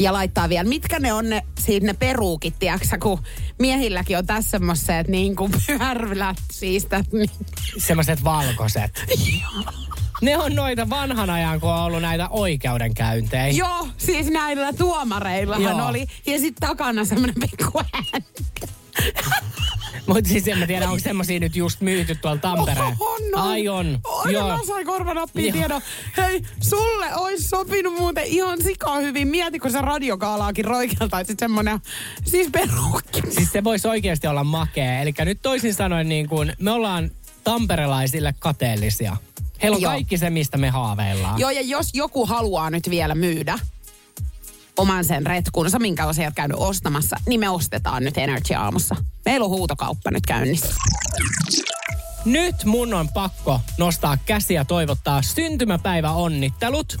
Ja 0.00 0.12
laittaa 0.12 0.48
vielä, 0.48 0.68
mitkä 0.68 0.98
ne 0.98 1.12
on 1.12 1.30
ne, 1.30 1.42
siitä 1.58 1.86
ne 1.86 1.94
peruukit, 1.94 2.54
tiedätkö, 2.58 2.98
kun 3.02 3.22
miehilläkin 3.58 4.18
on 4.18 4.26
tässä 4.26 4.50
semmoiset 4.50 5.08
niin 5.08 5.36
kuin 5.36 5.52
pyörlät 5.66 6.36
siistä. 6.52 7.04
Niin. 7.12 7.30
Semmoiset 7.78 8.24
valkoiset. 8.24 9.04
ne 10.22 10.38
on 10.38 10.54
noita 10.54 10.90
vanhan 10.90 11.30
ajan, 11.30 11.60
kun 11.60 11.70
on 11.70 11.82
ollut 11.82 12.02
näitä 12.02 12.28
oikeudenkäyntejä. 12.28 13.48
Joo, 13.48 13.88
siis 13.96 14.26
näillä 14.26 14.72
tuomareillahan 14.72 15.78
Joo. 15.78 15.88
oli. 15.88 16.06
Ja 16.26 16.38
sitten 16.38 16.68
takana 16.68 17.04
semmoinen 17.04 17.36
pikku 17.40 17.78
ääni. 17.78 18.24
Mutta 20.06 20.30
siis 20.30 20.48
en 20.48 20.58
mä 20.58 20.66
tiedä, 20.66 20.84
onko 20.84 20.98
semmosia 20.98 21.40
nyt 21.40 21.56
just 21.56 21.80
myyty 21.80 22.14
tuolla 22.14 22.38
Tampereen. 22.38 22.96
On, 23.00 23.20
on. 23.34 23.40
Ai 23.40 23.68
on. 23.68 23.98
Oi, 24.04 24.32
Joo. 24.32 24.48
mä 24.48 24.58
sain 24.66 24.86
korvanappiin 24.86 25.52
tiedon. 25.52 25.82
Hei, 26.16 26.42
sulle 26.60 27.14
olisi 27.14 27.48
sopinut 27.48 27.94
muuten 27.98 28.24
ihan 28.24 28.62
sikaa 28.62 28.98
hyvin. 28.98 29.28
Mieti, 29.28 29.58
kun 29.58 29.70
sä 29.70 29.80
radiokaalaakin 29.80 30.64
roikeltaisit 30.64 31.38
semmonen, 31.38 31.80
siis 32.24 32.48
perukki. 32.52 33.22
Siis 33.30 33.52
se 33.52 33.64
voisi 33.64 33.88
oikeasti 33.88 34.26
olla 34.26 34.44
makea. 34.44 35.00
Eli 35.00 35.14
nyt 35.18 35.38
toisin 35.42 35.74
sanoen 35.74 36.08
niin 36.08 36.28
kuin, 36.28 36.52
me 36.58 36.70
ollaan 36.70 37.10
tamperelaisille 37.44 38.34
kateellisia. 38.38 39.16
Heillä 39.62 39.76
on 39.76 39.82
Joo. 39.82 39.92
kaikki 39.92 40.18
se, 40.18 40.30
mistä 40.30 40.58
me 40.58 40.70
haaveillaan. 40.70 41.40
Joo, 41.40 41.50
ja 41.50 41.60
jos 41.60 41.90
joku 41.94 42.26
haluaa 42.26 42.70
nyt 42.70 42.90
vielä 42.90 43.14
myydä 43.14 43.58
oman 44.80 45.04
sen 45.04 45.26
retkunsa, 45.26 45.78
minkä 45.78 46.06
on 46.06 46.14
sieltä 46.14 46.34
käynyt 46.34 46.56
ostamassa, 46.60 47.16
niin 47.26 47.40
me 47.40 47.48
ostetaan 47.48 48.04
nyt 48.04 48.18
Energy 48.18 48.54
Aamussa. 48.54 48.96
Meillä 49.24 49.44
on 49.44 49.50
huutokauppa 49.50 50.10
nyt 50.10 50.26
käynnissä. 50.26 50.74
Nyt 52.24 52.64
mun 52.64 52.94
on 52.94 53.08
pakko 53.08 53.60
nostaa 53.78 54.16
käsiä 54.26 54.60
ja 54.60 54.64
toivottaa 54.64 55.22
syntymäpäivä 55.22 56.10
onnittelut 56.10 56.96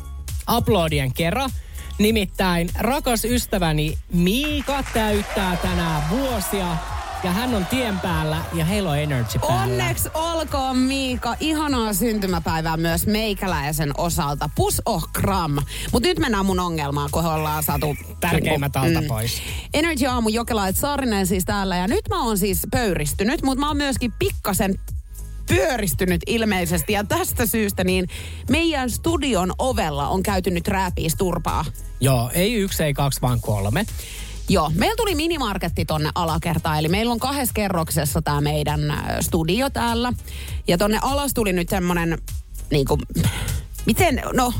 uploadien 0.56 1.12
kerran. 1.12 1.50
Nimittäin 1.98 2.70
rakas 2.78 3.24
ystäväni 3.24 3.98
Miika 4.12 4.84
täyttää 4.94 5.56
tänään 5.56 6.10
vuosia 6.10 6.76
ja 7.24 7.30
hän 7.30 7.54
on 7.54 7.66
tien 7.66 8.00
päällä 8.00 8.44
ja 8.52 8.64
heillä 8.64 8.90
on 8.90 8.98
energy 8.98 9.38
päällä. 9.38 9.62
Onneksi 9.62 10.08
olkoon 10.14 10.76
Miika. 10.76 11.36
Ihanaa 11.40 11.92
syntymäpäivää 11.92 12.76
myös 12.76 13.06
meikäläisen 13.06 13.92
osalta. 13.96 14.50
Pus 14.54 14.82
oh 14.86 15.08
gram. 15.12 15.58
Mutta 15.92 16.08
nyt 16.08 16.18
mennään 16.18 16.46
mun 16.46 16.60
ongelmaan, 16.60 17.08
kun 17.12 17.24
ollaan 17.26 17.62
saatu... 17.62 17.96
Tärkeimmät 18.20 18.76
alta 18.76 19.02
pois. 19.08 19.42
Energy 19.74 20.06
Aamu 20.06 20.28
Jokelait 20.28 20.76
Saarinen 20.76 21.26
siis 21.26 21.44
täällä. 21.44 21.76
Ja 21.76 21.88
nyt 21.88 22.08
mä 22.08 22.24
oon 22.24 22.38
siis 22.38 22.66
pöyristynyt, 22.70 23.42
mutta 23.42 23.60
mä 23.60 23.68
oon 23.68 23.76
myöskin 23.76 24.12
pikkasen 24.18 24.74
pyöristynyt 25.48 26.20
ilmeisesti. 26.26 26.92
Ja 26.92 27.04
tästä 27.04 27.46
syystä 27.46 27.84
niin 27.84 28.08
meidän 28.50 28.90
studion 28.90 29.52
ovella 29.58 30.08
on 30.08 30.22
käyty 30.22 30.50
nyt 30.50 30.68
rääpiis 30.68 31.14
turpaa. 31.18 31.64
Joo, 32.00 32.30
ei 32.34 32.54
yksi, 32.54 32.82
ei 32.82 32.94
kaksi, 32.94 33.20
vaan 33.22 33.40
kolme. 33.40 33.86
Joo, 34.50 34.70
meillä 34.74 34.96
tuli 34.96 35.14
minimarketti 35.14 35.84
tonne 35.84 36.10
alakertaan, 36.14 36.78
eli 36.78 36.88
meillä 36.88 37.12
on 37.12 37.20
kahdessa 37.20 37.52
kerroksessa 37.54 38.22
tämä 38.22 38.40
meidän 38.40 38.90
äh, 38.90 38.98
studio 39.20 39.70
täällä. 39.70 40.12
Ja 40.68 40.78
tonne 40.78 40.98
alas 41.02 41.34
tuli 41.34 41.52
nyt 41.52 41.68
semmonen, 41.68 42.18
niinku, 42.70 42.98
miten, 43.86 44.22
no, 44.32 44.52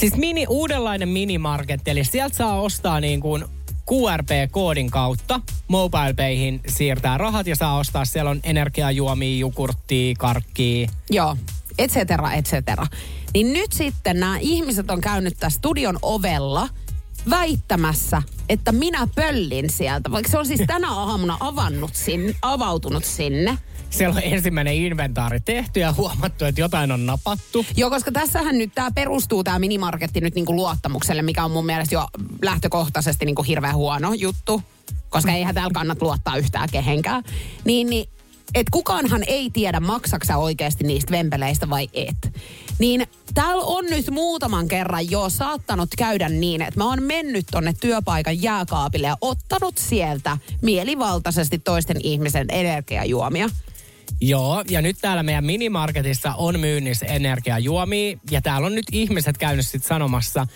Siis 0.00 0.16
mini, 0.16 0.46
uudenlainen 0.48 1.08
minimarketti, 1.08 1.90
eli 1.90 2.04
sieltä 2.04 2.36
saa 2.36 2.60
ostaa 2.60 3.00
niin 3.00 3.20
kuin 3.20 3.44
QRP-koodin 3.90 4.90
kautta 4.90 5.40
MobilePayhin 5.68 6.60
siirtää 6.68 7.18
rahat 7.18 7.46
ja 7.46 7.56
saa 7.56 7.78
ostaa. 7.78 8.04
Siellä 8.04 8.30
on 8.30 8.40
energiajuomia, 8.44 9.38
jukurttia, 9.38 10.14
karkkia. 10.18 10.88
joo, 11.10 11.36
et 11.78 11.90
cetera, 11.90 12.32
et 12.32 12.46
cetera. 12.46 12.86
Niin 13.34 13.52
nyt 13.52 13.72
sitten 13.72 14.20
nämä 14.20 14.38
ihmiset 14.38 14.90
on 14.90 15.00
käynyt 15.00 15.36
tässä 15.40 15.56
studion 15.56 15.98
ovella 16.02 16.68
väittämässä, 17.30 18.22
että 18.48 18.72
minä 18.72 19.08
pöllin 19.14 19.70
sieltä, 19.70 20.10
vaikka 20.10 20.30
se 20.30 20.38
on 20.38 20.46
siis 20.46 20.60
tänä 20.66 20.90
aamuna 20.92 21.36
avannut 21.40 21.94
sinne, 21.94 22.34
avautunut 22.42 23.04
sinne. 23.04 23.58
Siellä 23.90 24.16
on 24.16 24.22
ensimmäinen 24.24 24.74
inventaari 24.74 25.40
tehty 25.40 25.80
ja 25.80 25.92
huomattu, 25.92 26.44
että 26.44 26.60
jotain 26.60 26.92
on 26.92 27.06
napattu. 27.06 27.66
Joo, 27.76 27.90
koska 27.90 28.12
tässähän 28.12 28.58
nyt 28.58 28.74
tämä 28.74 28.90
perustuu 28.90 29.44
tämä 29.44 29.58
minimarketti 29.58 30.20
nyt 30.20 30.34
niinku 30.34 30.56
luottamukselle, 30.56 31.22
mikä 31.22 31.44
on 31.44 31.50
mun 31.50 31.66
mielestä 31.66 31.94
jo 31.94 32.06
lähtökohtaisesti 32.42 33.24
niinku 33.24 33.42
hirveän 33.42 33.74
huono 33.74 34.12
juttu. 34.12 34.62
Koska 35.08 35.32
eihän 35.32 35.54
täällä 35.54 35.74
kannat 35.74 36.02
luottaa 36.02 36.36
yhtään 36.36 36.68
kehenkään. 36.72 37.22
Niin, 37.64 37.90
niin 37.90 38.08
et 38.54 38.70
kukaanhan 38.70 39.22
ei 39.26 39.50
tiedä, 39.50 39.80
maksaksa 39.80 40.36
oikeasti 40.36 40.84
niistä 40.84 41.10
vempeleistä 41.10 41.70
vai 41.70 41.88
et. 41.92 42.40
Niin 42.78 43.06
täällä 43.34 43.64
on 43.64 43.84
nyt 43.90 44.10
muutaman 44.10 44.68
kerran 44.68 45.10
jo 45.10 45.28
saattanut 45.28 45.88
käydä 45.98 46.28
niin, 46.28 46.62
että 46.62 46.80
mä 46.80 46.84
oon 46.84 47.02
mennyt 47.02 47.46
tonne 47.50 47.72
työpaikan 47.80 48.42
jääkaapille 48.42 49.06
ja 49.06 49.16
ottanut 49.20 49.78
sieltä 49.78 50.38
mielivaltaisesti 50.62 51.58
toisten 51.58 51.96
ihmisen 52.02 52.46
energiajuomia. 52.48 53.48
Joo, 54.20 54.64
ja 54.70 54.82
nyt 54.82 54.96
täällä 55.00 55.22
meidän 55.22 55.44
minimarketissa 55.44 56.34
on 56.34 56.60
myynnissä 56.60 57.06
energiajuomia. 57.06 58.18
Ja 58.30 58.42
täällä 58.42 58.66
on 58.66 58.74
nyt 58.74 58.86
ihmiset 58.92 59.38
käynyt 59.38 59.66
sitten 59.66 59.88
sanomassa, 59.88 60.46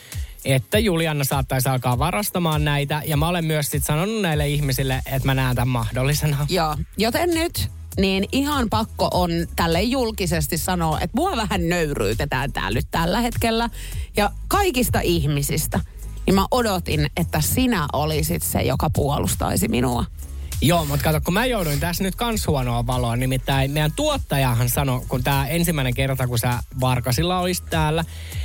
että 0.45 0.79
Julianna 0.79 1.25
saattaisi 1.25 1.69
alkaa 1.69 1.99
varastamaan 1.99 2.65
näitä. 2.65 3.03
Ja 3.07 3.17
mä 3.17 3.29
olen 3.29 3.45
myös 3.45 3.67
sitten 3.67 3.87
sanonut 3.87 4.23
näille 4.23 4.49
ihmisille, 4.49 5.03
että 5.07 5.27
mä 5.27 5.35
näen 5.35 5.57
tämän 5.57 5.69
mahdollisena. 5.69 6.47
Joo, 6.49 6.77
joten 6.97 7.31
nyt 7.31 7.71
niin 7.99 8.29
ihan 8.33 8.71
pakko 8.71 9.09
on 9.15 9.31
tälle 9.57 9.83
julkisesti 9.83 10.59
sanoa, 10.59 11.01
että 11.01 11.17
mua 11.17 11.37
vähän 11.37 11.69
nöyryytetään 11.69 12.53
täällä 12.53 12.79
nyt 12.79 12.87
tällä 12.91 13.21
hetkellä. 13.21 13.71
Ja 14.17 14.31
kaikista 14.49 15.01
ihmisistä, 15.01 15.81
niin 16.27 16.35
mä 16.35 16.47
odotin, 16.51 17.07
että 17.17 17.41
sinä 17.41 17.87
olisit 17.93 18.43
se, 18.43 18.63
joka 18.63 18.91
puolustaisi 18.91 19.69
minua. 19.69 20.05
Joo, 20.63 20.85
mutta 20.85 21.05
kato, 21.05 21.21
kun 21.21 21.35
mä 21.35 21.47
jouduin 21.47 21.81
tässä 21.81 22.05
nyt 22.05 22.15
kans 22.15 22.47
huonoa 22.47 22.87
valoa, 22.87 23.17
nimittäin 23.17 23.71
meidän 23.71 23.93
tuottajahan 23.97 24.69
sanoi, 24.69 25.01
kun 25.09 25.25
tämä 25.25 25.47
ensimmäinen 25.47 25.95
kerta, 25.95 26.27
kun 26.27 26.39
sä 26.39 26.59
Varkasilla 26.81 27.39
olisit 27.39 27.65
täällä, 27.71 28.05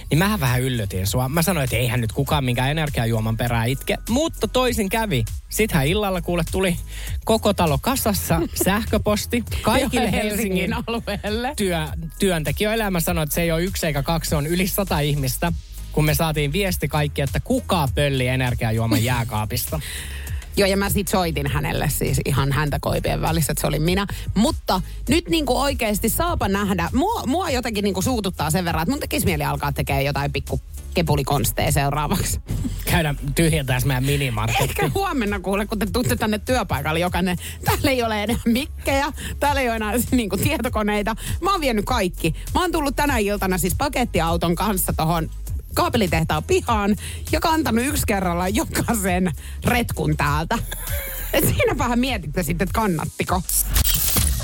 niin 0.09 0.17
mähän 0.17 0.39
vähän 0.39 0.61
yllytin 0.61 1.07
sua. 1.07 1.29
Mä 1.29 1.41
sanoin, 1.41 1.63
että 1.63 1.75
eihän 1.75 2.01
nyt 2.01 2.11
kukaan 2.11 2.43
minkään 2.43 2.71
energiajuoman 2.71 3.37
perää 3.37 3.65
itke, 3.65 3.97
mutta 4.09 4.47
toisin 4.47 4.89
kävi. 4.89 5.25
Sittenhän 5.49 5.87
illalla 5.87 6.21
kuule 6.21 6.43
tuli 6.51 6.77
koko 7.25 7.53
talo 7.53 7.77
kasassa 7.81 8.41
sähköposti 8.65 9.43
kaikille 9.61 10.11
Helsingin 10.11 10.73
alueelle. 10.73 11.53
työ, 11.55 11.87
työntekijöille. 12.19 12.89
Mä 12.89 12.99
sanoin, 12.99 13.23
että 13.23 13.35
se 13.35 13.41
ei 13.41 13.51
ole 13.51 13.63
yksi 13.63 13.87
eikä 13.87 14.03
kaksi, 14.03 14.29
se 14.29 14.35
on 14.35 14.47
yli 14.47 14.67
sata 14.67 14.99
ihmistä. 14.99 15.53
Kun 15.91 16.05
me 16.05 16.13
saatiin 16.13 16.53
viesti 16.53 16.87
kaikki, 16.87 17.21
että 17.21 17.39
kuka 17.39 17.87
pölli 17.95 18.27
energiajuoman 18.27 19.03
jääkaapista. 19.03 19.79
Joo, 20.59 20.67
ja 20.67 20.77
mä 20.77 20.89
sit 20.89 21.07
soitin 21.07 21.47
hänelle 21.47 21.89
siis 21.89 22.21
ihan 22.25 22.51
häntä 22.51 22.77
koipien 22.81 23.21
välissä, 23.21 23.51
että 23.51 23.61
se 23.61 23.67
oli 23.67 23.79
minä. 23.79 24.07
Mutta 24.35 24.81
nyt 25.09 25.29
niinku 25.29 25.57
oikeasti 25.57 26.09
saapa 26.09 26.47
nähdä. 26.47 26.89
Mua, 26.93 27.23
mua 27.25 27.49
jotenkin 27.49 27.83
niinku 27.83 28.01
suututtaa 28.01 28.51
sen 28.51 28.65
verran, 28.65 28.83
että 28.83 28.91
mun 28.91 28.99
tekisi 28.99 29.25
mieli 29.25 29.43
alkaa 29.43 29.71
tekemään 29.71 30.05
jotain 30.05 30.31
pikku 30.31 30.61
kepulikonsteja 30.93 31.71
seuraavaksi. 31.71 32.39
Käydä 32.85 33.15
tyhjentää 33.35 33.79
meidän 33.85 34.03
minimarketti. 34.03 34.63
Ehkä 34.63 34.89
huomenna 34.93 35.39
kuule, 35.39 35.65
kun 35.65 35.79
te 35.79 35.85
tuutte 35.93 36.15
tänne 36.15 36.39
työpaikalle 36.39 36.99
jokainen. 36.99 37.37
Täällä 37.65 37.91
ei 37.91 38.03
ole 38.03 38.23
enää 38.23 38.39
mikkejä, 38.45 39.13
täällä 39.39 39.61
ei 39.61 39.67
ole 39.67 39.75
enää 39.75 39.93
niinku 40.11 40.37
tietokoneita. 40.37 41.15
Mä 41.41 41.51
oon 41.51 41.61
vienyt 41.61 41.85
kaikki. 41.85 42.35
Mä 42.53 42.61
oon 42.61 42.71
tullut 42.71 42.95
tänä 42.95 43.17
iltana 43.17 43.57
siis 43.57 43.75
pakettiauton 43.77 44.55
kanssa 44.55 44.93
tohon 44.93 45.29
kaapelitehtaan 45.75 46.43
pihaan 46.43 46.95
ja 47.31 47.39
kantanut 47.39 47.85
yksi 47.85 48.03
kerralla 48.07 48.47
jokaisen 48.47 49.31
retkun 49.65 50.17
täältä. 50.17 50.57
Et 51.33 51.47
siinäpähän 51.47 51.99
mietitte 51.99 52.43
sitten, 52.43 52.65
että 52.65 52.79
kannattiko. 52.79 53.41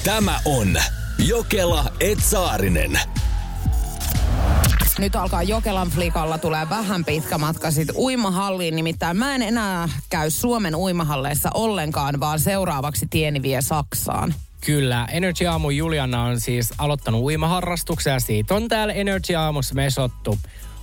Tämä 0.04 0.40
on 0.46 0.78
Jokela 1.18 1.92
Etsaarinen. 2.00 3.00
Nyt 5.00 5.16
alkaa 5.16 5.44
Jokelan 5.44 5.90
flikalla, 5.90 6.38
tulee 6.38 6.70
vähän 6.70 7.06
pitkä 7.06 7.38
matka 7.38 7.72
sitten 7.72 7.96
uimahalliin. 7.96 8.76
Nimittäin 8.76 9.18
mä 9.18 9.36
en 9.36 9.42
enää 9.42 9.90
käy 10.10 10.30
Suomen 10.30 10.76
uimahalleissa 10.76 11.50
ollenkaan, 11.54 12.20
vaan 12.20 12.40
seuraavaksi 12.40 13.08
tieni 13.10 13.42
vie 13.42 13.62
Saksaan. 13.62 14.34
Kyllä, 14.66 15.08
Energy 15.12 15.46
Aamu 15.46 15.70
Juliana 15.70 16.24
on 16.24 16.40
siis 16.40 16.74
aloittanut 16.78 17.22
uimaharrastuksen 17.22 18.14
ja 18.14 18.20
siitä 18.20 18.56
on 18.56 18.68
täällä 18.68 18.94
Energy 18.94 19.36
Aamussa 19.36 19.76
mesottu. 19.76 20.38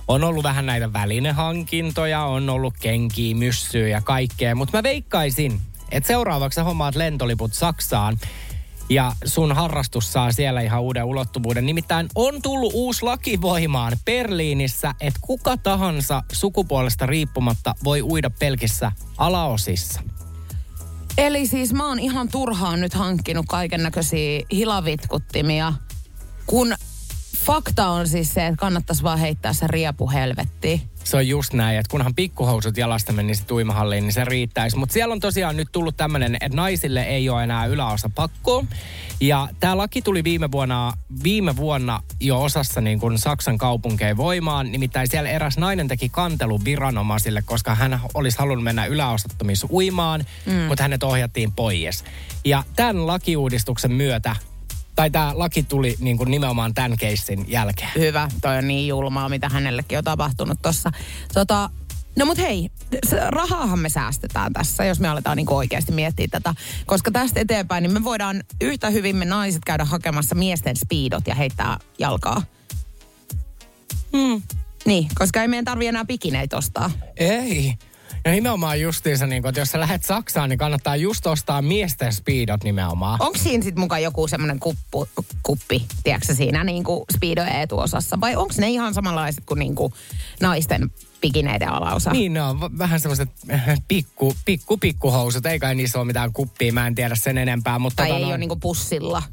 On 0.07 0.23
ollut 0.23 0.43
vähän 0.43 0.65
näitä 0.65 0.93
välinehankintoja, 0.93 2.23
on 2.23 2.49
ollut 2.49 2.73
kenkiä, 2.81 3.35
myssyä 3.35 3.87
ja 3.87 4.01
kaikkea, 4.01 4.55
mutta 4.55 4.77
mä 4.77 4.83
veikkaisin, 4.83 5.61
että 5.91 6.07
seuraavaksi 6.07 6.55
sä 6.55 6.63
hommaat 6.63 6.95
lentoliput 6.95 7.53
Saksaan 7.53 8.19
ja 8.89 9.11
sun 9.25 9.55
harrastus 9.55 10.13
saa 10.13 10.31
siellä 10.31 10.61
ihan 10.61 10.81
uuden 10.81 11.03
ulottuvuuden. 11.03 11.65
Nimittäin 11.65 12.09
on 12.15 12.41
tullut 12.41 12.73
uusi 12.75 13.03
laki 13.03 13.41
voimaan 13.41 13.97
Berliinissä, 14.05 14.93
että 14.99 15.19
kuka 15.23 15.57
tahansa 15.57 16.23
sukupuolesta 16.31 17.05
riippumatta 17.05 17.75
voi 17.83 18.01
uida 18.01 18.29
pelkissä 18.29 18.91
alaosissa. 19.17 20.01
Eli 21.17 21.47
siis 21.47 21.73
mä 21.73 21.87
oon 21.87 21.99
ihan 21.99 22.29
turhaan 22.29 22.81
nyt 22.81 22.93
hankkinut 22.93 23.45
kaiken 23.49 23.83
näköisiä 23.83 24.41
hilavitkuttimia, 24.51 25.73
kun 26.45 26.73
fakta 27.43 27.87
on 27.87 28.07
siis 28.07 28.33
se, 28.33 28.47
että 28.47 28.59
kannattaisi 28.59 29.03
vaan 29.03 29.19
heittää 29.19 29.53
se 29.53 29.67
riepu 29.67 30.11
helvettiin. 30.11 30.81
Se 31.03 31.17
on 31.17 31.27
just 31.27 31.53
näin, 31.53 31.77
että 31.77 31.89
kunhan 31.89 32.15
pikkuhousut 32.15 32.77
jalasta 32.77 33.13
menisi 33.13 33.43
uimahalliin, 33.51 34.03
niin 34.03 34.13
se 34.13 34.25
riittäisi. 34.25 34.77
Mutta 34.77 34.93
siellä 34.93 35.13
on 35.13 35.19
tosiaan 35.19 35.57
nyt 35.57 35.67
tullut 35.71 35.97
tämmöinen, 35.97 36.37
että 36.41 36.55
naisille 36.55 37.03
ei 37.03 37.29
ole 37.29 37.43
enää 37.43 37.65
yläosa 37.65 38.09
pakkoa. 38.15 38.65
Ja 39.19 39.47
tämä 39.59 39.77
laki 39.77 40.01
tuli 40.01 40.23
viime 40.23 40.51
vuonna, 40.51 40.93
viime 41.23 41.55
vuonna 41.55 42.01
jo 42.19 42.41
osassa 42.41 42.81
niin 42.81 42.99
kuin 42.99 43.17
Saksan 43.17 43.57
kaupunkeja 43.57 44.17
voimaan. 44.17 44.71
Nimittäin 44.71 45.07
siellä 45.07 45.29
eräs 45.29 45.57
nainen 45.57 45.87
teki 45.87 46.09
kantelun 46.09 46.65
viranomaisille, 46.65 47.41
koska 47.41 47.75
hän 47.75 47.99
olisi 48.13 48.39
halunnut 48.39 48.63
mennä 48.63 48.85
yläosattomissa 48.85 49.67
uimaan, 49.71 50.25
mm. 50.45 50.53
mutta 50.53 50.83
hänet 50.83 51.03
ohjattiin 51.03 51.51
pois. 51.51 52.03
Ja 52.45 52.63
tämän 52.75 53.07
lakiuudistuksen 53.07 53.91
myötä 53.91 54.35
tai 54.95 55.11
tämä 55.11 55.31
laki 55.35 55.63
tuli 55.63 55.95
niin 55.99 56.17
kuin 56.17 56.31
nimenomaan 56.31 56.73
tämän 56.73 56.97
keissin 56.97 57.45
jälkeen. 57.47 57.91
Hyvä, 57.95 58.29
toi 58.41 58.57
on 58.57 58.67
niin 58.67 58.87
julmaa, 58.87 59.29
mitä 59.29 59.49
hänellekin 59.49 59.97
on 59.97 60.03
tapahtunut 60.03 60.61
tuossa. 60.61 60.91
Tota, 61.33 61.69
No 62.15 62.25
mut 62.25 62.37
hei, 62.37 62.69
rahaahan 63.27 63.79
me 63.79 63.89
säästetään 63.89 64.53
tässä, 64.53 64.85
jos 64.85 64.99
me 64.99 65.07
aletaan 65.07 65.37
niinku 65.37 65.55
oikeasti 65.55 65.91
miettiä 65.91 66.27
tätä. 66.31 66.55
Koska 66.85 67.11
tästä 67.11 67.39
eteenpäin, 67.39 67.81
niin 67.81 67.93
me 67.93 68.03
voidaan 68.03 68.43
yhtä 68.61 68.89
hyvin 68.89 69.15
me 69.15 69.25
naiset 69.25 69.61
käydä 69.65 69.85
hakemassa 69.85 70.35
miesten 70.35 70.75
speedot 70.75 71.27
ja 71.27 71.35
heittää 71.35 71.77
jalkaa. 71.99 72.43
Hmm. 74.17 74.41
Niin, 74.85 75.07
koska 75.15 75.41
ei 75.41 75.47
meidän 75.47 75.65
tarvi 75.65 75.87
enää 75.87 76.05
pikineitä 76.05 76.57
ostaa. 76.57 76.91
Ei. 77.17 77.73
Ja 78.25 78.31
nimenomaan 78.31 78.81
justiinsa, 78.81 79.27
niin 79.27 79.41
kun, 79.41 79.49
että 79.49 79.61
jos 79.61 79.71
sä 79.71 79.79
lähdet 79.79 80.03
Saksaan, 80.03 80.49
niin 80.49 80.57
kannattaa 80.57 80.95
just 80.95 81.27
ostaa 81.27 81.61
miesten 81.61 82.13
speedot 82.13 82.63
nimenomaan. 82.63 83.21
Onko 83.21 83.37
siinä 83.37 83.63
sitten 83.63 83.79
mukaan 83.81 84.03
joku 84.03 84.27
semmoinen 84.27 84.59
kuppu, 84.59 85.07
kuppi, 85.43 85.85
tiedätkö 86.03 86.33
siinä 86.35 86.63
niin 86.63 86.83
kuin 86.83 87.03
speedojen 87.13 87.61
etuosassa? 87.61 88.19
Vai 88.21 88.35
onko 88.35 88.53
ne 88.57 88.69
ihan 88.69 88.93
samanlaiset 88.93 89.43
kuin, 89.45 89.59
niin 89.59 89.75
kuin 89.75 89.93
naisten 90.41 90.91
pikineiden 91.21 91.69
alaosa? 91.69 92.11
Niin, 92.11 92.33
ne 92.33 92.41
on 92.41 92.61
v- 92.61 92.77
vähän 92.77 92.99
semmoiset 92.99 93.29
pikku, 93.87 94.35
pikku, 94.45 94.77
pikkuhousut. 94.77 95.45
Ei 95.45 95.59
kai 95.59 95.75
niissä 95.75 95.99
ole 95.99 96.05
mitään 96.07 96.33
kuppia, 96.33 96.73
mä 96.73 96.87
en 96.87 96.95
tiedä 96.95 97.15
sen 97.15 97.37
enempää. 97.37 97.79
Mutta 97.79 97.95
tai 97.97 98.07
tota 98.07 98.17
ei 98.17 98.21
noin- 98.21 98.31
ole 98.31 98.37
niin 98.37 98.59
pussilla? 98.59 99.23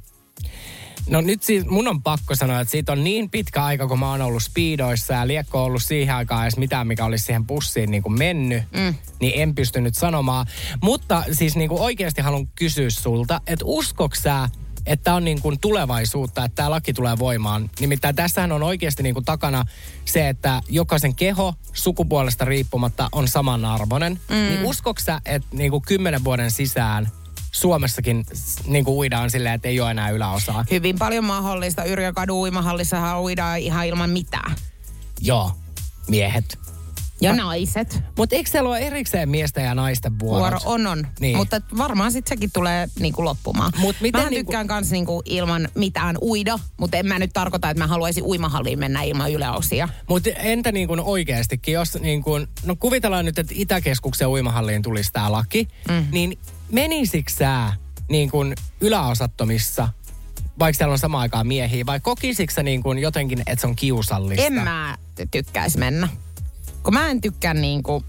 No 1.11 1.20
nyt 1.20 1.42
siis 1.42 1.66
mun 1.66 1.88
on 1.88 2.03
pakko 2.03 2.35
sanoa, 2.35 2.61
että 2.61 2.70
siitä 2.70 2.92
on 2.92 3.05
niin 3.05 3.31
pitkä 3.31 3.64
aika, 3.64 3.88
kun 3.88 3.99
mä 3.99 4.11
oon 4.11 4.23
ollut 4.23 4.42
speedoissa 4.42 5.14
ja 5.14 5.27
liekko 5.27 5.59
on 5.59 5.64
ollut 5.64 5.83
siihen 5.83 6.14
aikaan 6.14 6.42
edes 6.42 6.57
mitään, 6.57 6.87
mikä 6.87 7.05
olisi 7.05 7.25
siihen 7.25 7.46
pussiin 7.46 7.90
niin 7.90 8.03
kuin 8.03 8.18
mennyt, 8.18 8.62
mm. 8.73 8.94
niin 9.20 9.33
en 9.42 9.55
pystynyt 9.55 9.94
sanomaan. 9.94 10.46
Mutta 10.83 11.25
siis 11.33 11.57
niin 11.57 11.68
kuin 11.68 11.83
oikeasti 11.83 12.20
haluan 12.20 12.46
kysyä 12.46 12.90
sulta, 12.90 13.40
että 13.46 13.64
uskoks 13.64 14.23
sä, 14.23 14.49
että 14.87 15.14
on 15.14 15.25
niin 15.25 15.40
kuin 15.42 15.61
tulevaisuutta, 15.61 16.44
että 16.44 16.57
tämä 16.57 16.70
laki 16.70 16.92
tulee 16.92 17.18
voimaan. 17.18 17.70
Nimittäin 17.81 18.16
tässähän 18.16 18.53
on 18.53 18.62
oikeasti 18.62 19.03
niin 19.03 19.14
kuin 19.14 19.25
takana 19.25 19.64
se, 20.05 20.29
että 20.29 20.62
jokaisen 20.68 21.14
keho 21.14 21.55
sukupuolesta 21.73 22.44
riippumatta 22.44 23.09
on 23.12 23.29
samanarvoinen. 23.29 24.20
Mm. 24.29 24.35
Niin 24.37 24.64
uskoks 24.64 25.05
sä, 25.05 25.20
että 25.25 25.49
niin 25.53 25.70
kuin 25.70 25.83
kymmenen 25.83 26.25
vuoden 26.25 26.51
sisään 26.51 27.09
Suomessakin 27.53 28.25
niin 28.67 28.85
kuin 28.85 28.97
uidaan 28.97 29.31
silleen, 29.31 29.55
että 29.55 29.69
ei 29.69 29.81
ole 29.81 29.91
enää 29.91 30.11
yläosaa? 30.11 30.65
Hyvin 30.71 30.99
paljon 30.99 31.25
mahdollista. 31.25 31.85
Yrjö 31.85 32.13
Kadu 32.13 32.41
uimahallissahan 32.41 33.21
uidaan 33.21 33.59
ihan 33.59 33.87
ilman 33.87 34.11
mitään. 34.11 34.55
Joo, 35.21 35.53
miehet. 36.09 36.59
Ja 37.23 37.33
naiset. 37.33 38.03
Mutta 38.17 38.37
eikö 38.37 38.51
siellä 38.51 38.71
ole 38.71 38.79
erikseen 38.79 39.29
miesten 39.29 39.65
ja 39.65 39.75
naisten 39.75 40.19
vuorot? 40.19 40.63
Vuoro 40.65 40.75
on 40.75 40.87
on. 40.87 41.07
Niin. 41.21 41.37
Mutta 41.37 41.61
varmaan 41.79 42.13
sitten 42.13 42.37
sekin 42.37 42.51
tulee 42.53 42.89
niinku 42.99 43.25
loppumaan. 43.25 43.73
Mut 43.79 43.97
miten 44.01 44.19
Mähän 44.21 44.31
niinku- 44.31 44.51
tykkään 44.51 44.67
kans 44.67 44.91
niinku 44.91 45.23
ilman 45.25 45.69
mitään 45.75 46.19
uida, 46.23 46.59
mutta 46.77 46.97
en 46.97 47.07
mä 47.07 47.19
nyt 47.19 47.31
tarkoita, 47.33 47.71
että 47.71 47.83
mä 47.83 47.87
haluaisin 47.87 48.25
uimahalliin 48.25 48.79
mennä 48.79 49.03
ilman 49.03 49.33
yläosia. 49.33 49.89
Mutta 50.09 50.31
entä 50.31 50.73
niin 50.73 50.89
kuin 50.89 51.01
oikeastikin, 51.01 51.75
jos 51.75 51.99
niin 52.01 52.23
kuin, 52.23 52.49
no 52.65 52.77
kuvitellaan 52.77 53.25
nyt, 53.25 53.39
että 53.39 53.55
Itäkeskuksen 53.57 54.29
uimahalliin 54.29 54.83
tulisi 54.83 55.13
tämä 55.13 55.33
laki, 55.33 55.69
mm. 55.89 56.07
niin 56.11 56.39
menisikö 56.73 57.33
sä 57.39 57.73
niin 58.09 58.31
kuin 58.31 58.55
yläosattomissa, 58.81 59.89
vaikka 60.59 60.77
siellä 60.77 60.93
on 60.93 60.99
samaan 60.99 61.23
aikaan 61.23 61.47
miehiä, 61.47 61.87
vai 61.87 62.01
kokisitko 62.01 62.55
sä 62.55 62.63
niin 62.63 62.83
kuin 62.83 62.99
jotenkin, 62.99 63.41
että 63.47 63.61
se 63.61 63.67
on 63.67 63.77
kiusallista? 63.77 64.47
En 64.47 64.53
mä 64.53 64.99
tykkäisi 65.31 65.79
mennä. 65.79 66.09
Kun 66.83 66.95
mä 66.95 67.11
en 67.11 67.21
tykkää 67.21 67.55
niinku... 67.55 68.05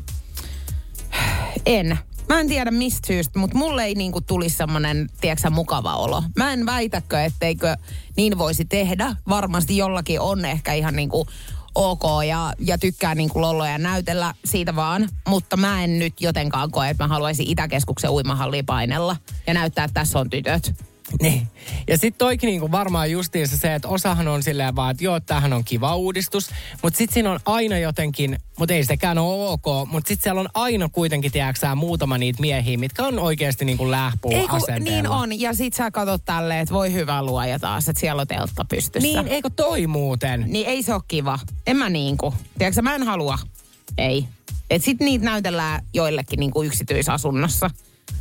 En. 1.66 2.00
Mä 2.30 2.40
en 2.40 2.48
tiedä 2.48 2.72
mistä 2.72 3.08
syystä, 3.08 3.40
mutta 3.40 3.58
mulle 3.58 3.84
ei 3.84 3.96
niinku 3.96 4.22
tulisi 4.22 4.58
semmonen, 4.58 5.10
tiedätkö 5.22 5.50
mukava 5.50 5.96
olo. 5.96 6.24
Mä 6.36 6.54
en 6.54 6.66
väitäkö, 6.66 7.24
etteikö 7.24 7.76
niin 8.18 8.38
voisi 8.38 8.66
tehdä. 8.66 9.16
Varmasti 9.30 9.78
jollakin 9.78 10.20
on 10.20 10.46
ehkä 10.46 10.74
ihan 10.74 10.96
niinku 10.96 11.28
ok 11.76 12.04
ja, 12.28 12.54
ja 12.60 12.78
tykkää 12.78 13.16
niinku 13.16 13.42
lolloja 13.42 13.78
näytellä 13.78 14.34
siitä 14.46 14.76
vaan. 14.76 15.10
Mutta 15.28 15.58
mä 15.58 15.84
en 15.84 16.00
nyt 16.00 16.22
jotenkaan 16.22 16.72
koe, 16.72 16.90
että 16.90 17.04
mä 17.04 17.08
haluaisin 17.08 17.48
Itäkeskuksen 17.48 18.12
uimahalliin 18.12 18.66
painella 18.66 19.16
ja 19.48 19.54
näyttää, 19.54 19.86
että 19.86 20.00
tässä 20.00 20.20
on 20.20 20.30
tytöt. 20.30 20.91
Niin. 21.22 21.48
Ja 21.88 21.98
sitten 21.98 22.18
toikin 22.18 22.48
niinku 22.48 22.72
varmaan 22.72 23.12
justiinsa 23.12 23.58
se, 23.58 23.76
että 23.76 23.88
osahan 23.88 24.28
on 24.28 24.44
silleen 24.44 24.76
vaan, 24.76 24.92
että 24.92 25.04
joo, 25.04 25.20
tämähän 25.20 25.54
on 25.54 25.64
kiva 25.64 25.96
uudistus, 25.96 26.50
mutta 26.84 26.98
sitten 26.98 27.14
siinä 27.14 27.32
on 27.32 27.40
aina 27.46 27.78
jotenkin, 27.78 28.38
mutta 28.60 28.74
ei 28.74 28.86
sekään 28.86 29.18
ole 29.18 29.50
ok, 29.50 29.90
mutta 29.92 30.08
sitten 30.08 30.24
siellä 30.24 30.42
on 30.42 30.50
aina 30.54 30.90
kuitenkin, 30.90 31.32
tiedäksä, 31.32 31.76
muutama 31.76 32.18
niitä 32.18 32.42
miehiä, 32.42 32.78
mitkä 32.78 33.04
on 33.04 33.20
oikeasti 33.20 33.66
niinku 33.66 33.92
lähpuu 33.92 34.32
Ei 34.32 34.48
kun, 34.48 34.58
asenteella. 34.58 35.02
niin 35.02 35.08
on. 35.08 35.40
Ja 35.40 35.54
sit 35.54 35.74
sä 35.74 35.92
katsot 35.92 36.26
tälleen, 36.26 36.60
että 36.60 36.74
voi 36.74 36.94
hyvä 36.94 37.24
luoja 37.24 37.60
taas, 37.60 37.90
että 37.90 38.00
siellä 38.00 38.22
on 38.22 38.28
teltta 38.28 38.66
pystyssä. 38.66 39.22
Niin, 39.22 39.28
eikö 39.28 39.50
toi 39.56 39.88
muuten? 39.88 40.46
Niin 40.48 40.68
ei 40.68 40.84
se 40.84 40.94
ole 40.94 41.02
kiva. 41.08 41.40
En 41.68 41.78
mä 41.78 41.90
niinku. 41.90 42.34
Tiedätkö, 42.58 42.82
mä 42.82 42.96
en 42.96 43.04
halua. 43.04 43.40
Ei. 43.98 44.26
Et 44.70 44.84
sit 44.84 45.00
niitä 45.00 45.26
näytellään 45.26 45.86
joillekin 45.94 46.40
niinku 46.40 46.64
yksityisasunnossa. 46.64 47.70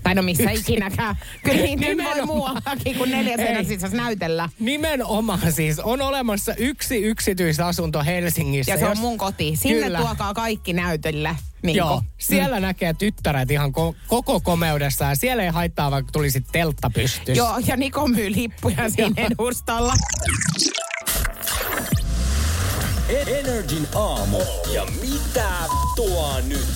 Tai 0.02 0.14
no 0.14 0.22
missä 0.22 0.50
ikinäkään. 0.50 1.16
Kyllä 1.44 1.62
niitä 1.62 2.04
voi 2.04 2.26
muuallakin 2.26 2.96
kuin 2.98 3.10
neljä 3.10 3.30
Ei. 3.30 3.36
seinän 3.36 3.66
sisässä 3.66 3.96
näytellä. 3.96 4.48
Nimenomaan 4.60 5.52
siis. 5.52 5.78
On 5.78 6.00
olemassa 6.02 6.54
yksi 6.54 6.96
yksityisasunto 7.02 8.02
Helsingissä. 8.04 8.72
Ja 8.72 8.78
se 8.78 8.84
on 8.84 8.90
jos- 8.90 8.98
mun 8.98 9.18
koti. 9.18 9.56
Sinne 9.56 9.82
Kyllä. 9.84 9.98
tuokaa 9.98 10.34
kaikki 10.34 10.72
näytölle. 10.72 11.36
Niin 11.62 11.76
Joo, 11.76 12.02
siellä 12.18 12.60
näkee 12.60 12.94
tyttäret 12.94 13.50
ihan 13.50 13.70
ko- 13.70 13.96
koko 14.06 14.40
komeudessa 14.40 15.04
ja 15.04 15.14
siellä 15.14 15.42
ei 15.42 15.48
haittaa, 15.48 15.90
vaikka 15.90 16.12
tulisi 16.12 16.44
teltta 16.52 16.90
pystyssä. 16.90 17.32
Joo, 17.32 17.58
ja 17.66 17.76
Niko 17.76 18.08
myy 18.08 18.30
lippuja 18.32 18.90
siinä 18.96 19.14
edustalla. 19.30 19.94
Energin 23.26 23.86
aamu. 23.94 24.38
Ja 24.74 24.86
mitä 25.00 25.48
tuo 25.96 26.40
nyt? 26.48 26.68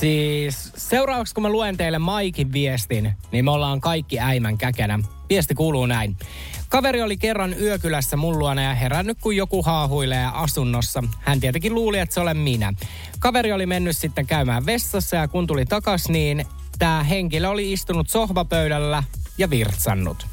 Siis 0.00 0.71
seuraavaksi 0.92 1.34
kun 1.34 1.42
mä 1.42 1.48
luen 1.48 1.76
teille 1.76 1.98
Maikin 1.98 2.52
viestin, 2.52 3.12
niin 3.32 3.44
me 3.44 3.50
ollaan 3.50 3.80
kaikki 3.80 4.20
äimän 4.20 4.58
käkenä. 4.58 4.98
Viesti 5.28 5.54
kuuluu 5.54 5.86
näin. 5.86 6.16
Kaveri 6.68 7.02
oli 7.02 7.16
kerran 7.16 7.54
yökylässä 7.60 8.16
mun 8.16 8.38
luona 8.38 8.62
ja 8.62 8.74
herännyt, 8.74 9.18
kun 9.20 9.36
joku 9.36 9.62
haahuilee 9.62 10.28
asunnossa. 10.32 11.02
Hän 11.20 11.40
tietenkin 11.40 11.74
luuli, 11.74 11.98
että 11.98 12.14
se 12.14 12.20
olen 12.20 12.36
minä. 12.36 12.72
Kaveri 13.18 13.52
oli 13.52 13.66
mennyt 13.66 13.96
sitten 13.96 14.26
käymään 14.26 14.66
vessassa 14.66 15.16
ja 15.16 15.28
kun 15.28 15.46
tuli 15.46 15.64
takas, 15.64 16.08
niin 16.08 16.46
tämä 16.78 17.02
henkilö 17.02 17.48
oli 17.48 17.72
istunut 17.72 18.08
sohvapöydällä 18.08 19.02
ja 19.42 19.50
virtsannut. 19.50 20.26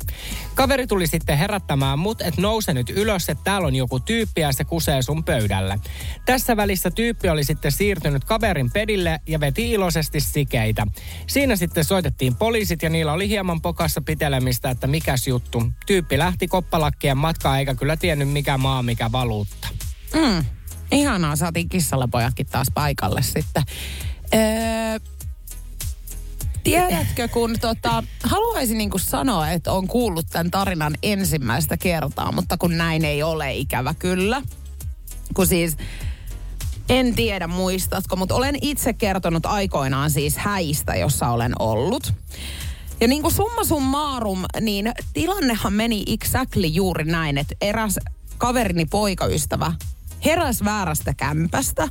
Kaveri 0.55 0.87
tuli 0.87 1.07
sitten 1.07 1.37
herättämään 1.37 1.99
mut, 1.99 2.21
että 2.21 2.41
nouse 2.41 2.73
nyt 2.73 2.89
ylös, 2.89 3.29
että 3.29 3.43
täällä 3.43 3.67
on 3.67 3.75
joku 3.75 3.99
tyyppi 3.99 4.41
ja 4.41 4.51
se 4.51 4.63
kusee 4.63 5.01
sun 5.01 5.23
pöydällä. 5.23 5.79
Tässä 6.25 6.57
välissä 6.57 6.91
tyyppi 6.91 7.29
oli 7.29 7.43
sitten 7.43 7.71
siirtynyt 7.71 8.23
kaverin 8.23 8.71
pedille 8.71 9.19
ja 9.27 9.39
veti 9.39 9.71
iloisesti 9.71 10.19
sikeitä. 10.19 10.87
Siinä 11.27 11.55
sitten 11.55 11.83
soitettiin 11.83 12.35
poliisit 12.35 12.83
ja 12.83 12.89
niillä 12.89 13.13
oli 13.13 13.29
hieman 13.29 13.61
pokassa 13.61 14.01
pitelemistä, 14.01 14.69
että 14.69 14.87
mikäs 14.87 15.27
juttu. 15.27 15.63
Tyyppi 15.85 16.17
lähti 16.17 16.47
koppalakkien 16.47 17.17
matkaa 17.17 17.59
eikä 17.59 17.75
kyllä 17.75 17.97
tiennyt 17.97 18.29
mikä 18.29 18.57
maa, 18.57 18.83
mikä 18.83 19.11
valuutta. 19.11 19.67
Mm. 20.15 20.45
Ihanaa, 20.91 21.35
saatiin 21.35 21.69
kissalapojatkin 21.69 22.45
taas 22.45 22.67
paikalle 22.73 23.21
sitten. 23.21 23.63
Öö, 24.33 24.39
tiedätkö, 26.63 27.27
kun 27.27 27.55
tota, 27.61 28.03
haluaisin 28.23 28.77
niinku 28.77 28.97
sanoa, 28.97 29.49
että 29.49 29.71
on 29.71 29.87
kuullut 29.87 30.25
tämän 30.29 30.51
tarinan 30.51 30.97
ensimmäistä 31.03 31.77
kertaa, 31.77 32.31
mutta 32.31 32.57
kun 32.57 32.77
näin 32.77 33.05
ei 33.05 33.23
ole 33.23 33.53
ikävä 33.53 33.93
kyllä. 33.93 34.41
Kun 35.33 35.47
siis, 35.47 35.77
en 36.89 37.15
tiedä 37.15 37.47
muistatko, 37.47 38.15
mutta 38.15 38.35
olen 38.35 38.57
itse 38.61 38.93
kertonut 38.93 39.45
aikoinaan 39.45 40.11
siis 40.11 40.37
häistä, 40.37 40.95
jossa 40.95 41.29
olen 41.29 41.53
ollut. 41.59 42.13
Ja 43.01 43.07
niin 43.07 43.21
kuin 43.21 43.33
summa 43.33 43.63
summarum, 43.63 44.43
niin 44.61 44.91
tilannehan 45.13 45.73
meni 45.73 46.03
exactly 46.07 46.67
juuri 46.67 47.05
näin, 47.05 47.37
että 47.37 47.55
eräs 47.61 47.99
kaverini 48.37 48.85
poikaystävä 48.85 49.73
heräs 50.25 50.63
väärästä 50.63 51.13
kämpästä. 51.13 51.87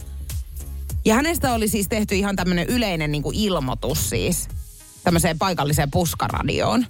Ja 1.04 1.14
hänestä 1.14 1.54
oli 1.54 1.68
siis 1.68 1.88
tehty 1.88 2.16
ihan 2.16 2.36
tämmöinen 2.36 2.66
yleinen 2.66 3.12
niin 3.12 3.22
kuin 3.22 3.36
ilmoitus 3.36 4.10
siis 4.10 4.48
tämmöiseen 5.04 5.38
paikalliseen 5.38 5.90
puskaradioon. 5.90 6.86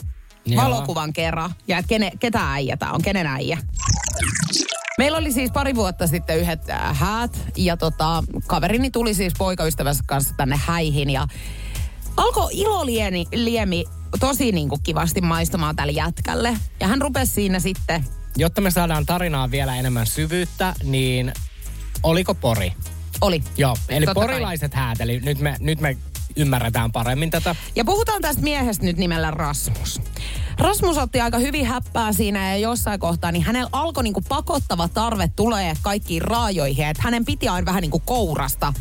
Joo. 0.47 0.65
Valokuvan 0.65 1.13
kerran. 1.13 1.55
Ja 1.69 1.79
että 1.79 1.89
kene, 1.89 2.13
ketä 2.21 2.53
äijä 2.53 2.77
tää 2.77 2.93
on, 2.93 3.03
kenen 3.03 3.27
äijä. 3.27 3.59
Meillä 4.99 5.19
oli 5.19 5.33
siis 5.33 5.51
pari 5.51 5.75
vuotta 5.75 6.07
sitten 6.07 6.39
yhdet 6.39 6.71
äh, 6.71 6.99
häät 6.99 7.39
ja 7.57 7.77
tota, 7.77 8.23
kaverini 8.47 8.91
tuli 8.91 9.15
siis 9.15 9.33
poikaystävänsä 9.39 10.03
kanssa 10.07 10.35
tänne 10.37 10.61
häihin 10.67 11.11
ja 11.11 11.27
alkoi 12.17 12.49
iloliemi 12.53 13.27
liemi 13.35 13.85
tosi 14.21 14.53
niinku 14.53 14.79
kivasti 14.83 15.21
maistumaan 15.21 15.77
tälle 15.77 15.93
jätkälle. 15.93 16.57
Ja 16.81 16.87
hän 16.87 17.03
rupesi 17.03 17.33
siinä 17.33 17.61
sitten, 17.61 18.05
Jotta 18.37 18.61
me 18.61 18.71
saadaan 18.71 19.07
tarinaan 19.07 19.51
vielä 19.51 19.77
enemmän 19.77 20.07
syvyyttä, 20.07 20.75
niin 20.85 21.33
oliko 22.03 22.35
Pori? 22.35 22.73
oli. 23.21 23.43
Joo, 23.57 23.77
eli 23.89 24.07
Totta 24.07 24.21
kai. 24.21 24.29
porilaiset 24.29 24.75
häät, 24.75 25.01
eli 25.01 25.21
nyt 25.21 25.39
me, 25.39 25.57
nyt 25.61 25.81
me 25.81 25.97
ymmärretään 26.39 26.93
paremmin 26.93 27.30
tätä. 27.30 27.55
Ja 27.76 27.84
puhutaan 27.84 28.22
tästä 28.22 28.43
miehestä 28.43 28.84
nyt 28.84 28.97
nimellä 28.97 29.30
Rasmus. 29.30 30.01
Rasmus 30.59 30.99
otti 30.99 31.20
aika 31.20 31.39
hyvin 31.39 31.66
häppää 31.66 32.12
siinä 32.12 32.51
ja 32.51 32.57
jossain 32.57 33.01
kohtaa, 33.01 33.32
niin 33.32 33.43
hänellä 33.43 33.68
alkoi 33.72 34.05
niinku 34.05 34.22
pakottava 34.28 34.89
tarve 34.89 35.30
tulee 35.36 35.74
kaikkiin 35.82 36.22
raajoihin. 36.22 36.86
Että 36.86 37.03
hänen 37.03 37.24
piti 37.24 37.49
aina 37.49 37.66
vähän 37.66 37.80
niinku 37.80 38.03
kourasta 38.05 38.72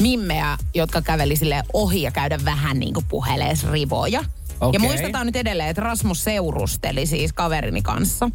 mimmeä, 0.00 0.58
jotka 0.74 1.02
käveli 1.02 1.36
sille 1.36 1.62
ohi 1.72 2.02
ja 2.02 2.10
käydä 2.10 2.38
vähän 2.44 2.78
niinku 2.78 3.04
puhelees 3.08 3.70
rivoja. 3.70 4.24
Okei. 4.60 4.78
Ja 4.78 4.80
muistetaan 4.80 5.26
nyt 5.26 5.36
edelleen, 5.36 5.68
että 5.68 5.82
Rasmus 5.82 6.24
seurusteli 6.24 7.06
siis 7.06 7.32
kaverini 7.32 7.82
kanssa. 7.82 8.30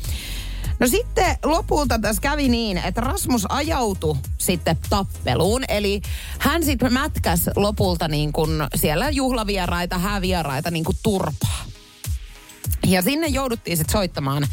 No 0.79 0.87
sitten 0.87 1.37
lopulta 1.45 1.99
tässä 1.99 2.21
kävi 2.21 2.49
niin, 2.49 2.77
että 2.77 3.01
Rasmus 3.01 3.45
ajautui 3.49 4.15
sitten 4.37 4.77
tappeluun. 4.89 5.63
Eli 5.67 6.01
hän 6.39 6.63
sitten 6.63 6.93
mätkäs 6.93 7.49
lopulta 7.55 8.07
niin 8.07 8.33
kuin 8.33 8.51
siellä 8.75 9.09
juhlavieraita, 9.09 9.97
häävieraita 9.97 10.71
niin 10.71 10.85
kuin 10.85 10.97
turpaa. 11.03 11.65
Ja 12.87 13.01
sinne 13.01 13.27
jouduttiin 13.27 13.77
sitten 13.77 13.91
soittamaan 13.91 14.47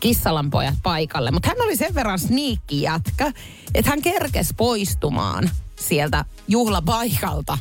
Kissalan 0.00 0.50
pojat 0.50 0.74
paikalle. 0.82 1.30
Mutta 1.30 1.48
hän 1.48 1.60
oli 1.60 1.76
sen 1.76 1.94
verran 1.94 2.18
sniikki 2.18 2.82
jätkä, 2.82 3.32
että 3.74 3.90
hän 3.90 4.02
kerkes 4.02 4.54
poistumaan 4.56 5.50
sieltä 5.76 6.24
juhlapaikalta. 6.48 7.58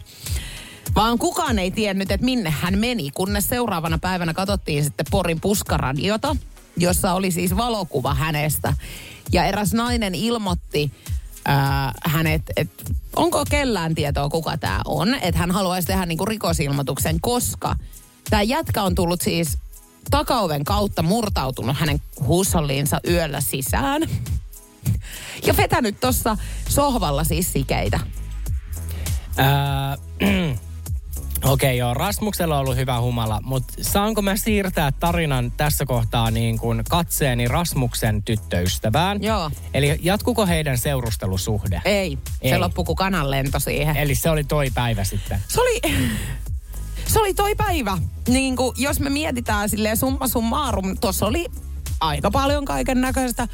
Vaan 0.96 1.18
kukaan 1.18 1.60
ei 1.60 1.72
tiennyt, 1.72 2.12
että 2.12 2.26
minne 2.26 2.50
hän 2.50 2.78
meni, 2.80 3.12
kunnes 3.12 3.50
seuraavana 3.50 3.98
päivänä 3.98 4.34
katsottiin 4.34 4.84
sitten 4.84 5.06
Porin 5.12 5.42
puskaradiota, 5.42 6.36
jossa 6.80 7.14
oli 7.14 7.32
siis 7.32 7.58
valokuva 7.58 8.14
hänestä. 8.14 8.74
Ja 9.32 9.46
eräs 9.46 9.74
nainen 9.74 10.16
ilmoitti 10.16 10.92
ää, 11.46 11.94
hänet, 12.04 12.42
että 12.58 12.84
onko 13.16 13.46
kellään 13.50 13.96
tietoa, 13.96 14.30
kuka 14.30 14.58
tämä 14.58 14.82
on. 14.86 15.16
Että 15.16 15.40
hän 15.40 15.52
haluaisi 15.52 15.88
tehdä 15.88 16.06
niinku 16.06 16.26
rikosilmoituksen, 16.26 17.22
koska 17.22 17.76
tämä 18.30 18.42
jätkä 18.42 18.84
on 18.84 18.96
tullut 18.96 19.22
siis 19.22 19.58
takaoven 20.12 20.64
kautta 20.64 21.02
murtautunut 21.02 21.78
hänen 21.78 22.02
huusholliinsa 22.22 23.00
yöllä 23.08 23.42
sisään. 23.42 24.02
Ja 25.46 25.58
vetänyt 25.58 26.00
tuossa 26.00 26.38
sohvalla 26.70 27.24
siis 27.24 27.54
sikeitä. 27.54 28.00
Öö, 29.40 30.56
Okei, 31.44 31.78
joo, 31.78 31.94
Rasmuksella 31.94 32.56
on 32.56 32.62
ollut 32.62 32.76
hyvä 32.76 33.02
humala, 33.02 33.40
mutta 33.44 33.74
saanko 33.82 34.22
mä 34.22 34.38
siirtää 34.38 34.92
tarinan 34.92 35.52
tässä 35.52 35.86
kohtaa 35.86 36.32
niin 36.32 36.60
kuin 36.60 36.84
katseeni 36.90 37.48
Rasmuksen 37.48 38.24
tyttöystävään? 38.24 39.24
Joo. 39.24 39.52
Eli 39.74 40.00
jatkuko 40.02 40.46
heidän 40.46 40.78
seurustelusuhde? 40.78 41.82
Ei, 41.86 42.18
se 42.26 42.38
Ei. 42.42 42.60
loppui 42.60 42.86
kuin 42.86 42.96
kananlento 42.96 43.60
siihen. 43.60 43.98
Eli 43.98 44.16
se 44.16 44.30
oli 44.30 44.44
toi 44.44 44.72
päivä 44.74 45.04
sitten. 45.04 45.40
Se 45.48 45.62
oli, 45.62 45.82
se 47.08 47.20
oli 47.20 47.34
toi 47.34 47.56
päivä. 47.56 47.98
Niin 48.28 48.56
kuin, 48.56 48.76
jos 48.78 49.00
me 49.00 49.10
mietitään 49.10 49.70
silleen 49.70 49.98
summa 49.98 50.28
summarum, 50.28 50.98
tuossa 51.02 51.26
oli 51.26 51.46
aika 52.00 52.32
paljon 52.32 52.66
kaiken 52.66 53.02
näköistä. 53.02 53.48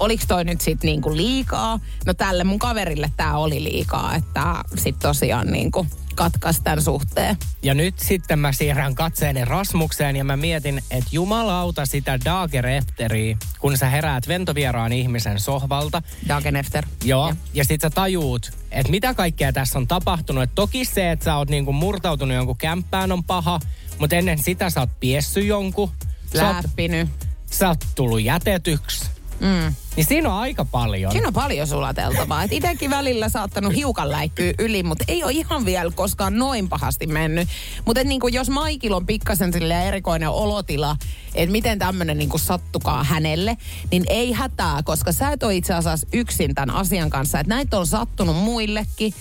Oliko 0.00 0.24
toi 0.28 0.44
nyt 0.44 0.60
sit 0.60 0.82
niinku 0.82 1.16
liikaa? 1.16 1.80
No 2.06 2.14
tälle 2.14 2.44
mun 2.44 2.58
kaverille 2.58 3.10
tää 3.16 3.38
oli 3.38 3.64
liikaa, 3.64 4.14
että 4.14 4.54
sit 4.78 4.98
tosiaan 4.98 5.46
niinku 5.46 5.86
katkaisi 6.14 6.62
tämän 6.62 6.82
suhteen. 6.82 7.36
Ja 7.62 7.74
nyt 7.74 7.98
sitten 7.98 8.38
mä 8.38 8.52
siirrän 8.52 8.94
katseeni 8.94 9.44
Rasmukseen 9.44 10.16
ja 10.16 10.24
mä 10.24 10.36
mietin, 10.36 10.78
että 10.90 11.10
jumalauta 11.12 11.86
sitä 11.86 12.18
Dager 12.24 12.66
Efteriä, 12.66 13.36
kun 13.58 13.78
sä 13.78 13.88
heräät 13.88 14.28
ventovieraan 14.28 14.92
ihmisen 14.92 15.40
sohvalta. 15.40 16.02
Dagen 16.28 16.56
efter. 16.56 16.86
Joo, 17.04 17.28
ja, 17.28 17.36
ja 17.54 17.64
sit 17.64 17.80
sä 17.80 17.90
tajuut, 17.90 18.52
että 18.70 18.90
mitä 18.90 19.14
kaikkea 19.14 19.52
tässä 19.52 19.78
on 19.78 19.86
tapahtunut. 19.86 20.42
Et 20.42 20.54
toki 20.54 20.84
se, 20.84 21.10
että 21.10 21.24
sä 21.24 21.36
oot 21.36 21.50
niinku 21.50 21.72
murtautunut 21.72 22.36
jonkun 22.36 22.56
kämppään 22.56 23.12
on 23.12 23.24
paha, 23.24 23.60
mutta 23.98 24.16
ennen 24.16 24.38
sitä 24.38 24.70
sä 24.70 24.80
oot 24.80 24.90
piessy 25.00 25.40
jonkun. 25.40 25.90
Sä 26.36 26.46
oot, 26.46 26.56
Läppinyt. 26.64 27.08
sä 27.50 27.68
oot 27.68 27.84
tullut 27.94 28.22
jätetyksi. 28.22 29.13
Mm. 29.44 29.74
Niin 29.96 30.06
siinä 30.06 30.28
on 30.28 30.40
aika 30.40 30.64
paljon. 30.64 31.12
Siinä 31.12 31.28
on 31.28 31.34
paljon 31.34 31.66
sulateltavaa. 31.66 32.42
Et 32.42 32.52
itekin 32.52 32.90
välillä 32.90 33.28
saattanut 33.28 33.74
hiukan 33.74 34.10
läikkyä 34.10 34.52
yli, 34.58 34.82
mutta 34.82 35.04
ei 35.08 35.24
ole 35.24 35.32
ihan 35.32 35.64
vielä 35.64 35.90
koskaan 35.94 36.38
noin 36.38 36.68
pahasti 36.68 37.06
mennyt. 37.06 37.48
Mutta 37.84 38.04
niinku, 38.04 38.28
jos 38.28 38.50
Maikilla 38.50 38.96
on 38.96 39.06
pikkasen 39.06 39.72
erikoinen 39.86 40.28
olotila, 40.28 40.96
että 41.34 41.52
miten 41.52 41.78
tämmöinen 41.78 42.18
niinku 42.18 42.38
sattukaa 42.38 43.04
hänelle, 43.04 43.56
niin 43.90 44.04
ei 44.08 44.32
hätää, 44.32 44.82
koska 44.84 45.12
sä 45.12 45.30
et 45.30 45.42
ole 45.42 45.56
itse 45.56 45.74
asiassa 45.74 46.06
yksin 46.12 46.54
tämän 46.54 46.76
asian 46.76 47.10
kanssa. 47.10 47.40
Että 47.40 47.54
näitä 47.54 47.78
on 47.78 47.86
sattunut 47.86 48.36
muillekin. 48.36 49.14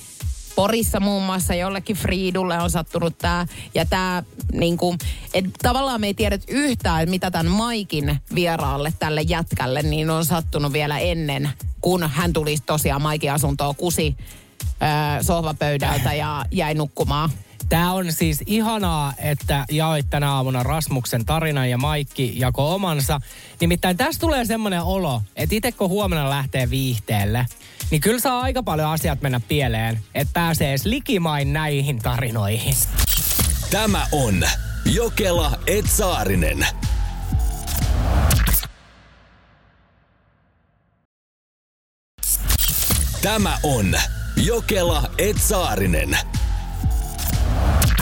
Porissa 0.56 1.00
muun 1.00 1.24
muassa 1.24 1.54
jollekin 1.54 1.96
Friidulle 1.96 2.60
on 2.60 2.70
sattunut 2.70 3.18
tämä. 3.18 3.48
Ja 3.76 3.86
tämä, 3.86 4.24
niinku, 4.54 4.96
että 5.34 5.52
tavallaan 5.62 6.02
me 6.02 6.08
ei 6.08 6.14
tiedä 6.14 6.38
yhtään, 6.48 7.10
mitä 7.10 7.32
tämän 7.32 7.52
Maikin 7.52 8.20
vieraalle 8.36 8.94
tälle 9.00 9.22
jätkälle, 9.22 9.82
niin 9.82 10.10
on 10.10 10.26
sattunut 10.26 10.74
vielä 10.74 11.00
ennen, 11.00 11.50
kun 11.82 12.10
hän 12.10 12.34
tuli 12.34 12.58
tosiaan 12.66 13.02
Maikin 13.02 13.32
asuntoon 13.32 13.76
kusi 13.76 14.16
öö, 14.62 15.24
sohvapöydältä 15.24 16.14
ja 16.14 16.46
jäi 16.52 16.74
nukkumaan. 16.74 17.30
Tää 17.70 17.94
on 17.94 18.12
siis 18.12 18.44
ihanaa, 18.46 19.14
että 19.18 19.66
jaoit 19.72 20.10
tänä 20.10 20.32
aamuna 20.32 20.64
Rasmuksen 20.64 21.26
tarinan 21.26 21.70
ja 21.70 21.78
Maikki 21.78 22.40
jako 22.40 22.76
omansa. 22.76 23.22
Nimittäin 23.62 23.98
tässä 23.98 24.20
tulee 24.20 24.46
semmoinen 24.46 24.82
olo, 24.82 25.22
että 25.36 25.56
itse 25.56 25.72
kun 25.72 25.90
huomenna 25.90 26.30
lähtee 26.30 26.70
viihteelle, 26.70 27.46
niin 27.92 28.02
kyllä 28.02 28.20
saa 28.20 28.42
aika 28.42 28.64
paljon 28.64 28.90
asiat 28.90 29.22
mennä 29.22 29.40
pieleen, 29.40 30.00
että 30.16 30.34
pääsee 30.34 30.70
edes 30.70 30.86
likimain 30.86 31.54
näihin 31.54 32.00
tarinoihin. 32.00 32.76
Tämä 33.70 34.08
on 34.12 34.44
Jokela 34.86 35.60
Etsaarinen. 35.68 36.68
Tämä 43.22 43.58
on 43.64 43.96
Jokela 44.36 45.10
Etsaarinen. 45.18 46.18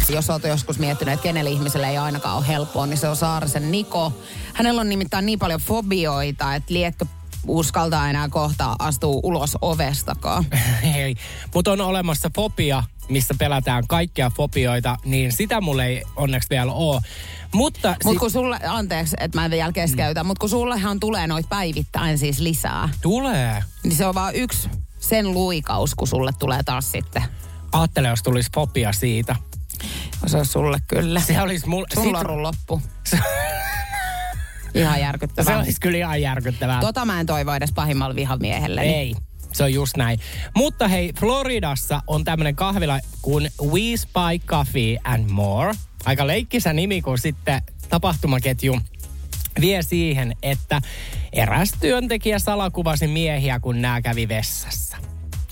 jos 0.10 0.30
olet 0.30 0.44
joskus 0.44 0.80
miettinyt, 0.80 1.14
että 1.14 1.24
kenelle 1.24 1.50
ihmiselle 1.50 1.90
ei 1.90 1.98
ainakaan 1.98 2.38
ole 2.38 2.48
helppoa, 2.48 2.88
niin 2.88 2.98
se 2.98 3.08
on 3.08 3.16
Saarisen 3.16 3.72
Niko. 3.72 4.22
Hänellä 4.54 4.82
on 4.82 4.90
nimittäin 4.90 5.26
niin 5.26 5.40
paljon 5.40 5.60
fobioita, 5.60 6.56
että 6.56 6.74
liekkö 6.74 7.06
uskaltaa 7.48 8.10
enää 8.10 8.30
kohta 8.30 8.76
astua 8.80 9.20
ulos 9.24 9.58
ovestakaan. 9.62 10.46
Hei, 10.94 11.16
mutta 11.54 11.72
on 11.72 11.82
olemassa 11.82 12.32
fobia, 12.36 12.84
missä 13.10 13.34
pelätään 13.40 13.88
kaikkia 13.88 14.32
fobioita, 14.38 14.98
niin 15.06 15.32
sitä 15.32 15.62
mulle 15.62 15.86
ei 15.86 16.04
onneksi 16.16 16.50
vielä 16.50 16.72
ole. 16.72 17.02
Mutta 17.54 17.96
sit 18.10 18.20
kun 18.20 18.32
sulle, 18.32 18.60
anteeksi, 18.68 19.16
että 19.20 19.40
mä 19.40 19.50
vielä 19.50 19.72
keskeytän, 19.72 20.26
mm. 20.26 20.28
mutta 20.28 20.40
kun 20.40 20.50
sullehan 20.50 21.00
tulee 21.00 21.28
noit 21.28 21.50
päivittäin 21.50 22.18
siis 22.18 22.40
lisää, 22.40 22.90
tulee. 23.02 23.64
niin 23.84 23.96
se 23.96 24.06
on 24.06 24.16
vaan 24.16 24.36
yksi 24.36 24.70
sen 25.00 25.32
luikaus, 25.32 25.96
kun 25.96 26.08
sulle 26.08 26.32
tulee 26.40 26.64
taas 26.64 26.92
sitten. 26.92 27.24
Ajattele, 27.72 28.08
jos 28.08 28.24
tulisi 28.24 28.50
fobia 28.56 28.94
siitä. 28.94 29.36
Se 30.26 30.38
on 30.38 30.46
sulle 30.46 30.78
kyllä. 30.88 31.20
Se 31.20 31.42
olisi 31.42 31.68
mulle... 31.68 31.88
Sulla 31.94 32.20
on 32.20 32.44
loppu. 32.44 32.82
Ihan 34.76 34.96
se 34.96 35.02
järkyttävää. 35.02 35.60
olisi 35.60 35.80
kyllä 35.82 35.98
ihan 35.98 36.22
järkyttävää. 36.22 36.80
Tota 36.80 37.06
mä 37.06 37.20
en 37.20 37.26
toivo 37.26 37.54
edes 37.54 37.72
pahimmalla 37.72 38.16
vihamiehelle. 38.16 38.82
Ei, 38.82 39.16
se 39.52 39.64
on 39.64 39.74
just 39.74 39.98
näin. 39.98 40.20
Mutta 40.56 40.88
hei, 40.88 41.14
Floridassa 41.20 42.02
on 42.08 42.24
tämmöinen 42.24 42.56
kahvila 42.56 43.00
kuin 43.22 43.52
We 43.64 43.98
Spy 43.98 44.46
Coffee 44.46 44.98
and 45.04 45.30
More. 45.30 45.74
Aika 46.06 46.28
leikkisä 46.28 46.74
nimi, 46.74 47.02
kun 47.02 47.18
sitten 47.18 47.62
tapahtumaketju 47.90 48.80
vie 49.62 49.82
siihen, 49.82 50.36
että 50.44 50.82
eräs 51.34 51.72
työntekijä 51.80 52.40
salakuvasi 52.40 53.08
miehiä, 53.08 53.60
kun 53.60 53.82
nämä 53.82 54.02
kävi 54.02 54.28
vessassa. 54.28 54.98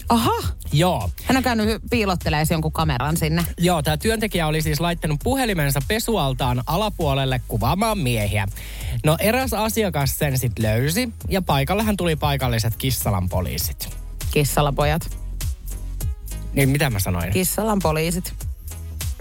Aha, 0.09 0.31
Joo. 0.71 1.09
hän 1.23 1.37
on 1.37 1.43
käynyt 1.43 1.81
piilottelemaan 1.89 2.47
jonkun 2.49 2.71
kameran 2.71 3.17
sinne. 3.17 3.45
Joo, 3.57 3.81
tämä 3.81 3.97
työntekijä 3.97 4.47
oli 4.47 4.61
siis 4.61 4.79
laittanut 4.79 5.19
puhelimensa 5.23 5.79
pesualtaan 5.87 6.63
alapuolelle 6.65 7.41
kuvaamaan 7.47 7.97
miehiä. 7.97 8.47
No 9.05 9.17
eräs 9.19 9.53
asiakas 9.53 10.17
sen 10.19 10.37
sitten 10.37 10.65
löysi 10.65 11.09
ja 11.29 11.41
paikallahan 11.41 11.97
tuli 11.97 12.15
paikalliset 12.15 12.75
Kissalan 12.75 13.29
poliisit. 13.29 13.97
Kissalan 14.31 14.75
pojat. 14.75 15.17
Niin 16.53 16.69
mitä 16.69 16.89
mä 16.89 16.99
sanoin? 16.99 17.31
Kissalan 17.31 17.79
poliisit. 17.83 18.33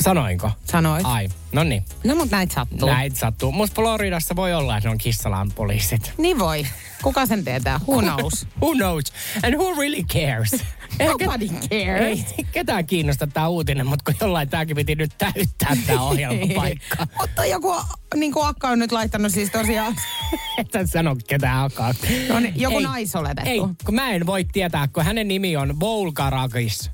Sanoinko? 0.01 0.51
Sanoit. 0.65 1.07
Ai, 1.07 1.29
no 1.53 1.65
niin. 1.65 1.85
No 2.05 2.15
mut 2.15 2.31
näitä 2.31 2.55
sattuu. 2.55 2.89
Näitä 2.89 3.19
sattuu. 3.19 3.53
Musta 3.53 3.75
Floridassa 3.75 4.37
voi 4.37 4.55
olla, 4.55 4.77
että 4.77 4.89
ne 4.89 4.93
on 4.93 4.99
Kissalan 4.99 5.53
poliisit. 5.55 6.13
Niin 6.19 6.39
voi. 6.39 6.67
Kuka 7.03 7.27
sen 7.27 7.45
tietää? 7.45 7.81
Who 7.89 8.03
knows? 8.03 8.47
Who 8.63 8.75
knows? 8.75 9.05
And 9.43 9.55
who 9.55 9.81
really 9.81 10.03
cares? 10.03 10.51
Nobody 10.99 11.49
cares. 11.49 12.19
Ei 12.39 12.45
ketään 12.53 12.87
kiinnosta 12.87 13.27
tämä 13.27 13.49
uutinen, 13.49 13.87
mutta 13.87 14.05
kun 14.05 14.15
jollain 14.21 14.49
tämäkin 14.49 14.77
piti 14.77 14.95
nyt 14.95 15.11
täyttää 15.19 15.77
tämä 15.87 16.03
ohjelmapaikka. 16.09 17.07
Mutta 17.21 17.45
joku 17.47 17.75
niin 18.15 18.33
kuin 18.33 18.47
Akka 18.47 18.69
on 18.69 18.79
nyt 18.79 18.93
laittanut 18.93 19.33
siis 19.33 19.51
tosiaan, 19.51 19.97
Et 20.59 20.73
sä 20.73 20.87
sano 20.87 21.17
ketään 21.29 21.57
alkaa. 21.59 21.95
no 22.29 22.41
niin, 22.41 22.61
joku 22.61 22.77
Ei. 22.79 22.83
naisoletettu. 22.85 23.51
Ei, 23.51 23.61
kun 23.85 23.95
mä 23.95 24.11
en 24.11 24.27
voi 24.27 24.45
tietää, 24.53 24.89
kun 24.89 25.05
hänen 25.05 25.29
nimi 25.29 25.57
on 25.57 25.81
Volgarakis. 25.81 26.91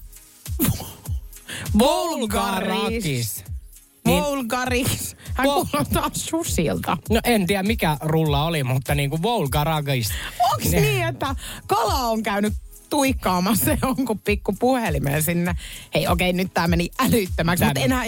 Volgarakis. 1.79 3.45
Niin- 4.05 4.23
Volgaris. 4.25 5.17
Hän 5.35 5.47
Vol- 5.47 5.67
kuulostaa 5.71 6.11
susilta. 6.13 6.97
No 7.11 7.21
en 7.25 7.47
tiedä 7.47 7.63
mikä 7.63 7.97
rulla 8.01 8.45
oli, 8.45 8.65
mutta 8.65 8.95
niin 8.95 9.11
kuin 9.11 9.23
Volgarakis. 9.23 10.11
Onks 10.53 10.71
niin, 10.71 11.07
että 11.07 11.35
kala 11.67 11.95
on 11.95 12.23
käynyt 12.23 12.53
tuikkaamassa 12.95 13.71
jonkun 13.83 14.19
pikku 14.19 14.55
puhelimeen 14.59 15.23
sinne. 15.23 15.55
Hei 15.95 16.09
okei, 16.09 16.33
nyt 16.33 16.55
tää 16.55 16.69
meni 16.69 16.91
älyttömäksi, 16.99 17.65
mutta 17.65 17.81
enää... 17.81 18.05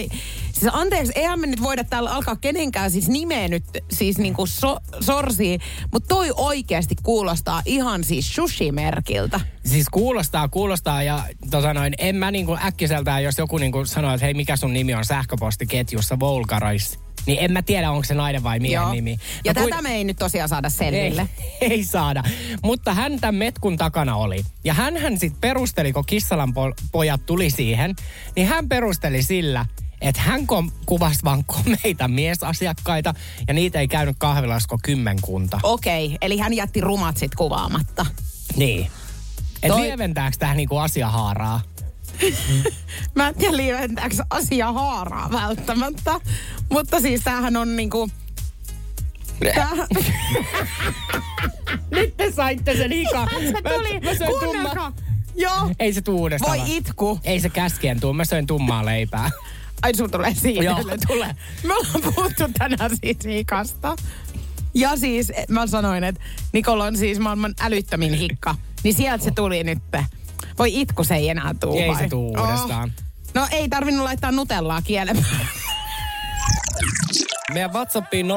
Siis 0.53 0.73
anteeksi, 0.73 1.13
eihän 1.15 1.41
me 1.41 1.47
nyt 1.47 1.63
voida 1.63 1.85
täällä 1.85 2.11
alkaa 2.11 2.37
kenenkään 2.37 2.91
siis 2.91 3.09
nimeä 3.09 3.49
nyt 3.49 3.65
siis 3.91 4.19
niinku 4.19 4.47
so, 4.47 4.77
sorsii, 5.01 5.59
mutta 5.93 6.09
toi 6.09 6.33
oikeasti 6.37 6.95
kuulostaa 7.03 7.63
ihan 7.65 8.05
siis 8.05 8.35
sushi-merkiltä. 8.35 9.41
Siis 9.65 9.87
kuulostaa, 9.89 10.49
kuulostaa 10.49 11.03
ja 11.03 11.25
tota 11.51 11.75
noin, 11.75 11.95
en 11.99 12.17
mä 12.17 12.31
niinku 12.31 12.57
äkkiseltään, 12.65 13.25
jos 13.25 13.39
joku 13.39 13.59
niinku 13.59 13.85
sanoo, 13.85 14.15
että 14.15 14.25
hei 14.25 14.35
mikä 14.35 14.57
sun 14.57 14.73
nimi 14.73 14.95
on 14.95 15.05
sähköpostiketjussa 15.05 16.21
Volgarais, 16.21 16.99
niin 17.27 17.39
en 17.41 17.53
mä 17.53 17.63
tiedä, 17.63 17.91
onko 17.91 18.05
se 18.05 18.15
nainen 18.15 18.43
vai 18.43 18.59
miehen 18.61 18.75
Joo. 18.83 18.93
nimi. 18.93 19.19
Ja 19.45 19.53
No 19.53 19.63
tätä 19.63 19.83
me 19.83 19.95
ei 19.95 20.05
nyt 20.05 20.17
tosiaan 20.17 20.49
saada 20.49 20.71
selville. 20.71 21.29
Ei, 21.61 21.69
ei 21.71 21.85
saada. 21.85 22.23
Mutta 22.63 22.95
hän 22.95 23.21
tämän 23.21 23.35
metkun 23.35 23.77
takana 23.77 24.17
oli. 24.17 24.43
Ja 24.65 24.75
hän 24.75 24.95
sitten 25.19 25.41
perusteli, 25.41 25.93
kun 25.93 26.07
Kissalan 26.07 26.49
po- 26.51 26.85
pojat 26.93 27.27
tuli 27.27 27.51
siihen, 27.51 27.95
niin 28.37 28.47
hän 28.47 28.69
perusteli 28.69 29.23
sillä, 29.23 29.67
että 30.01 30.21
hän 30.21 30.47
kom- 30.47 30.71
kuvasi 30.87 31.25
vaan 31.25 31.45
komeita 31.45 32.09
miesasiakkaita 32.09 33.15
ja 33.49 33.55
niitä 33.55 33.81
ei 33.81 33.89
käynyt 33.89 34.17
kahvilasko 34.19 34.79
kymmenkunta. 34.83 35.61
Okei, 35.63 36.17
eli 36.21 36.39
hän 36.39 36.55
jätti 36.55 36.81
rumat 36.81 37.17
sit 37.17 37.35
kuvaamatta. 37.35 38.07
Niin. 38.57 38.87
Et 39.63 39.69
Toi- 39.69 39.81
lieventääkö 39.81 40.37
tähän 40.39 40.57
niinku 40.57 40.77
asiahaaraa? 40.79 41.61
Mä 43.15 43.29
en 43.29 43.35
tiedä 43.35 43.57
lieventääkö 43.57 44.17
asia 44.31 44.73
haaraa 44.73 45.31
välttämättä. 45.33 46.21
Mutta 46.71 47.01
siis 47.01 47.21
tämähän 47.25 47.57
on 47.57 47.77
niinku... 47.77 48.11
Tämähän, 49.55 49.87
Nyt 51.91 52.17
te 52.17 52.33
saitte 52.33 52.77
sen 52.77 52.93
ikan. 52.93 53.29
se 53.31 53.75
tuli, 53.75 54.01
mä, 54.01 54.11
mä 54.11 54.27
kuunnelkaa. 54.41 54.93
Joo. 55.35 55.71
Ei 55.79 55.93
se 55.93 56.03
tuu 56.03 56.21
uudestaan. 56.21 56.59
Voi 56.59 56.77
itku. 56.77 57.21
Ei 57.25 57.41
se 57.41 57.49
käskien 57.49 58.01
tuu. 58.01 58.13
Mä 58.13 58.25
söin 58.25 58.47
tummaa 58.47 58.85
leipää. 58.85 59.31
Ai 59.83 59.95
sun 59.95 60.11
tulee 60.11 60.35
siitä. 60.35 60.65
Joo, 60.65 60.79
tulee. 61.07 61.37
Me 61.65 61.75
ollaan 61.75 62.15
puhuttu 62.15 62.45
tänään 62.59 62.91
siitä 63.01 63.29
hikasta. 63.29 63.97
Ja 64.75 64.97
siis 64.97 65.33
mä 65.49 65.67
sanoin, 65.67 66.05
että 66.05 66.21
Nikolla 66.53 66.85
on 66.85 66.97
siis 66.97 67.19
maailman 67.19 67.55
älyttömin 67.61 68.15
hikka. 68.15 68.55
Niin 68.83 68.95
sieltä 68.95 69.25
se 69.25 69.31
tuli 69.31 69.65
nyt. 69.65 69.79
Voi 70.59 70.81
itku 70.81 71.05
se 71.05 71.15
ei 71.15 71.29
enää 71.29 71.55
tuu 71.61 71.79
Ei 71.79 71.89
vai? 71.89 71.99
se 71.99 72.09
tuu 72.09 72.35
uudestaan. 72.41 72.93
No 73.35 73.47
ei 73.51 73.69
tarvinnut 73.69 74.05
laittaa 74.05 74.33
nutellaa 74.33 74.83
kielemään. 74.83 75.49
Meidän 77.53 77.73
WhatsAppiin 77.73 78.27
050501719 78.27 78.31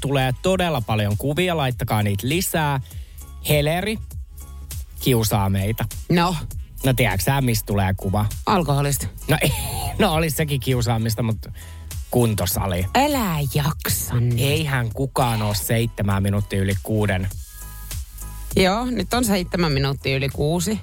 tulee 0.00 0.34
todella 0.42 0.80
paljon 0.80 1.16
kuvia. 1.18 1.56
Laittakaa 1.56 2.02
niitä 2.02 2.28
lisää. 2.28 2.80
Heleri 3.48 3.98
kiusaa 5.00 5.48
meitä. 5.50 5.84
No, 6.10 6.36
No 6.84 6.92
tiedätkö 6.94 7.22
sä, 7.24 7.40
mistä 7.40 7.66
tulee 7.66 7.94
kuva? 7.96 8.26
alkoholista. 8.46 9.06
No, 9.28 9.36
ei, 9.40 9.52
no 9.98 10.12
olisi 10.14 10.36
sekin 10.36 10.60
kiusaamista, 10.60 11.22
mutta 11.22 11.52
kuntosali. 12.10 12.86
Älä 12.94 13.36
jaksa. 13.54 14.14
Eihän 14.36 14.90
kukaan 14.92 15.42
ole 15.42 15.54
seitsemän 15.54 16.22
minuuttia 16.22 16.60
yli 16.60 16.74
kuuden. 16.82 17.28
Joo, 18.56 18.84
nyt 18.84 19.14
on 19.14 19.24
seitsemän 19.24 19.72
minuuttia 19.72 20.16
yli 20.16 20.28
kuusi. 20.28 20.80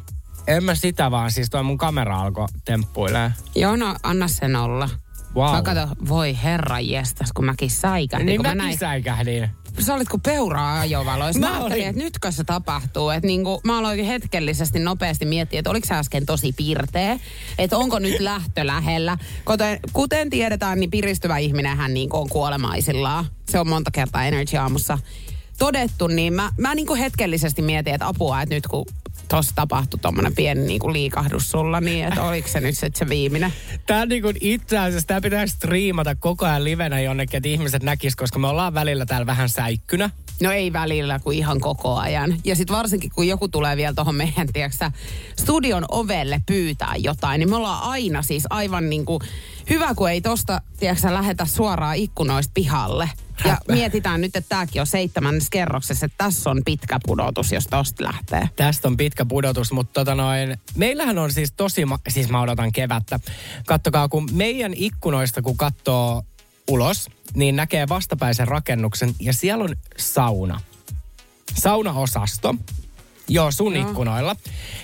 En 0.47 0.63
mä 0.63 0.75
sitä 0.75 1.11
vaan, 1.11 1.31
siis 1.31 1.49
tuo 1.49 1.63
mun 1.63 1.77
kamera 1.77 2.21
alkoi 2.21 2.47
temppuilee. 2.65 3.31
Joo, 3.55 3.75
no 3.75 3.95
anna 4.03 4.27
sen 4.27 4.55
olla. 4.55 4.89
Wow. 5.35 5.55
Mä 5.55 5.61
kato, 5.61 5.87
voi 6.09 6.37
herra 6.43 6.79
jestas, 6.79 7.33
kun 7.33 7.45
mäkin 7.45 7.69
säikähdin. 7.69 8.25
Niin 8.25 8.37
kun 8.37 8.45
mä, 8.45 8.55
mä 8.55 8.63
näin, 8.63 8.77
säikähdin. 8.77 9.49
sä 9.79 9.93
olit 9.93 10.09
kuin 10.09 10.21
peuraa 10.21 10.79
ajovaloissa. 10.79 11.39
Mä, 11.39 11.49
Mä 11.49 11.57
ajattelin, 11.57 11.87
että 11.87 12.01
nytkö 12.01 12.31
se 12.31 12.43
tapahtuu. 12.43 13.09
Että 13.09 13.27
niinku, 13.27 13.61
mä 13.63 13.77
aloin 13.77 14.05
hetkellisesti 14.05 14.79
nopeasti 14.79 15.25
miettiä, 15.25 15.59
että 15.59 15.69
oliko 15.69 15.87
se 15.87 15.93
äsken 15.93 16.25
tosi 16.25 16.53
pirteä. 16.53 17.19
Että 17.57 17.77
onko 17.77 17.99
nyt 17.99 18.19
lähtö 18.19 18.67
lähellä. 18.67 19.17
Kuten, 19.45 19.79
kuten 19.93 20.29
tiedetään, 20.29 20.79
niin 20.79 20.91
piristyvä 20.91 21.37
ihminen 21.37 21.77
hän 21.77 21.93
niinku 21.93 22.17
on 22.17 22.29
kuolemaisillaan. 22.29 23.25
Se 23.49 23.59
on 23.59 23.69
monta 23.69 23.91
kertaa 23.91 24.25
Energy 24.25 24.57
Aamussa 24.57 24.97
todettu. 25.61 26.07
Niin 26.07 26.33
mä, 26.33 26.51
mä 26.57 26.75
niinku 26.75 26.95
hetkellisesti 26.95 27.61
mietin, 27.61 27.93
että 27.93 28.07
apua, 28.07 28.41
että 28.41 28.55
nyt 28.55 28.67
kun 28.67 28.85
tossa 29.27 29.51
tapahtui 29.55 29.99
tommonen 29.99 30.35
pieni 30.35 30.61
niinku 30.61 30.93
liikahdus 30.93 31.51
sulla, 31.51 31.81
niin 31.81 32.07
että 32.07 32.23
oliko 32.23 32.47
se 32.47 32.59
nyt 32.59 32.77
sit 32.77 32.95
se 32.95 33.09
viimeinen. 33.09 33.53
Tää 33.85 34.05
niin 34.05 34.21
kuin 34.21 34.37
itse 34.41 34.77
asiassa, 34.77 35.07
tää 35.07 35.21
pitää 35.21 35.47
striimata 35.47 36.15
koko 36.15 36.45
ajan 36.45 36.63
livenä 36.63 37.01
jonnekin, 37.01 37.37
että 37.37 37.49
ihmiset 37.49 37.83
näkis, 37.83 38.15
koska 38.15 38.39
me 38.39 38.47
ollaan 38.47 38.73
välillä 38.73 39.05
täällä 39.05 39.25
vähän 39.25 39.49
säikkynä. 39.49 40.09
No 40.41 40.51
ei 40.51 40.73
välillä, 40.73 41.19
kuin 41.19 41.37
ihan 41.37 41.59
koko 41.59 41.95
ajan. 41.95 42.37
Ja 42.45 42.55
sitten 42.55 42.75
varsinkin, 42.75 43.11
kun 43.15 43.27
joku 43.27 43.47
tulee 43.47 43.77
vielä 43.77 43.93
tuohon 43.93 44.15
meidän, 44.15 44.47
tiedätkö, 44.53 44.91
studion 45.39 45.85
ovelle 45.91 46.41
pyytää 46.45 46.93
jotain, 46.97 47.39
niin 47.39 47.49
me 47.49 47.55
ollaan 47.55 47.83
aina 47.83 48.21
siis 48.21 48.43
aivan 48.49 48.89
niin 48.89 49.05
kuin, 49.05 49.19
hyvä, 49.69 49.95
kun 49.95 50.09
ei 50.09 50.21
tosta, 50.21 50.61
tiedätkö, 50.79 51.13
lähetä 51.13 51.45
suoraan 51.45 51.95
ikkunoista 51.95 52.51
pihalle. 52.53 53.09
Ja 53.45 53.57
mietitään 53.67 54.21
nyt, 54.21 54.35
että 54.35 54.49
tämäkin 54.49 54.81
on 54.81 54.87
seitsemännes 54.87 55.49
kerroksessa, 55.49 56.05
että 56.05 56.17
tässä 56.17 56.49
on 56.49 56.61
pitkä 56.65 56.99
pudotus, 57.05 57.51
jos 57.51 57.67
tosta 57.67 58.03
lähtee. 58.03 58.49
Tästä 58.55 58.87
on 58.87 58.97
pitkä 58.97 59.25
pudotus, 59.25 59.71
mutta 59.71 59.93
tota 59.93 60.15
noin, 60.15 60.57
meillähän 60.75 61.17
on 61.17 61.31
siis 61.31 61.51
tosi, 61.51 61.85
ma- 61.85 61.99
siis 62.07 62.29
mä 62.29 62.41
odotan 62.41 62.71
kevättä. 62.71 63.19
Kattokaa, 63.65 64.09
kun 64.09 64.29
meidän 64.33 64.73
ikkunoista, 64.75 65.41
kun 65.41 65.57
katsoo 65.57 66.23
ulos, 66.67 67.09
niin 67.33 67.55
näkee 67.55 67.87
vastapäisen 67.89 68.47
rakennuksen 68.47 69.15
ja 69.19 69.33
siellä 69.33 69.63
on 69.63 69.75
sauna. 69.97 70.61
Saunaosasto. 71.53 72.55
Joo, 73.27 73.51
sun 73.51 73.75
Joo. 73.75 73.87
ikkunoilla. 73.87 74.35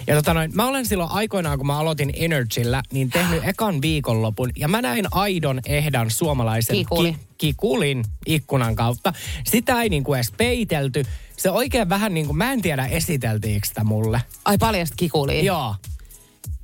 Ja 0.08 0.16
tota 0.16 0.34
noin, 0.34 0.52
mä 0.54 0.68
olen 0.68 0.86
silloin 0.86 1.12
aikoinaan, 1.12 1.58
kun 1.58 1.68
mä 1.68 1.80
aloitin 1.80 2.14
Energyllä, 2.16 2.84
niin 2.92 3.10
tehnyt 3.10 3.44
ekan 3.48 3.82
viikonlopun. 3.82 4.50
Ja 4.58 4.68
mä 4.68 4.82
näin 4.82 5.06
aidon 5.12 5.60
ehdan 5.66 6.12
suomalaisen 6.12 6.76
Kikuli. 6.76 7.16
kikulin 7.38 8.04
ikkunan 8.26 8.76
kautta. 8.76 9.14
Sitä 9.46 9.82
ei 9.82 9.90
niinku 9.90 10.14
edes 10.14 10.32
peitelty. 10.38 11.06
Se 11.38 11.52
oikein 11.52 11.90
vähän 11.90 12.14
niinku, 12.14 12.34
mä 12.34 12.52
en 12.52 12.62
tiedä 12.62 12.86
esiteltiinkö 12.86 13.68
sitä 13.68 13.84
mulle. 13.84 14.22
Ai 14.46 14.58
paljasta 14.58 14.96
kikulia. 14.96 15.44
Joo. 15.44 15.76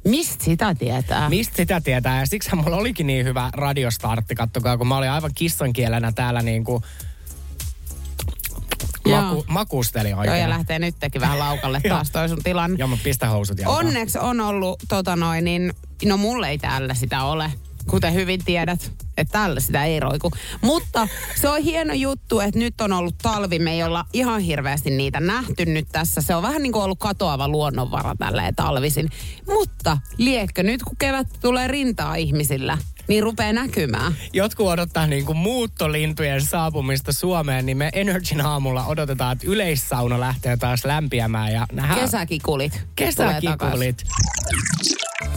Mistä 0.06 0.44
sitä 0.44 0.76
tietää? 0.76 1.30
Mistä 1.30 1.56
sitä 1.56 1.82
tietää? 1.82 2.20
Ja 2.20 2.26
siksi 2.26 2.56
mulla 2.56 2.78
olikin 2.78 3.08
niin 3.08 3.26
hyvä 3.26 3.50
radiostartti, 3.54 4.36
kattokaa, 4.36 4.78
kun 4.78 4.88
mä 4.88 4.98
olin 4.98 5.10
aivan 5.10 5.32
kissankielenä 5.36 6.12
täällä 6.12 6.42
niinku 6.42 6.72
Joo. 6.72 6.82
Maku, 9.10 9.46
makusteli 9.48 10.10
Joo, 10.10 10.20
oikein. 10.20 10.42
ja 10.42 10.50
lähtee 10.50 10.80
nytkin 10.80 11.22
vähän 11.22 11.40
laukalle 11.40 11.82
Joo. 11.84 11.96
taas 11.96 12.12
toi 12.12 12.30
sun 12.30 12.44
tilanne. 12.44 12.76
Joo, 12.80 12.88
mä 12.88 12.98
pistän 13.04 13.30
housut 13.30 13.60
jalkaan. 13.60 13.86
Onneksi 13.86 14.18
on 14.18 14.42
ollut, 14.42 14.84
tota 14.88 15.16
noin, 15.16 15.44
niin, 15.44 15.74
no 16.06 16.18
mulle 16.18 16.50
ei 16.50 16.58
täällä 16.58 16.94
sitä 16.94 17.24
ole, 17.24 17.52
kuten 17.90 18.14
hyvin 18.14 18.46
tiedät, 18.46 18.92
että 19.18 19.32
täällä 19.32 19.60
sitä 19.60 19.84
ei 19.84 20.00
roiku. 20.00 20.32
Mutta 20.62 21.08
se 21.36 21.50
on 21.50 21.62
hieno 21.62 21.94
juttu, 21.94 22.40
että 22.40 22.60
nyt 22.60 22.82
on 22.82 22.94
ollut 22.94 23.16
talvi, 23.22 23.60
me 23.60 23.72
ei 23.72 23.84
olla 23.84 24.06
ihan 24.14 24.42
hirveästi 24.42 24.90
niitä 24.90 25.20
nähty 25.20 25.66
nyt 25.66 25.88
tässä. 25.92 26.22
Se 26.22 26.36
on 26.36 26.44
vähän 26.44 26.64
niin 26.64 26.72
kuin 26.74 26.84
ollut 26.84 27.00
katoava 27.00 27.48
luonnonvara 27.48 28.16
tälleen 28.20 28.56
talvisin. 28.56 29.10
Mutta 29.48 29.98
liekkö 30.18 30.64
nyt, 30.64 30.84
kun 30.84 30.98
kevät 30.98 31.28
tulee 31.42 31.68
rintaa 31.68 32.16
ihmisillä, 32.16 32.78
niin 33.08 33.24
rupeaa 33.24 33.54
näkymään. 33.54 34.16
Jotkut 34.34 34.68
odottaa 34.68 35.08
niin 35.08 35.26
kuin 35.26 35.38
muuttolintujen 35.38 36.42
saapumista 36.42 37.14
Suomeen, 37.14 37.66
niin 37.66 37.78
me 37.78 37.90
Energyn 37.94 38.46
aamulla 38.46 38.86
odotetaan, 38.86 39.32
että 39.32 39.48
yleissauna 39.48 40.20
lähtee 40.20 40.58
taas 40.58 40.86
lämpiämään. 40.86 41.54
Ja 41.54 41.66
nähdään 41.72 42.00
Kesäkikulit. 42.00 42.82
kesäkikulit. 42.96 44.04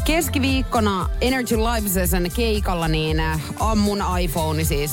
Keskiviikkona 0.04 1.08
Energy 1.20 1.56
Live 1.56 1.88
Session 1.88 2.30
keikalla 2.36 2.88
niin 2.88 3.20
äh, 3.20 3.40
ammun 3.60 3.98
iPhone 4.20 4.64
siis 4.64 4.90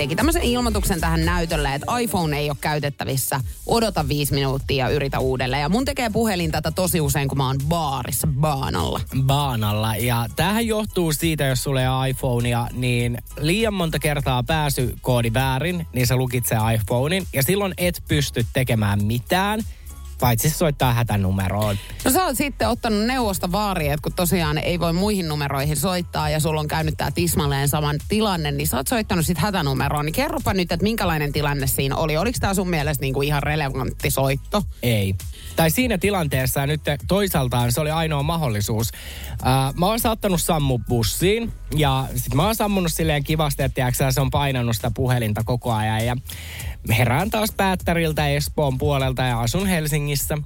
teki 0.00 0.16
tämmöisen 0.16 0.42
ilmoituksen 0.42 1.00
tähän 1.00 1.24
näytölle, 1.24 1.74
että 1.74 1.98
iPhone 1.98 2.38
ei 2.38 2.50
ole 2.50 2.56
käytettävissä. 2.60 3.40
Odota 3.66 4.08
viisi 4.08 4.34
minuuttia 4.34 4.88
ja 4.88 4.94
yritä 4.94 5.18
uudelleen. 5.18 5.62
Ja 5.62 5.68
mun 5.68 5.84
tekee 5.84 6.10
puhelin 6.10 6.50
tätä 6.50 6.70
tosi 6.70 7.00
usein, 7.00 7.28
kun 7.28 7.38
mä 7.38 7.46
oon 7.46 7.58
baarissa 7.68 8.26
baanalla. 8.26 9.00
baanalla. 9.22 9.96
Ja 9.96 10.26
tämähän 10.36 10.66
johtuu 10.66 11.12
siitä, 11.12 11.44
jos 11.44 11.62
sulla 11.62 11.80
ei 11.80 12.10
iPhonea, 12.10 12.66
niin 12.72 13.18
liian 13.40 13.74
monta 13.74 13.98
kertaa 13.98 14.42
pääsy 14.42 14.94
koodi 15.00 15.32
väärin, 15.34 15.86
niin 15.92 16.06
se 16.06 16.16
lukitsee 16.16 16.58
iPhonein. 16.74 17.26
Ja 17.32 17.42
silloin 17.42 17.74
et 17.78 18.02
pysty 18.08 18.46
tekemään 18.52 19.04
mitään, 19.04 19.60
paitsi 20.20 20.50
soittaa 20.50 20.94
hätänumeroon. 20.94 21.76
No 22.04 22.10
sä 22.10 22.24
oot 22.24 22.36
sitten 22.36 22.68
ottanut 22.68 23.06
neuvosta 23.06 23.52
vaaria, 23.52 23.94
että 23.94 24.02
kun 24.02 24.12
tosiaan 24.12 24.58
ei 24.58 24.80
voi 24.80 24.92
muihin 24.92 25.28
numeroihin 25.28 25.76
soittaa 25.76 26.30
ja 26.30 26.40
sulla 26.40 26.60
on 26.60 26.68
käynyt 26.68 26.94
tää 26.96 27.10
tismalleen 27.10 27.68
saman 27.68 27.96
tilanne, 28.08 28.52
niin 28.52 28.68
sä 28.68 28.76
oot 28.76 28.88
soittanut 28.88 29.26
sitten 29.26 29.42
hätänumeroon. 29.42 30.06
Niin 30.06 30.14
kerropa 30.14 30.54
nyt, 30.54 30.72
että 30.72 30.84
minkälainen 30.84 31.32
tilanne 31.32 31.66
siinä 31.66 31.96
oli. 31.96 32.16
Oliko 32.16 32.38
tää 32.40 32.54
sun 32.54 32.70
mielestä 32.70 33.02
niinku 33.02 33.22
ihan 33.22 33.42
relevantti 33.42 34.10
soitto? 34.10 34.62
Ei. 34.82 35.14
Tai 35.60 35.70
siinä 35.70 35.98
tilanteessa 35.98 36.66
nyt 36.66 36.80
toisaaltaan 37.08 37.72
se 37.72 37.80
oli 37.80 37.90
ainoa 37.90 38.22
mahdollisuus. 38.22 38.90
Ää, 39.42 39.72
mä 39.76 39.86
oon 39.86 40.00
saattanut 40.00 40.40
sammu 40.40 40.78
bussiin 40.78 41.52
ja 41.76 42.06
sit 42.16 42.34
mä 42.34 42.46
oon 42.46 42.54
sammunut 42.54 42.92
silleen 42.92 43.24
kivasti, 43.24 43.62
että 43.62 43.74
tiiäksä, 43.74 44.10
se 44.10 44.20
on 44.20 44.30
painanut 44.30 44.76
sitä 44.76 44.90
puhelinta 44.94 45.44
koko 45.44 45.72
ajan 45.72 46.06
ja 46.06 46.16
herään 46.88 47.30
taas 47.30 47.50
päättäriltä 47.56 48.28
Espoon 48.28 48.78
puolelta 48.78 49.22
ja 49.22 49.40
asun 49.40 49.66
Helsingissä. 49.66 50.38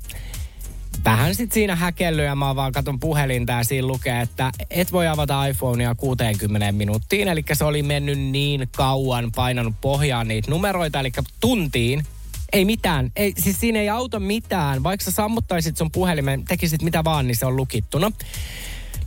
Vähän 1.04 1.34
sit 1.34 1.52
siinä 1.52 1.76
häkellyt 1.76 2.24
ja 2.24 2.36
mä 2.36 2.56
vaan 2.56 2.72
katon 2.72 3.00
puhelinta 3.00 3.52
ja 3.52 3.64
siinä 3.64 3.86
lukee, 3.86 4.20
että 4.20 4.50
et 4.70 4.92
voi 4.92 5.08
avata 5.08 5.46
iPhonea 5.46 5.94
60 5.94 6.72
minuuttiin. 6.72 7.28
Eli 7.28 7.44
se 7.52 7.64
oli 7.64 7.82
mennyt 7.82 8.18
niin 8.18 8.68
kauan 8.76 9.32
painanut 9.34 9.74
pohjaan 9.80 10.28
niitä 10.28 10.50
numeroita, 10.50 11.00
eli 11.00 11.12
tuntiin 11.40 12.06
ei 12.53 12.64
mitään. 12.64 13.12
Ei, 13.16 13.32
siis 13.38 13.61
siinä 13.61 13.80
ei 13.80 13.88
auta 13.88 14.20
mitään. 14.20 14.82
Vaikka 14.82 15.05
sä 15.05 15.11
sammuttaisit 15.11 15.76
sun 15.76 15.90
puhelimen, 15.90 16.45
tekisit 16.45 16.82
mitä 16.82 17.05
vaan, 17.05 17.26
niin 17.26 17.36
se 17.36 17.47
on 17.47 17.57
lukittuna. 17.57 18.12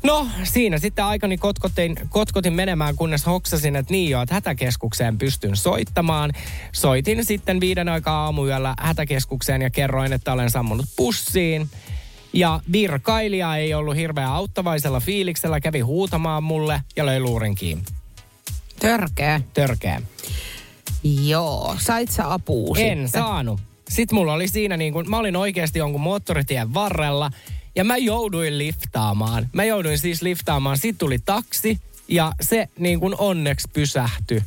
No, 0.03 0.27
siinä 0.43 0.77
sitten 0.77 1.05
aikani 1.05 1.37
kotkotin, 1.37 1.95
kotkotin 2.09 2.53
menemään, 2.53 2.95
kunnes 2.95 3.25
hoksasin, 3.25 3.75
että 3.75 3.93
niin 3.93 4.09
joo, 4.09 4.21
että 4.21 4.35
hätäkeskukseen 4.35 5.17
pystyn 5.17 5.55
soittamaan. 5.55 6.31
Soitin 6.71 7.25
sitten 7.25 7.59
viiden 7.59 7.89
aikaa 7.89 8.25
aamuyöllä 8.25 8.75
hätäkeskukseen 8.79 9.61
ja 9.61 9.69
kerroin, 9.69 10.13
että 10.13 10.33
olen 10.33 10.51
sammunut 10.51 10.85
bussiin. 10.97 11.69
Ja 12.33 12.59
virkailija 12.71 13.55
ei 13.55 13.73
ollut 13.73 13.95
hirveän 13.95 14.29
auttavaisella 14.29 14.99
fiiliksellä, 14.99 15.59
kävi 15.59 15.79
huutamaan 15.79 16.43
mulle 16.43 16.81
ja 16.95 17.05
löi 17.05 17.19
luurin 17.19 17.55
kiinni. 17.55 17.83
Törkeä. 18.79 19.41
Törkeä. 19.53 20.01
Joo. 21.03 21.75
Sait 21.79 22.11
sä 22.11 22.33
apua 22.33 22.75
En 22.77 22.97
sitten? 23.07 23.21
saanut. 23.21 23.59
Sitten 23.89 24.15
mulla 24.15 24.33
oli 24.33 24.47
siinä 24.47 24.77
niin 24.77 24.93
kuin, 24.93 25.09
mä 25.09 25.17
olin 25.17 25.35
oikeasti 25.35 25.79
jonkun 25.79 26.01
moottoritien 26.01 26.73
varrella 26.73 27.31
ja 27.75 27.83
mä 27.83 27.97
jouduin 27.97 28.57
liftaamaan. 28.57 29.49
Mä 29.53 29.63
jouduin 29.63 29.99
siis 29.99 30.21
liftaamaan. 30.21 30.77
Sitten 30.77 30.97
tuli 30.97 31.19
taksi 31.19 31.79
ja 32.07 32.31
se 32.41 32.69
niin 32.79 32.99
kuin 32.99 33.15
onneksi 33.17 33.67
pysähtyi. 33.73 34.43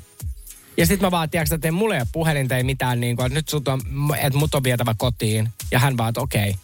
Ja 0.76 0.86
sitten 0.86 1.06
mä 1.06 1.10
vaan, 1.10 1.30
tiedätkö, 1.30 1.54
että 1.54 1.68
ei 1.68 1.72
mulle 1.72 1.94
ei 1.94 2.00
ole 2.00 2.08
puhelinta, 2.12 2.56
ei 2.56 2.62
mitään, 2.62 3.00
niin 3.00 3.16
kuin, 3.16 3.26
että 3.26 3.38
nyt 3.38 3.48
sut 3.48 3.68
on, 3.68 3.80
että 4.20 4.38
mut 4.38 4.54
on 4.54 4.64
vietävä 4.64 4.94
kotiin. 4.98 5.48
Ja 5.70 5.78
hän 5.78 5.96
vaan, 5.96 6.08
että 6.08 6.20
okei. 6.20 6.50
Okay. 6.50 6.60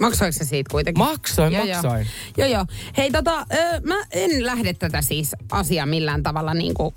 Maksoiko 0.00 0.32
se 0.32 0.44
siitä 0.44 0.70
kuitenkin? 0.70 1.04
Maksoin, 1.04 1.52
Joo, 1.52 1.66
maksoin. 1.66 2.06
Joo, 2.36 2.48
joo. 2.48 2.66
Hei 2.96 3.10
tota, 3.10 3.40
ö, 3.40 3.80
mä 3.84 3.94
en 4.10 4.46
lähde 4.46 4.74
tätä 4.74 5.02
siis 5.02 5.30
asiaa 5.50 5.86
millään 5.86 6.22
tavalla 6.22 6.54
niin 6.54 6.74
kuin, 6.74 6.94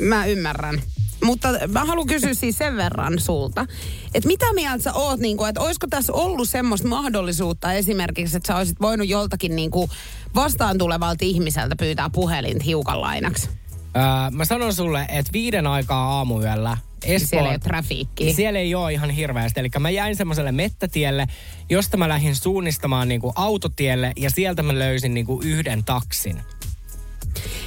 mä 0.00 0.26
ymmärrän. 0.26 0.82
Mutta 1.22 1.48
mä 1.68 1.84
haluan 1.84 2.06
kysyä 2.06 2.34
siis 2.34 2.58
sen 2.58 2.76
verran 2.76 3.20
sulta, 3.20 3.66
että 4.14 4.26
mitä 4.26 4.52
mieltä 4.52 4.82
sä 4.84 4.92
oot, 4.92 5.20
niin 5.20 5.36
kuin, 5.36 5.48
että 5.48 5.60
olisiko 5.60 5.86
tässä 5.90 6.12
ollut 6.12 6.48
semmoista 6.48 6.88
mahdollisuutta 6.88 7.72
esimerkiksi, 7.72 8.36
että 8.36 8.46
sä 8.46 8.56
olisit 8.56 8.80
voinut 8.80 9.08
joltakin 9.08 9.56
niin 9.56 9.70
kuin 9.70 9.90
vastaan 10.34 10.78
tulevalta 10.78 11.24
ihmiseltä 11.24 11.76
pyytää 11.76 12.10
puhelinta 12.10 12.64
hiukan 12.64 13.00
lainaksi? 13.00 13.48
Öö, 13.96 14.30
mä 14.30 14.44
sanon 14.44 14.74
sulle, 14.74 15.06
että 15.08 15.32
viiden 15.32 15.66
aikaa 15.66 16.04
aamuyöllä 16.04 16.76
Espoon, 17.04 17.28
Siellä 17.28 17.48
ei 17.48 17.54
ole 17.54 17.58
trafiikkiä. 17.58 18.32
Siellä 18.32 18.58
ei 18.58 18.74
ole 18.74 18.92
ihan 18.92 19.10
hirveästi. 19.10 19.60
Eli 19.60 19.68
mä 19.78 19.90
jäin 19.90 20.16
semmoiselle 20.16 20.52
mettätielle, 20.52 21.26
josta 21.70 21.96
mä 21.96 22.08
lähdin 22.08 22.36
suunnistamaan 22.36 23.08
niinku 23.08 23.32
autotielle 23.34 24.12
ja 24.16 24.30
sieltä 24.30 24.62
mä 24.62 24.78
löysin 24.78 25.14
niinku 25.14 25.40
yhden 25.44 25.84
taksin. 25.84 26.40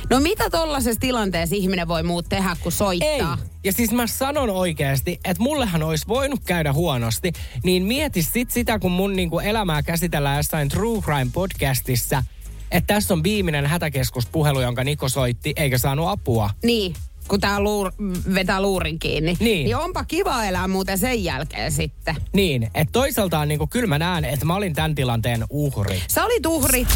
No 0.09 0.19
mitä 0.19 0.49
tollaisessa 0.49 0.99
tilanteessa 0.99 1.55
ihminen 1.55 1.87
voi 1.87 2.03
muut 2.03 2.25
tehdä, 2.29 2.55
kun 2.63 2.71
Ei. 2.71 2.77
soittaa? 2.77 3.37
Ja 3.63 3.73
siis 3.73 3.91
mä 3.91 4.07
sanon 4.07 4.49
oikeasti, 4.49 5.19
että 5.25 5.43
mullehan 5.43 5.83
olisi 5.83 6.07
voinut 6.07 6.39
käydä 6.45 6.73
huonosti, 6.73 7.33
niin 7.63 7.83
mieti 7.83 8.21
sit 8.21 8.51
sitä, 8.51 8.79
kun 8.79 8.91
mun 8.91 9.15
niinku 9.15 9.39
elämää 9.39 9.83
käsitellään 9.83 10.37
jossain 10.37 10.69
True 10.69 11.01
Crime 11.01 11.31
podcastissa, 11.33 12.23
että 12.71 12.93
tässä 12.93 13.13
on 13.13 13.23
viimeinen 13.23 13.65
hätäkeskuspuhelu, 13.65 14.61
jonka 14.61 14.83
Niko 14.83 15.09
soitti, 15.09 15.53
eikä 15.55 15.77
saanut 15.77 16.09
apua. 16.09 16.49
Niin, 16.63 16.93
kun 17.27 17.39
tää 17.39 17.59
luur, 17.59 17.91
vetää 18.33 18.61
luurin 18.61 18.99
kiinni. 18.99 19.37
Niin. 19.39 19.65
niin 19.65 19.75
onpa 19.75 20.03
kiva 20.03 20.43
elää 20.43 20.67
muuten 20.67 20.97
sen 20.97 21.23
jälkeen 21.23 21.71
sitten. 21.71 22.15
Niin, 22.33 22.63
että 22.63 22.91
toisaaltaan 22.91 23.47
niinku, 23.47 23.67
kyllä 23.67 23.87
mä 23.87 23.99
näen, 23.99 24.25
että 24.25 24.45
mä 24.45 24.55
olin 24.55 24.73
tämän 24.73 24.95
tilanteen 24.95 25.43
uhri. 25.49 26.03
Sä 26.07 26.25
olit 26.25 26.45
uhri. 26.45 26.87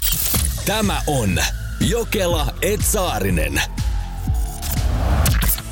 Tämä 0.65 1.01
on 1.07 1.39
Jokela 1.79 2.47
Etsaarinen. 2.61 3.61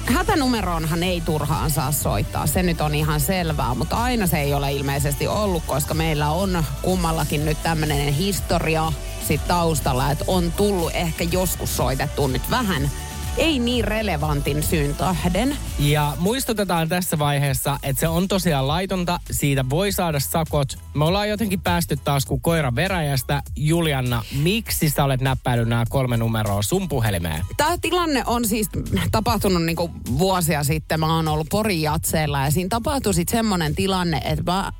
Hätänumeroonhan 0.05 1.03
ei 1.03 1.21
turhaan 1.21 1.71
saa 1.71 1.91
soittaa, 1.91 2.47
se 2.47 2.63
nyt 2.63 2.81
on 2.81 2.95
ihan 2.95 3.19
selvää, 3.19 3.73
mutta 3.73 3.95
aina 3.95 4.27
se 4.27 4.39
ei 4.39 4.53
ole 4.53 4.71
ilmeisesti 4.71 5.27
ollut, 5.27 5.63
koska 5.65 5.93
meillä 5.93 6.29
on 6.29 6.63
kummallakin 6.81 7.45
nyt 7.45 7.63
tämmöinen 7.63 8.13
historia 8.13 8.91
sit 9.27 9.47
taustalla, 9.47 10.11
että 10.11 10.25
on 10.27 10.51
tullut 10.51 10.91
ehkä 10.93 11.23
joskus 11.23 11.77
soitettu 11.77 12.27
nyt 12.27 12.49
vähän 12.49 12.91
ei 13.37 13.59
niin 13.59 13.85
relevantin 13.85 14.63
syyn 14.63 14.95
tahden. 14.95 15.57
Ja 15.79 16.13
muistutetaan 16.19 16.89
tässä 16.89 17.19
vaiheessa, 17.19 17.79
että 17.83 17.99
se 17.99 18.07
on 18.07 18.27
tosiaan 18.27 18.67
laitonta. 18.67 19.19
Siitä 19.31 19.69
voi 19.69 19.91
saada 19.91 20.19
sakot. 20.19 20.77
Me 20.93 21.05
ollaan 21.05 21.29
jotenkin 21.29 21.61
päästy 21.61 21.97
taas 21.97 22.25
kuin 22.25 22.41
koira 22.41 22.75
veräjästä. 22.75 23.43
Julianna, 23.55 24.23
miksi 24.41 24.89
sä 24.89 25.03
olet 25.03 25.21
näppäillyt 25.21 25.67
nämä 25.67 25.85
kolme 25.89 26.17
numeroa 26.17 26.61
sun 26.61 26.89
puhelimeen? 26.89 27.45
Tämä 27.57 27.77
tilanne 27.81 28.23
on 28.25 28.47
siis 28.47 28.69
tapahtunut 29.11 29.63
niinku 29.63 29.91
vuosia 30.17 30.63
sitten. 30.63 30.99
Mä 30.99 31.15
oon 31.15 31.27
ollut 31.27 31.49
Porin 31.49 31.81
jatseilla 31.81 32.41
ja 32.41 32.51
siinä 32.51 32.69
tapahtui 32.69 33.13
sitten 33.13 33.37
semmoinen 33.37 33.75
tilanne, 33.75 34.17
että 34.17 34.51
mä 34.51 34.71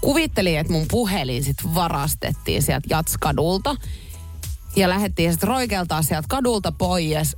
kuvittelin, 0.00 0.58
että 0.58 0.72
mun 0.72 0.86
puhelin 0.90 1.44
sit 1.44 1.74
varastettiin 1.74 2.62
sieltä 2.62 2.86
jatskadulta. 2.90 3.76
Ja 4.76 4.88
lähdettiin 4.88 5.32
sitten 5.32 5.48
roikeltaa 5.48 6.02
sieltä 6.02 6.26
kadulta 6.28 6.72
pois 6.72 7.36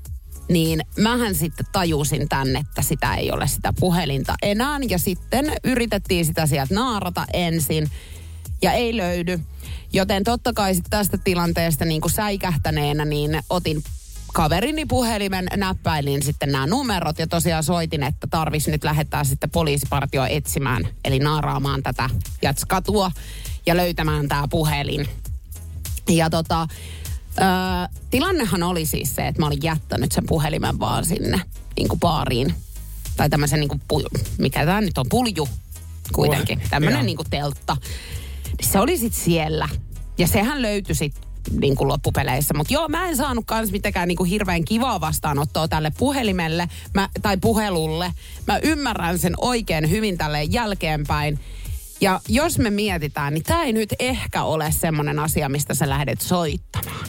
niin 0.49 0.81
mähän 0.99 1.35
sitten 1.35 1.67
tajusin 1.73 2.29
tänne, 2.29 2.59
että 2.59 2.83
sitä 2.83 3.15
ei 3.15 3.33
ole 3.33 3.49
sitä 3.49 3.73
puhelinta 3.81 4.35
enää. 4.43 4.79
Ja 4.89 4.99
sitten 4.99 5.53
yritettiin 5.65 6.25
sitä 6.25 6.47
sieltä 6.47 6.75
naarata 6.75 7.25
ensin. 7.33 7.91
ja 8.63 8.73
ei 8.73 8.97
löydy. 8.97 9.41
Joten 9.93 10.25
totta 10.25 10.53
kai 10.53 10.75
sit 10.75 10.85
tästä 10.91 11.19
tilanteesta 11.19 11.85
niin 11.85 12.01
kuin 12.01 12.13
säikähtäneenä 12.13 13.05
niin 13.05 13.41
otin 13.51 13.83
kaverini 14.33 14.87
puhelimen, 14.87 15.47
näppäilin 15.57 16.23
sitten 16.23 16.53
nämä 16.53 16.67
numerot 16.67 17.19
ja 17.19 17.27
tosiaan 17.27 17.65
soitin, 17.65 18.03
että 18.03 18.27
tarvis 18.31 18.69
nyt 18.69 18.85
lähettää 18.85 19.25
sitten 19.25 19.51
poliisipartio 19.51 20.25
etsimään, 20.25 20.89
eli 21.05 21.19
naaraamaan 21.19 21.83
tätä 21.83 22.11
jatskatua 22.43 23.11
ja 23.67 23.77
löytämään 23.77 24.29
tämä 24.29 24.49
puhelin. 24.51 25.09
Ja 26.09 26.31
tota, 26.31 26.69
ö, 27.39 27.43
tilannehan 28.11 28.63
oli 28.63 28.87
siis 28.87 29.15
se, 29.15 29.27
että 29.27 29.43
mä 29.43 29.47
olin 29.47 29.63
jättänyt 29.63 30.13
sen 30.13 30.25
puhelimen 30.27 30.81
vaan 30.81 31.05
sinne 31.05 31.41
niin 31.77 31.89
kuin 31.89 32.01
baariin. 32.01 32.55
Tai 33.17 33.31
tämmöisen, 33.31 33.61
niin 33.61 33.69
kuin, 33.69 33.81
pu- 33.93 34.21
mikä 34.39 34.67
tämä 34.67 34.81
nyt 34.81 34.99
on, 34.99 35.07
pulju 35.09 35.49
kuitenkin. 36.13 36.59
Joo. 36.59 36.69
Tämmöinen 36.71 37.07
niin 37.07 37.17
kuin 37.17 37.31
teltta. 37.31 37.77
Niin 38.47 38.71
Se 38.71 38.79
oli 38.79 38.99
sitten 38.99 39.21
siellä. 39.21 39.69
Ja 40.19 40.27
sehän 40.27 40.63
löytyi 40.63 40.95
sitten 40.95 41.23
niin 41.61 41.77
kuin 41.77 41.89
loppupeleissä. 41.89 42.55
Mutta 42.55 42.75
joo, 42.75 42.89
mä 42.89 43.09
en 43.09 43.17
saanut 43.17 43.45
kans 43.47 43.73
mitenkään 43.73 44.09
niin 44.09 44.17
kuin 44.17 44.31
hirveän 44.31 44.65
kivaa 44.65 45.01
vastaanottoa 45.01 45.69
tälle 45.69 45.93
puhelimelle 45.99 46.69
mä, 46.95 47.09
tai 47.23 47.37
puhelulle. 47.37 48.13
Mä 48.47 48.59
ymmärrän 48.63 49.19
sen 49.19 49.35
oikein 49.37 49.91
hyvin 49.91 50.19
tälle 50.19 50.43
jälkeenpäin. 50.43 51.39
Ja 52.01 52.21
jos 52.29 52.59
me 52.59 52.71
mietitään, 52.71 53.35
niin 53.35 53.45
tämä 53.45 53.65
ei 53.65 53.73
nyt 53.73 53.95
ehkä 53.99 54.43
ole 54.43 54.73
semmoinen 54.73 55.19
asia, 55.19 55.49
mistä 55.49 55.75
sä 55.75 55.89
lähdet 55.89 56.21
soittamaan. 56.21 57.07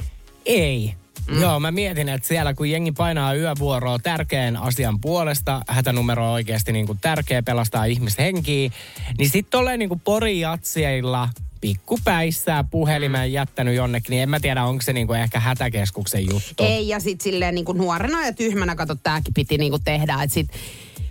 Ei. 0.48 0.93
Mm. 1.28 1.41
Joo, 1.41 1.60
mä 1.60 1.72
mietin, 1.72 2.10
että 2.10 2.28
siellä 2.28 2.54
kun 2.54 2.70
jengi 2.70 2.91
painaa 2.91 3.34
yövuoroa 3.34 4.00
tärkeän 4.00 4.58
asian 4.58 5.02
puolesta, 5.02 5.62
hätänumero 5.68 6.26
on 6.26 6.34
oikeasti 6.34 6.72
niin 6.72 6.86
kuin 6.86 7.00
tärkeä, 7.02 7.43
pelastaa 7.43 7.86
ihmishenkiä, 7.86 8.70
niin 9.18 9.30
sitten 9.30 9.52
tolleen 9.52 9.80
niin 9.80 9.89
kuin 9.89 10.00
porijatseilla 10.00 11.30
pikkupäissää 11.62 12.64
puhelimen 12.64 13.34
jättänyt 13.34 13.76
jonnekin, 13.76 14.10
niin 14.10 14.24
en 14.24 14.30
mä 14.30 14.39
tiedä, 14.39 14.64
onko 14.64 14.82
se 14.82 14.93
niin 14.93 15.08
kuin 15.08 15.20
ehkä 15.20 15.39
hätäkeskuksen 15.39 16.26
juttu. 16.32 16.64
Ei, 16.64 16.88
ja 16.88 17.00
sitten 17.00 17.24
silleen 17.24 17.56
niin 17.56 17.66
kuin 17.66 17.78
nuorena 17.78 18.26
ja 18.26 18.34
tyhmänä, 18.34 18.76
kato, 18.76 18.95
tämäkin 18.95 19.34
piti 19.34 19.58
niin 19.58 19.72
kuin 19.72 19.84
tehdä, 19.84 20.18
että 20.24 20.34
sit 20.34 20.50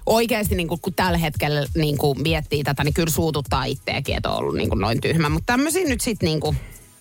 oikeasti 0.06 0.54
niin 0.54 0.68
kuin, 0.68 0.80
kun 0.80 0.94
tällä 0.94 1.18
hetkellä 1.18 1.66
niin 1.74 1.98
kuin 1.98 2.22
miettii 2.22 2.64
tätä, 2.64 2.84
niin 2.84 2.94
kyllä 2.94 3.10
suututtaa 3.10 3.64
itseäkin, 3.64 4.16
että 4.16 4.30
on 4.30 4.38
ollut 4.38 4.56
niin 4.56 4.68
kuin 4.68 4.80
noin 4.80 5.00
tyhmä. 5.00 5.28
Mutta 5.28 5.52
tämmöisiä 5.52 5.88
nyt 5.88 6.00
sitten 6.00 6.26
niin 6.26 6.40
kuin 6.40 6.56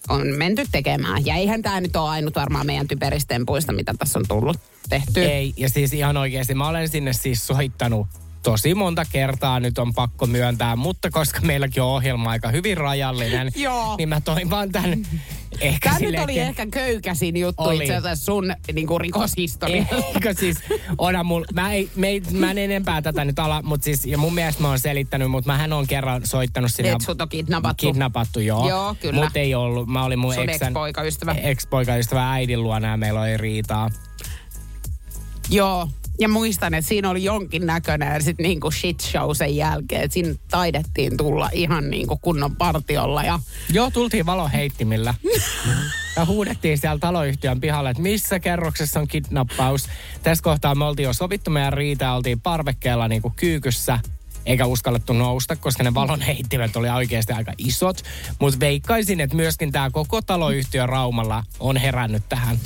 on 0.10 0.28
menty 0.28 0.64
tekemään. 0.72 1.26
Ja 1.26 1.36
eihän 1.36 1.62
tämä 1.62 1.82
nyt 1.82 1.96
ole 1.96 2.10
ainut 2.10 2.36
varmaan 2.36 2.66
meidän 2.66 2.88
typeristempuista, 2.88 3.74
mitä 3.74 3.94
tässä 4.00 4.20
on 4.20 4.26
tullut 4.28 4.58
tehtyä. 4.90 5.24
Ei, 5.24 5.54
ja 5.58 5.70
siis 5.70 5.94
ihan 5.94 6.18
oikeasti 6.18 6.56
mä 6.56 6.68
olen 6.68 6.90
sinne 6.90 7.14
siis 7.14 7.48
soittanut 7.48 8.08
tosi 8.46 8.76
monta 8.76 9.06
kertaa, 9.12 9.60
nyt 9.60 9.78
on 9.78 9.94
pakko 9.94 10.26
myöntää, 10.26 10.76
mutta 10.76 11.10
koska 11.10 11.40
meilläkin 11.42 11.84
on 11.84 11.90
ohjelma 11.90 12.30
aika 12.30 12.50
hyvin 12.50 12.78
rajallinen, 12.78 13.52
Joo. 13.56 13.96
niin 13.98 14.10
mä 14.10 14.22
toin 14.22 14.50
vaan 14.50 14.72
tämän 14.72 15.06
ehkä 15.62 15.90
Tämä 15.90 16.12
nyt 16.12 16.20
oli 16.24 16.40
ehkä 16.40 16.66
köykäsin 16.72 17.38
juttu 17.38 17.64
Oli. 17.64 17.84
itse 17.84 17.96
asiassa 17.96 18.26
sun 18.26 18.54
niin 18.74 18.88
kuin 18.88 19.02
rikoshistoria. 19.02 19.86
Eikö 20.14 20.34
siis, 20.34 20.58
onhan 20.98 21.26
mul, 21.26 21.44
mä, 21.54 21.74
ei, 21.74 21.90
me 21.96 22.08
ei, 22.08 22.22
mä 22.32 22.52
en 22.52 22.58
enempää 22.58 23.02
tätä 23.02 23.26
nyt 23.26 23.40
ala, 23.40 23.62
mutta 23.62 23.86
siis, 23.86 24.06
ja 24.06 24.18
mun 24.18 24.34
mielestä 24.34 24.62
mä 24.62 24.68
oon 24.70 24.80
selittänyt, 24.80 25.32
mutta 25.32 25.52
mähän 25.52 25.74
on 25.74 25.88
kerran 25.88 26.26
soittanut 26.26 26.72
sinne. 26.74 26.92
Et 26.92 27.02
sut 27.02 27.22
on 27.22 27.30
kidnappattu. 27.30 27.88
Kidnappattu, 27.88 28.40
joo. 28.40 28.70
Joo, 28.70 28.96
kyllä. 29.00 29.24
Mutta 29.24 29.40
ei 29.40 29.56
ollut, 29.56 29.88
mä 29.88 30.06
olin 30.06 30.20
mun 30.20 30.34
Sun 30.34 30.50
eksän, 30.50 30.68
ex-poikaystävä. 30.68 31.34
ex-poikaystävä 31.34 32.32
äidin 32.32 32.64
luona 32.64 32.88
ja 32.88 32.98
meillä 32.98 33.22
oli 33.22 33.38
riitaa. 33.38 33.90
Joo. 35.50 35.90
Ja 36.20 36.30
muistan, 36.30 36.74
että 36.74 36.90
siinä 36.90 37.10
oli 37.10 37.24
jonkin 37.24 37.66
näköinen 37.66 38.24
sit 38.24 38.38
niinku 38.38 38.72
shit 38.72 39.00
show 39.00 39.30
sen 39.34 39.56
jälkeen. 39.56 40.02
Että 40.02 40.14
siinä 40.14 40.36
taidettiin 40.52 41.18
tulla 41.18 41.50
ihan 41.54 41.90
niinku 41.90 42.18
kunnon 42.22 42.56
partiolla. 42.56 43.24
Ja 43.24 43.40
Joo, 43.70 43.92
tultiin 43.92 44.26
valoheittimillä. 44.26 45.14
Ja 46.16 46.26
huudettiin 46.26 46.78
siellä 46.78 47.00
taloyhtiön 47.00 47.62
pihalle, 47.62 47.90
että 47.90 48.04
missä 48.04 48.40
kerroksessa 48.40 49.00
on 49.00 49.08
kidnappaus. 49.08 49.90
Tässä 50.24 50.44
kohtaa 50.44 50.76
me 50.76 50.86
oltiin 50.86 51.04
jo 51.04 51.14
sovittu 51.14 51.52
meidän 51.52 51.74
riitä, 51.74 52.14
oltiin 52.14 52.42
parvekkeella 52.42 53.08
niin 53.08 53.22
kuin 53.22 53.34
kyykyssä 53.36 54.00
eikä 54.46 54.66
uskallettu 54.66 55.14
nousta, 55.14 55.56
koska 55.56 55.84
ne 55.84 55.94
valonheittimet 55.94 56.76
oli 56.76 56.90
oikeasti 56.90 57.34
aika 57.34 57.54
isot. 57.58 58.04
Mutta 58.40 58.60
veikkaisin, 58.60 59.20
että 59.20 59.36
myöskin 59.36 59.72
tämä 59.72 59.90
koko 59.90 60.22
taloyhtiö 60.22 60.86
Raumalla 60.86 61.44
on 61.60 61.78
herännyt 61.78 62.24
tähän. 62.30 62.58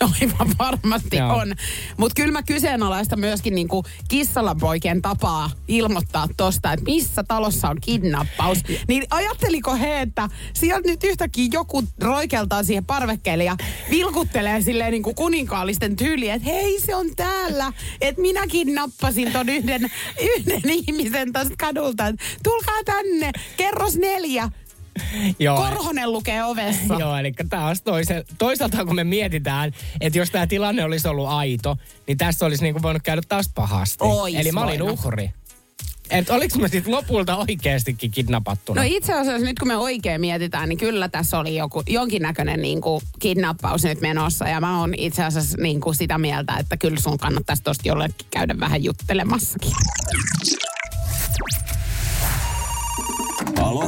aivan 0.20 0.54
varmasti 0.58 1.16
Joo. 1.16 1.36
on. 1.36 1.54
Mutta 1.96 2.14
kyllä 2.14 2.32
mä 2.32 2.42
kyseenalaista 2.42 3.16
myöskin 3.16 3.54
niinku 3.54 3.84
kissalan 4.08 4.58
poikien 4.58 5.02
tapaa 5.02 5.50
ilmoittaa 5.68 6.28
tosta, 6.36 6.72
että 6.72 6.84
missä 6.84 7.22
talossa 7.28 7.68
on 7.68 7.80
kidnappaus. 7.80 8.58
Niin 8.88 9.04
ajatteliko 9.10 9.76
he, 9.76 10.00
että 10.00 10.28
sieltä 10.54 10.88
nyt 10.88 11.04
yhtäkkiä 11.04 11.48
joku 11.52 11.84
roikeltaa 12.00 12.62
siihen 12.62 12.84
parvekkeelle 12.84 13.44
ja 13.44 13.56
vilkuttelee 13.90 14.60
silleen 14.60 14.90
niinku 14.90 15.14
kuninkaallisten 15.14 15.96
tyyliin, 15.96 16.32
että 16.32 16.50
hei 16.50 16.80
se 16.80 16.94
on 16.94 17.06
täällä, 17.16 17.72
että 18.00 18.22
minä 18.22 18.46
kidnappasin 18.46 19.32
ton 19.32 19.48
yhden, 19.48 19.90
yhden 20.36 20.62
ihmisen 20.64 21.32
tosta 21.32 21.54
kadulta, 21.58 22.04
tulkaa 22.42 22.84
tänne, 22.84 23.30
kerros 23.56 23.96
neljä. 23.96 24.48
Joo, 25.38 25.56
Korhonen 25.56 26.12
lukee 26.12 26.44
ovessa. 26.44 26.94
Joo, 27.00 27.16
eli 27.16 27.32
taas 27.50 27.82
toise, 27.82 28.24
toisaalta 28.38 28.84
kun 28.84 28.96
me 28.96 29.04
mietitään, 29.04 29.72
että 30.00 30.18
jos 30.18 30.30
tämä 30.30 30.46
tilanne 30.46 30.84
olisi 30.84 31.08
ollut 31.08 31.28
aito, 31.28 31.76
niin 32.06 32.18
tässä 32.18 32.46
olisi 32.46 32.62
niinku 32.62 32.82
voinut 32.82 33.02
käydä 33.02 33.22
taas 33.28 33.50
pahasti. 33.54 33.96
Ois 34.00 34.34
Eli 34.34 34.52
mä 34.52 34.60
olin 34.60 34.80
voinut. 34.80 35.04
uhri. 35.04 35.30
Et 36.10 36.30
oliks 36.30 36.56
mä 36.56 36.68
sitten 36.68 36.92
lopulta 36.92 37.36
oikeastikin 37.36 38.10
kidnapattuna? 38.10 38.80
No 38.82 38.88
itse 38.90 39.12
asiassa 39.12 39.46
nyt 39.46 39.58
kun 39.58 39.68
me 39.68 39.76
oikein 39.76 40.20
mietitään, 40.20 40.68
niin 40.68 40.78
kyllä 40.78 41.08
tässä 41.08 41.38
oli 41.38 41.56
joku, 41.56 41.82
jonkinnäköinen 41.86 42.62
niin 42.62 42.80
kuin 42.80 43.00
kidnappaus 43.18 43.84
nyt 43.84 44.00
menossa. 44.00 44.48
Ja 44.48 44.60
mä 44.60 44.80
oon 44.80 44.94
itse 44.96 45.24
asiassa 45.24 45.58
niin 45.62 45.80
kuin 45.80 45.94
sitä 45.94 46.18
mieltä, 46.18 46.56
että 46.58 46.76
kyllä 46.76 47.00
sun 47.00 47.18
kannattaisi 47.18 47.62
tosta 47.62 47.88
jollekin 47.88 48.26
käydä 48.30 48.54
vähän 48.60 48.84
juttelemassakin. 48.84 49.72
Alo? 53.62 53.84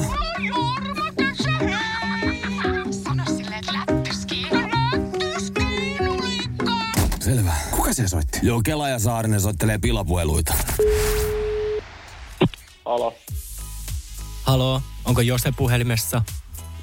Kuka 7.93 8.03
se 8.03 8.09
soitti? 8.09 8.39
Joo, 8.43 8.61
Kela 8.65 8.89
ja 8.89 8.99
Saarinen 8.99 9.41
soittelee 9.41 9.79
pilapueluita. 9.79 10.55
Alo. 12.85 13.15
Halo, 14.43 14.83
onko 15.05 15.21
Jose 15.21 15.53
puhelimessa? 15.57 16.23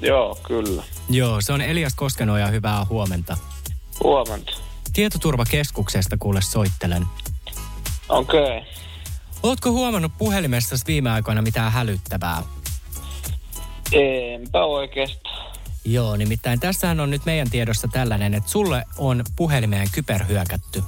Joo, 0.00 0.38
kyllä. 0.46 0.82
Joo, 1.08 1.40
se 1.40 1.52
on 1.52 1.60
Elias 1.60 1.94
Koskenoja, 1.94 2.46
hyvää 2.46 2.84
huomenta. 2.84 3.36
Huomenta. 4.02 4.52
Tietoturvakeskuksesta 4.92 6.16
kuule 6.18 6.42
soittelen. 6.42 7.06
Okei. 8.08 8.40
Okay. 8.40 8.62
Ootko 9.42 9.70
huomannut 9.70 10.12
puhelimessa 10.18 10.76
viime 10.86 11.10
aikoina 11.10 11.42
mitään 11.42 11.72
hälyttävää? 11.72 12.42
Enpä 13.92 14.64
oikeastaan. 14.64 15.56
Joo, 15.84 16.16
nimittäin 16.16 16.60
tässähän 16.60 17.00
on 17.00 17.10
nyt 17.10 17.26
meidän 17.26 17.50
tiedossa 17.50 17.88
tällainen, 17.92 18.34
että 18.34 18.50
sulle 18.50 18.84
on 18.98 19.24
puhelimeen 19.36 19.88
kyberhyökätty. 19.92 20.82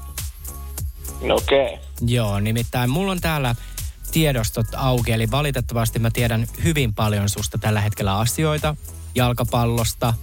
No 1.23 1.35
okei. 1.35 1.75
Okay. 1.75 1.79
Joo, 2.07 2.41
nimittäin 2.41 2.91
mulla 2.91 3.13
on 3.13 3.21
täällä 3.21 3.55
tiedostot 4.13 4.67
auki, 4.77 5.13
eli 5.13 5.31
valitettavasti 5.31 5.99
mä 5.99 6.11
tiedän 6.11 6.47
hyvin 6.65 6.95
paljon 6.95 7.29
susta 7.29 7.59
tällä 7.59 7.81
hetkellä 7.81 8.19
asioita. 8.19 8.77
Jalkapallosta, 9.15 10.15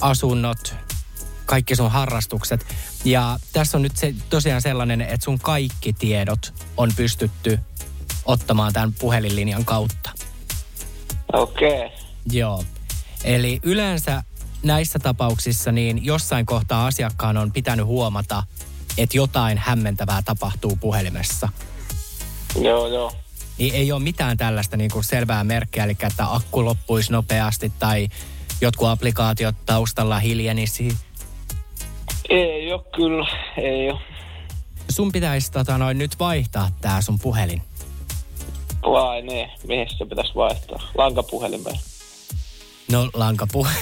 asunnot, 0.00 0.74
kaikki 1.46 1.76
sun 1.76 1.90
harrastukset. 1.90 2.66
Ja 3.04 3.38
tässä 3.52 3.78
on 3.78 3.82
nyt 3.82 3.96
se, 3.96 4.14
tosiaan 4.30 4.62
sellainen, 4.62 5.00
että 5.00 5.24
sun 5.24 5.38
kaikki 5.38 5.92
tiedot 5.92 6.54
on 6.76 6.90
pystytty 6.96 7.58
ottamaan 8.24 8.72
tämän 8.72 8.92
puhelinlinjan 8.92 9.64
kautta. 9.64 10.10
Okei. 11.32 11.86
Okay. 11.86 11.90
Joo. 12.32 12.64
Eli 13.24 13.60
yleensä 13.62 14.22
näissä 14.62 14.98
tapauksissa 14.98 15.72
niin 15.72 16.04
jossain 16.04 16.46
kohtaa 16.46 16.86
asiakkaan 16.86 17.36
on 17.36 17.52
pitänyt 17.52 17.86
huomata, 17.86 18.42
että 18.98 19.16
jotain 19.16 19.58
hämmentävää 19.58 20.22
tapahtuu 20.22 20.76
puhelimessa. 20.76 21.48
Joo, 22.60 22.86
joo. 22.86 23.12
Niin 23.58 23.74
ei 23.74 23.92
ole 23.92 24.02
mitään 24.02 24.36
tällaista 24.36 24.76
niin 24.76 24.90
kuin 24.90 25.04
selvää 25.04 25.44
merkkiä, 25.44 25.84
eli 25.84 25.96
että 26.02 26.34
akku 26.34 26.64
loppuisi 26.64 27.12
nopeasti 27.12 27.72
tai 27.78 28.08
jotkut 28.60 28.88
applikaatiot 28.88 29.56
taustalla 29.66 30.18
hiljenisi. 30.18 30.96
Ei 32.28 32.72
oo 32.72 32.86
kyllä. 32.96 33.26
Ei 33.56 33.90
oo. 33.90 34.00
Sun 34.90 35.12
pitäisi 35.12 35.52
tota, 35.52 35.78
noin, 35.78 35.98
nyt 35.98 36.18
vaihtaa 36.18 36.70
tää 36.80 37.00
sun 37.00 37.18
puhelin. 37.18 37.62
Vai 38.82 39.22
niin. 39.22 39.50
Mihin 39.66 39.86
se 39.98 40.04
pitäisi 40.04 40.34
vaihtaa? 40.34 40.78
Lankapuhelimeen. 40.94 41.78
No 42.90 43.10
lankapu. 43.14 43.66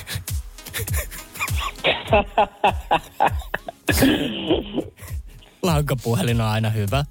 Lankapuhelin 5.63 6.41
on 6.41 6.47
aina 6.47 6.71
hyvä. 6.71 7.05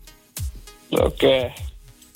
Okei. 0.91 1.39
Okay. 1.39 1.51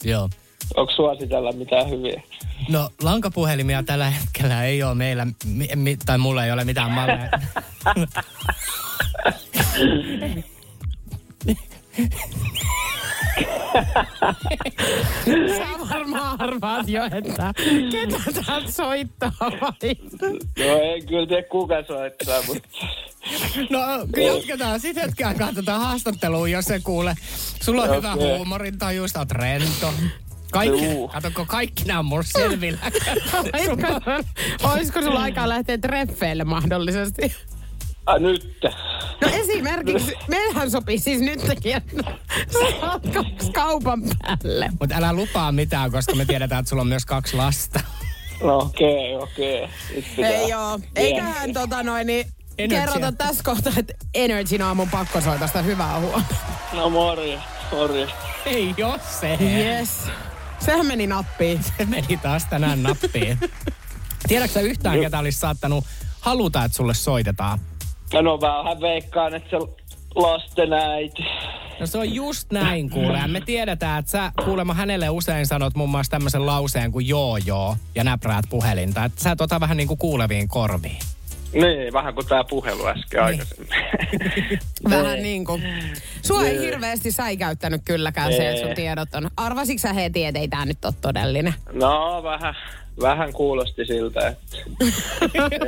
Joo. 0.04 0.30
Onko 0.76 0.94
suositella 0.96 1.52
mitään 1.52 1.90
hyviä? 1.90 2.22
No 2.70 2.90
lankapuhelimia 3.02 3.84
tällä 3.84 4.10
hetkellä 4.10 4.64
ei 4.64 4.84
ole 4.84 4.96
meillä, 4.96 5.28
mi, 5.46 5.70
mi, 5.76 5.98
tai 6.06 6.18
mulla 6.18 6.46
ei 6.46 6.52
ole 6.52 6.64
mitään 6.64 6.92
malleja. 6.92 7.30
Sä 15.58 15.68
varmaan 15.90 16.42
arvaat 16.42 16.90
jo, 16.90 17.06
että 17.06 17.54
ketä 17.92 18.42
täältä 18.46 18.72
soittaa 18.72 19.32
vai? 19.40 19.96
No 20.60 20.80
en 20.82 21.08
kyllä 21.08 21.28
tiedä 21.28 21.44
kuka 21.44 21.84
soittaa, 21.88 22.42
mutta 22.48 22.70
No 23.70 23.80
jatketaan 24.24 24.80
sitten 24.80 25.04
hetken 25.04 25.28
aikaa 25.28 25.54
tätä 25.54 25.80
haastattelua, 25.80 26.48
jos 26.48 26.66
se 26.66 26.80
kuule. 26.80 27.16
Sulla 27.64 27.84
on 27.84 27.96
hyvä 27.96 28.14
Okei. 28.14 28.36
huumorintaju, 28.36 29.08
sä 29.08 29.20
oot 29.20 29.32
rento. 29.32 29.94
Kaikki, 30.52 30.86
Juu. 30.86 31.08
katsokko, 31.08 31.46
kaikki 31.46 31.84
nämä 31.84 32.00
on 32.00 32.06
mulla 32.06 32.24
selvillä. 32.24 32.78
Olisiko, 33.54 33.88
olisiko 34.74 35.02
sulla 35.02 35.22
aikaa 35.22 35.50
lähteä 35.50 35.78
treffeille 35.78 36.44
mahdollisesti? 36.44 37.36
a, 38.06 38.20
nyt. 38.20 38.58
No 39.22 39.30
esimerkiksi, 39.34 40.14
meillähän 40.28 40.72
sopii 40.72 41.00
siis 41.00 41.20
nytkin, 41.22 41.76
että 41.76 41.96
saat 42.80 43.04
kaksi 43.14 43.52
kaupan 43.52 44.02
päälle. 44.22 44.70
Mutta 44.80 44.96
älä 44.96 45.14
lupaa 45.14 45.52
mitään, 45.52 45.92
koska 45.92 46.16
me 46.16 46.26
tiedetään, 46.26 46.60
että 46.60 46.70
sulla 46.70 46.82
on 46.82 46.88
myös 46.88 47.06
kaksi 47.06 47.36
lasta. 47.36 47.80
No 48.44 48.58
okei, 48.58 49.16
okei. 49.16 49.68
Nyt 49.96 50.06
pitää 50.16 50.30
Ei 50.32 50.50
joo. 50.50 50.80
Eiköhän 50.96 51.54
tota 51.54 51.84
noin, 51.84 52.08
niin 52.08 52.26
Energia. 52.58 52.86
kerrota 52.86 53.12
tässä 53.12 53.44
kohtaa, 53.44 53.74
että 53.78 53.94
Energyn 54.14 54.62
aamun 54.62 54.90
pakkosoitosta 54.90 55.62
hyvää 55.62 56.00
huomenta. 56.00 56.36
No 56.74 56.90
morjes, 56.90 57.40
morjes. 57.72 58.10
Ei 58.46 58.74
jos 58.78 59.20
se. 59.20 59.38
Yes. 59.42 59.90
Sehän 60.60 60.86
meni 60.86 61.08
nappiin. 61.08 61.64
Se 61.64 61.86
meni 61.86 62.18
taas 62.18 62.46
tänään 62.46 62.84
nappiin. 62.84 63.40
Tiedätkö 64.28 64.54
sä 64.54 64.60
yhtään, 64.62 65.00
ketä 65.00 65.20
olisi 65.20 65.40
saattanut 65.40 65.86
haluta, 66.22 66.64
että 66.64 66.76
sulle 66.76 66.94
soitetaan? 66.94 67.60
No, 68.14 68.22
no 68.22 68.42
vähän 68.42 68.82
veikkaan, 68.82 69.36
että 69.36 69.50
se 69.50 69.58
lasten 70.16 70.74
äiti. 70.74 71.24
No 71.80 71.86
se 71.86 71.98
on 71.98 72.14
just 72.14 72.52
näin 72.52 72.90
kuule. 72.90 73.18
Ja 73.18 73.28
me 73.28 73.42
tiedetään, 73.42 74.00
että 74.00 74.12
sä 74.12 74.32
kuulemma 74.46 74.74
hänelle 74.74 75.10
usein 75.10 75.48
sanot 75.48 75.76
muun 75.76 75.90
muassa 75.90 76.12
tämmöisen 76.12 76.46
lauseen 76.46 76.92
kuin 76.92 77.08
joo 77.08 77.38
joo 77.38 77.78
ja 77.96 78.04
näpräät 78.04 78.46
puhelinta. 78.50 79.04
Että 79.04 79.24
sä 79.24 79.32
et 79.32 79.42
ota 79.42 79.60
vähän 79.60 79.78
niin 79.78 79.88
kuin 79.88 79.98
kuuleviin 79.98 80.48
korviin. 80.48 80.98
Niin, 81.54 81.94
vähän 81.94 82.14
kuin 82.14 82.28
tää 82.28 82.44
puhelu 82.44 82.88
äsken 82.88 83.24
aikaisemmin. 83.24 83.70
Vähän 84.90 85.24
niin 85.24 85.46
kuin. 85.46 85.64
Sua 86.22 86.46
ei 86.46 86.60
hirveästi 86.60 87.12
säikäyttänyt 87.12 87.82
kylläkään 87.86 88.34
se, 88.34 88.50
että 88.50 88.60
sun 88.62 88.70
Ei. 88.70 88.76
tiedot 88.76 89.16
on. 89.16 89.30
Arvasitko 89.38 89.82
sä 89.82 89.94
heti, 89.94 90.26
että 90.26 90.40
ei 90.40 90.48
tää 90.48 90.66
nyt 90.66 90.86
ole 90.86 90.94
todellinen? 91.02 91.54
No, 91.74 92.24
vähän, 92.24 92.56
vähän 93.02 93.34
kuulosti 93.34 93.86
siltä, 93.86 94.28
että 94.28 94.58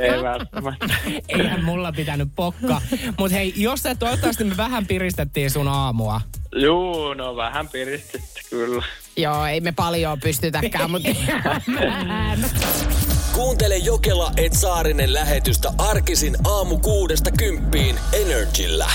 ei 0.00 0.22
välttämättä. 0.22 0.86
Eihän 1.28 1.64
mulla 1.64 1.92
pitänyt 1.92 2.28
pokka. 2.36 2.80
Mutta 3.18 3.36
hei, 3.36 3.52
jos 3.56 3.82
se 3.82 3.94
toivottavasti 3.94 4.44
me 4.44 4.56
vähän 4.56 4.86
piristettiin 4.86 5.50
sun 5.50 5.68
aamua. 5.68 6.20
Juu, 6.56 7.14
no 7.14 7.36
vähän 7.36 7.68
piristettä 7.68 8.40
kyllä. 8.50 8.82
Joo, 9.16 9.46
ei 9.46 9.60
me 9.60 9.72
paljon 9.72 10.20
pystytäkään, 10.20 10.90
mutta. 10.90 11.08
Kuuntele 13.38 13.76
Jokela 13.76 14.32
et 14.36 14.52
Saarinen 14.52 15.14
lähetystä 15.14 15.72
arkisin 15.78 16.36
aamu 16.44 16.78
kuudesta 16.78 17.30
kymppiin 17.30 17.96
Energillä. 18.12 18.90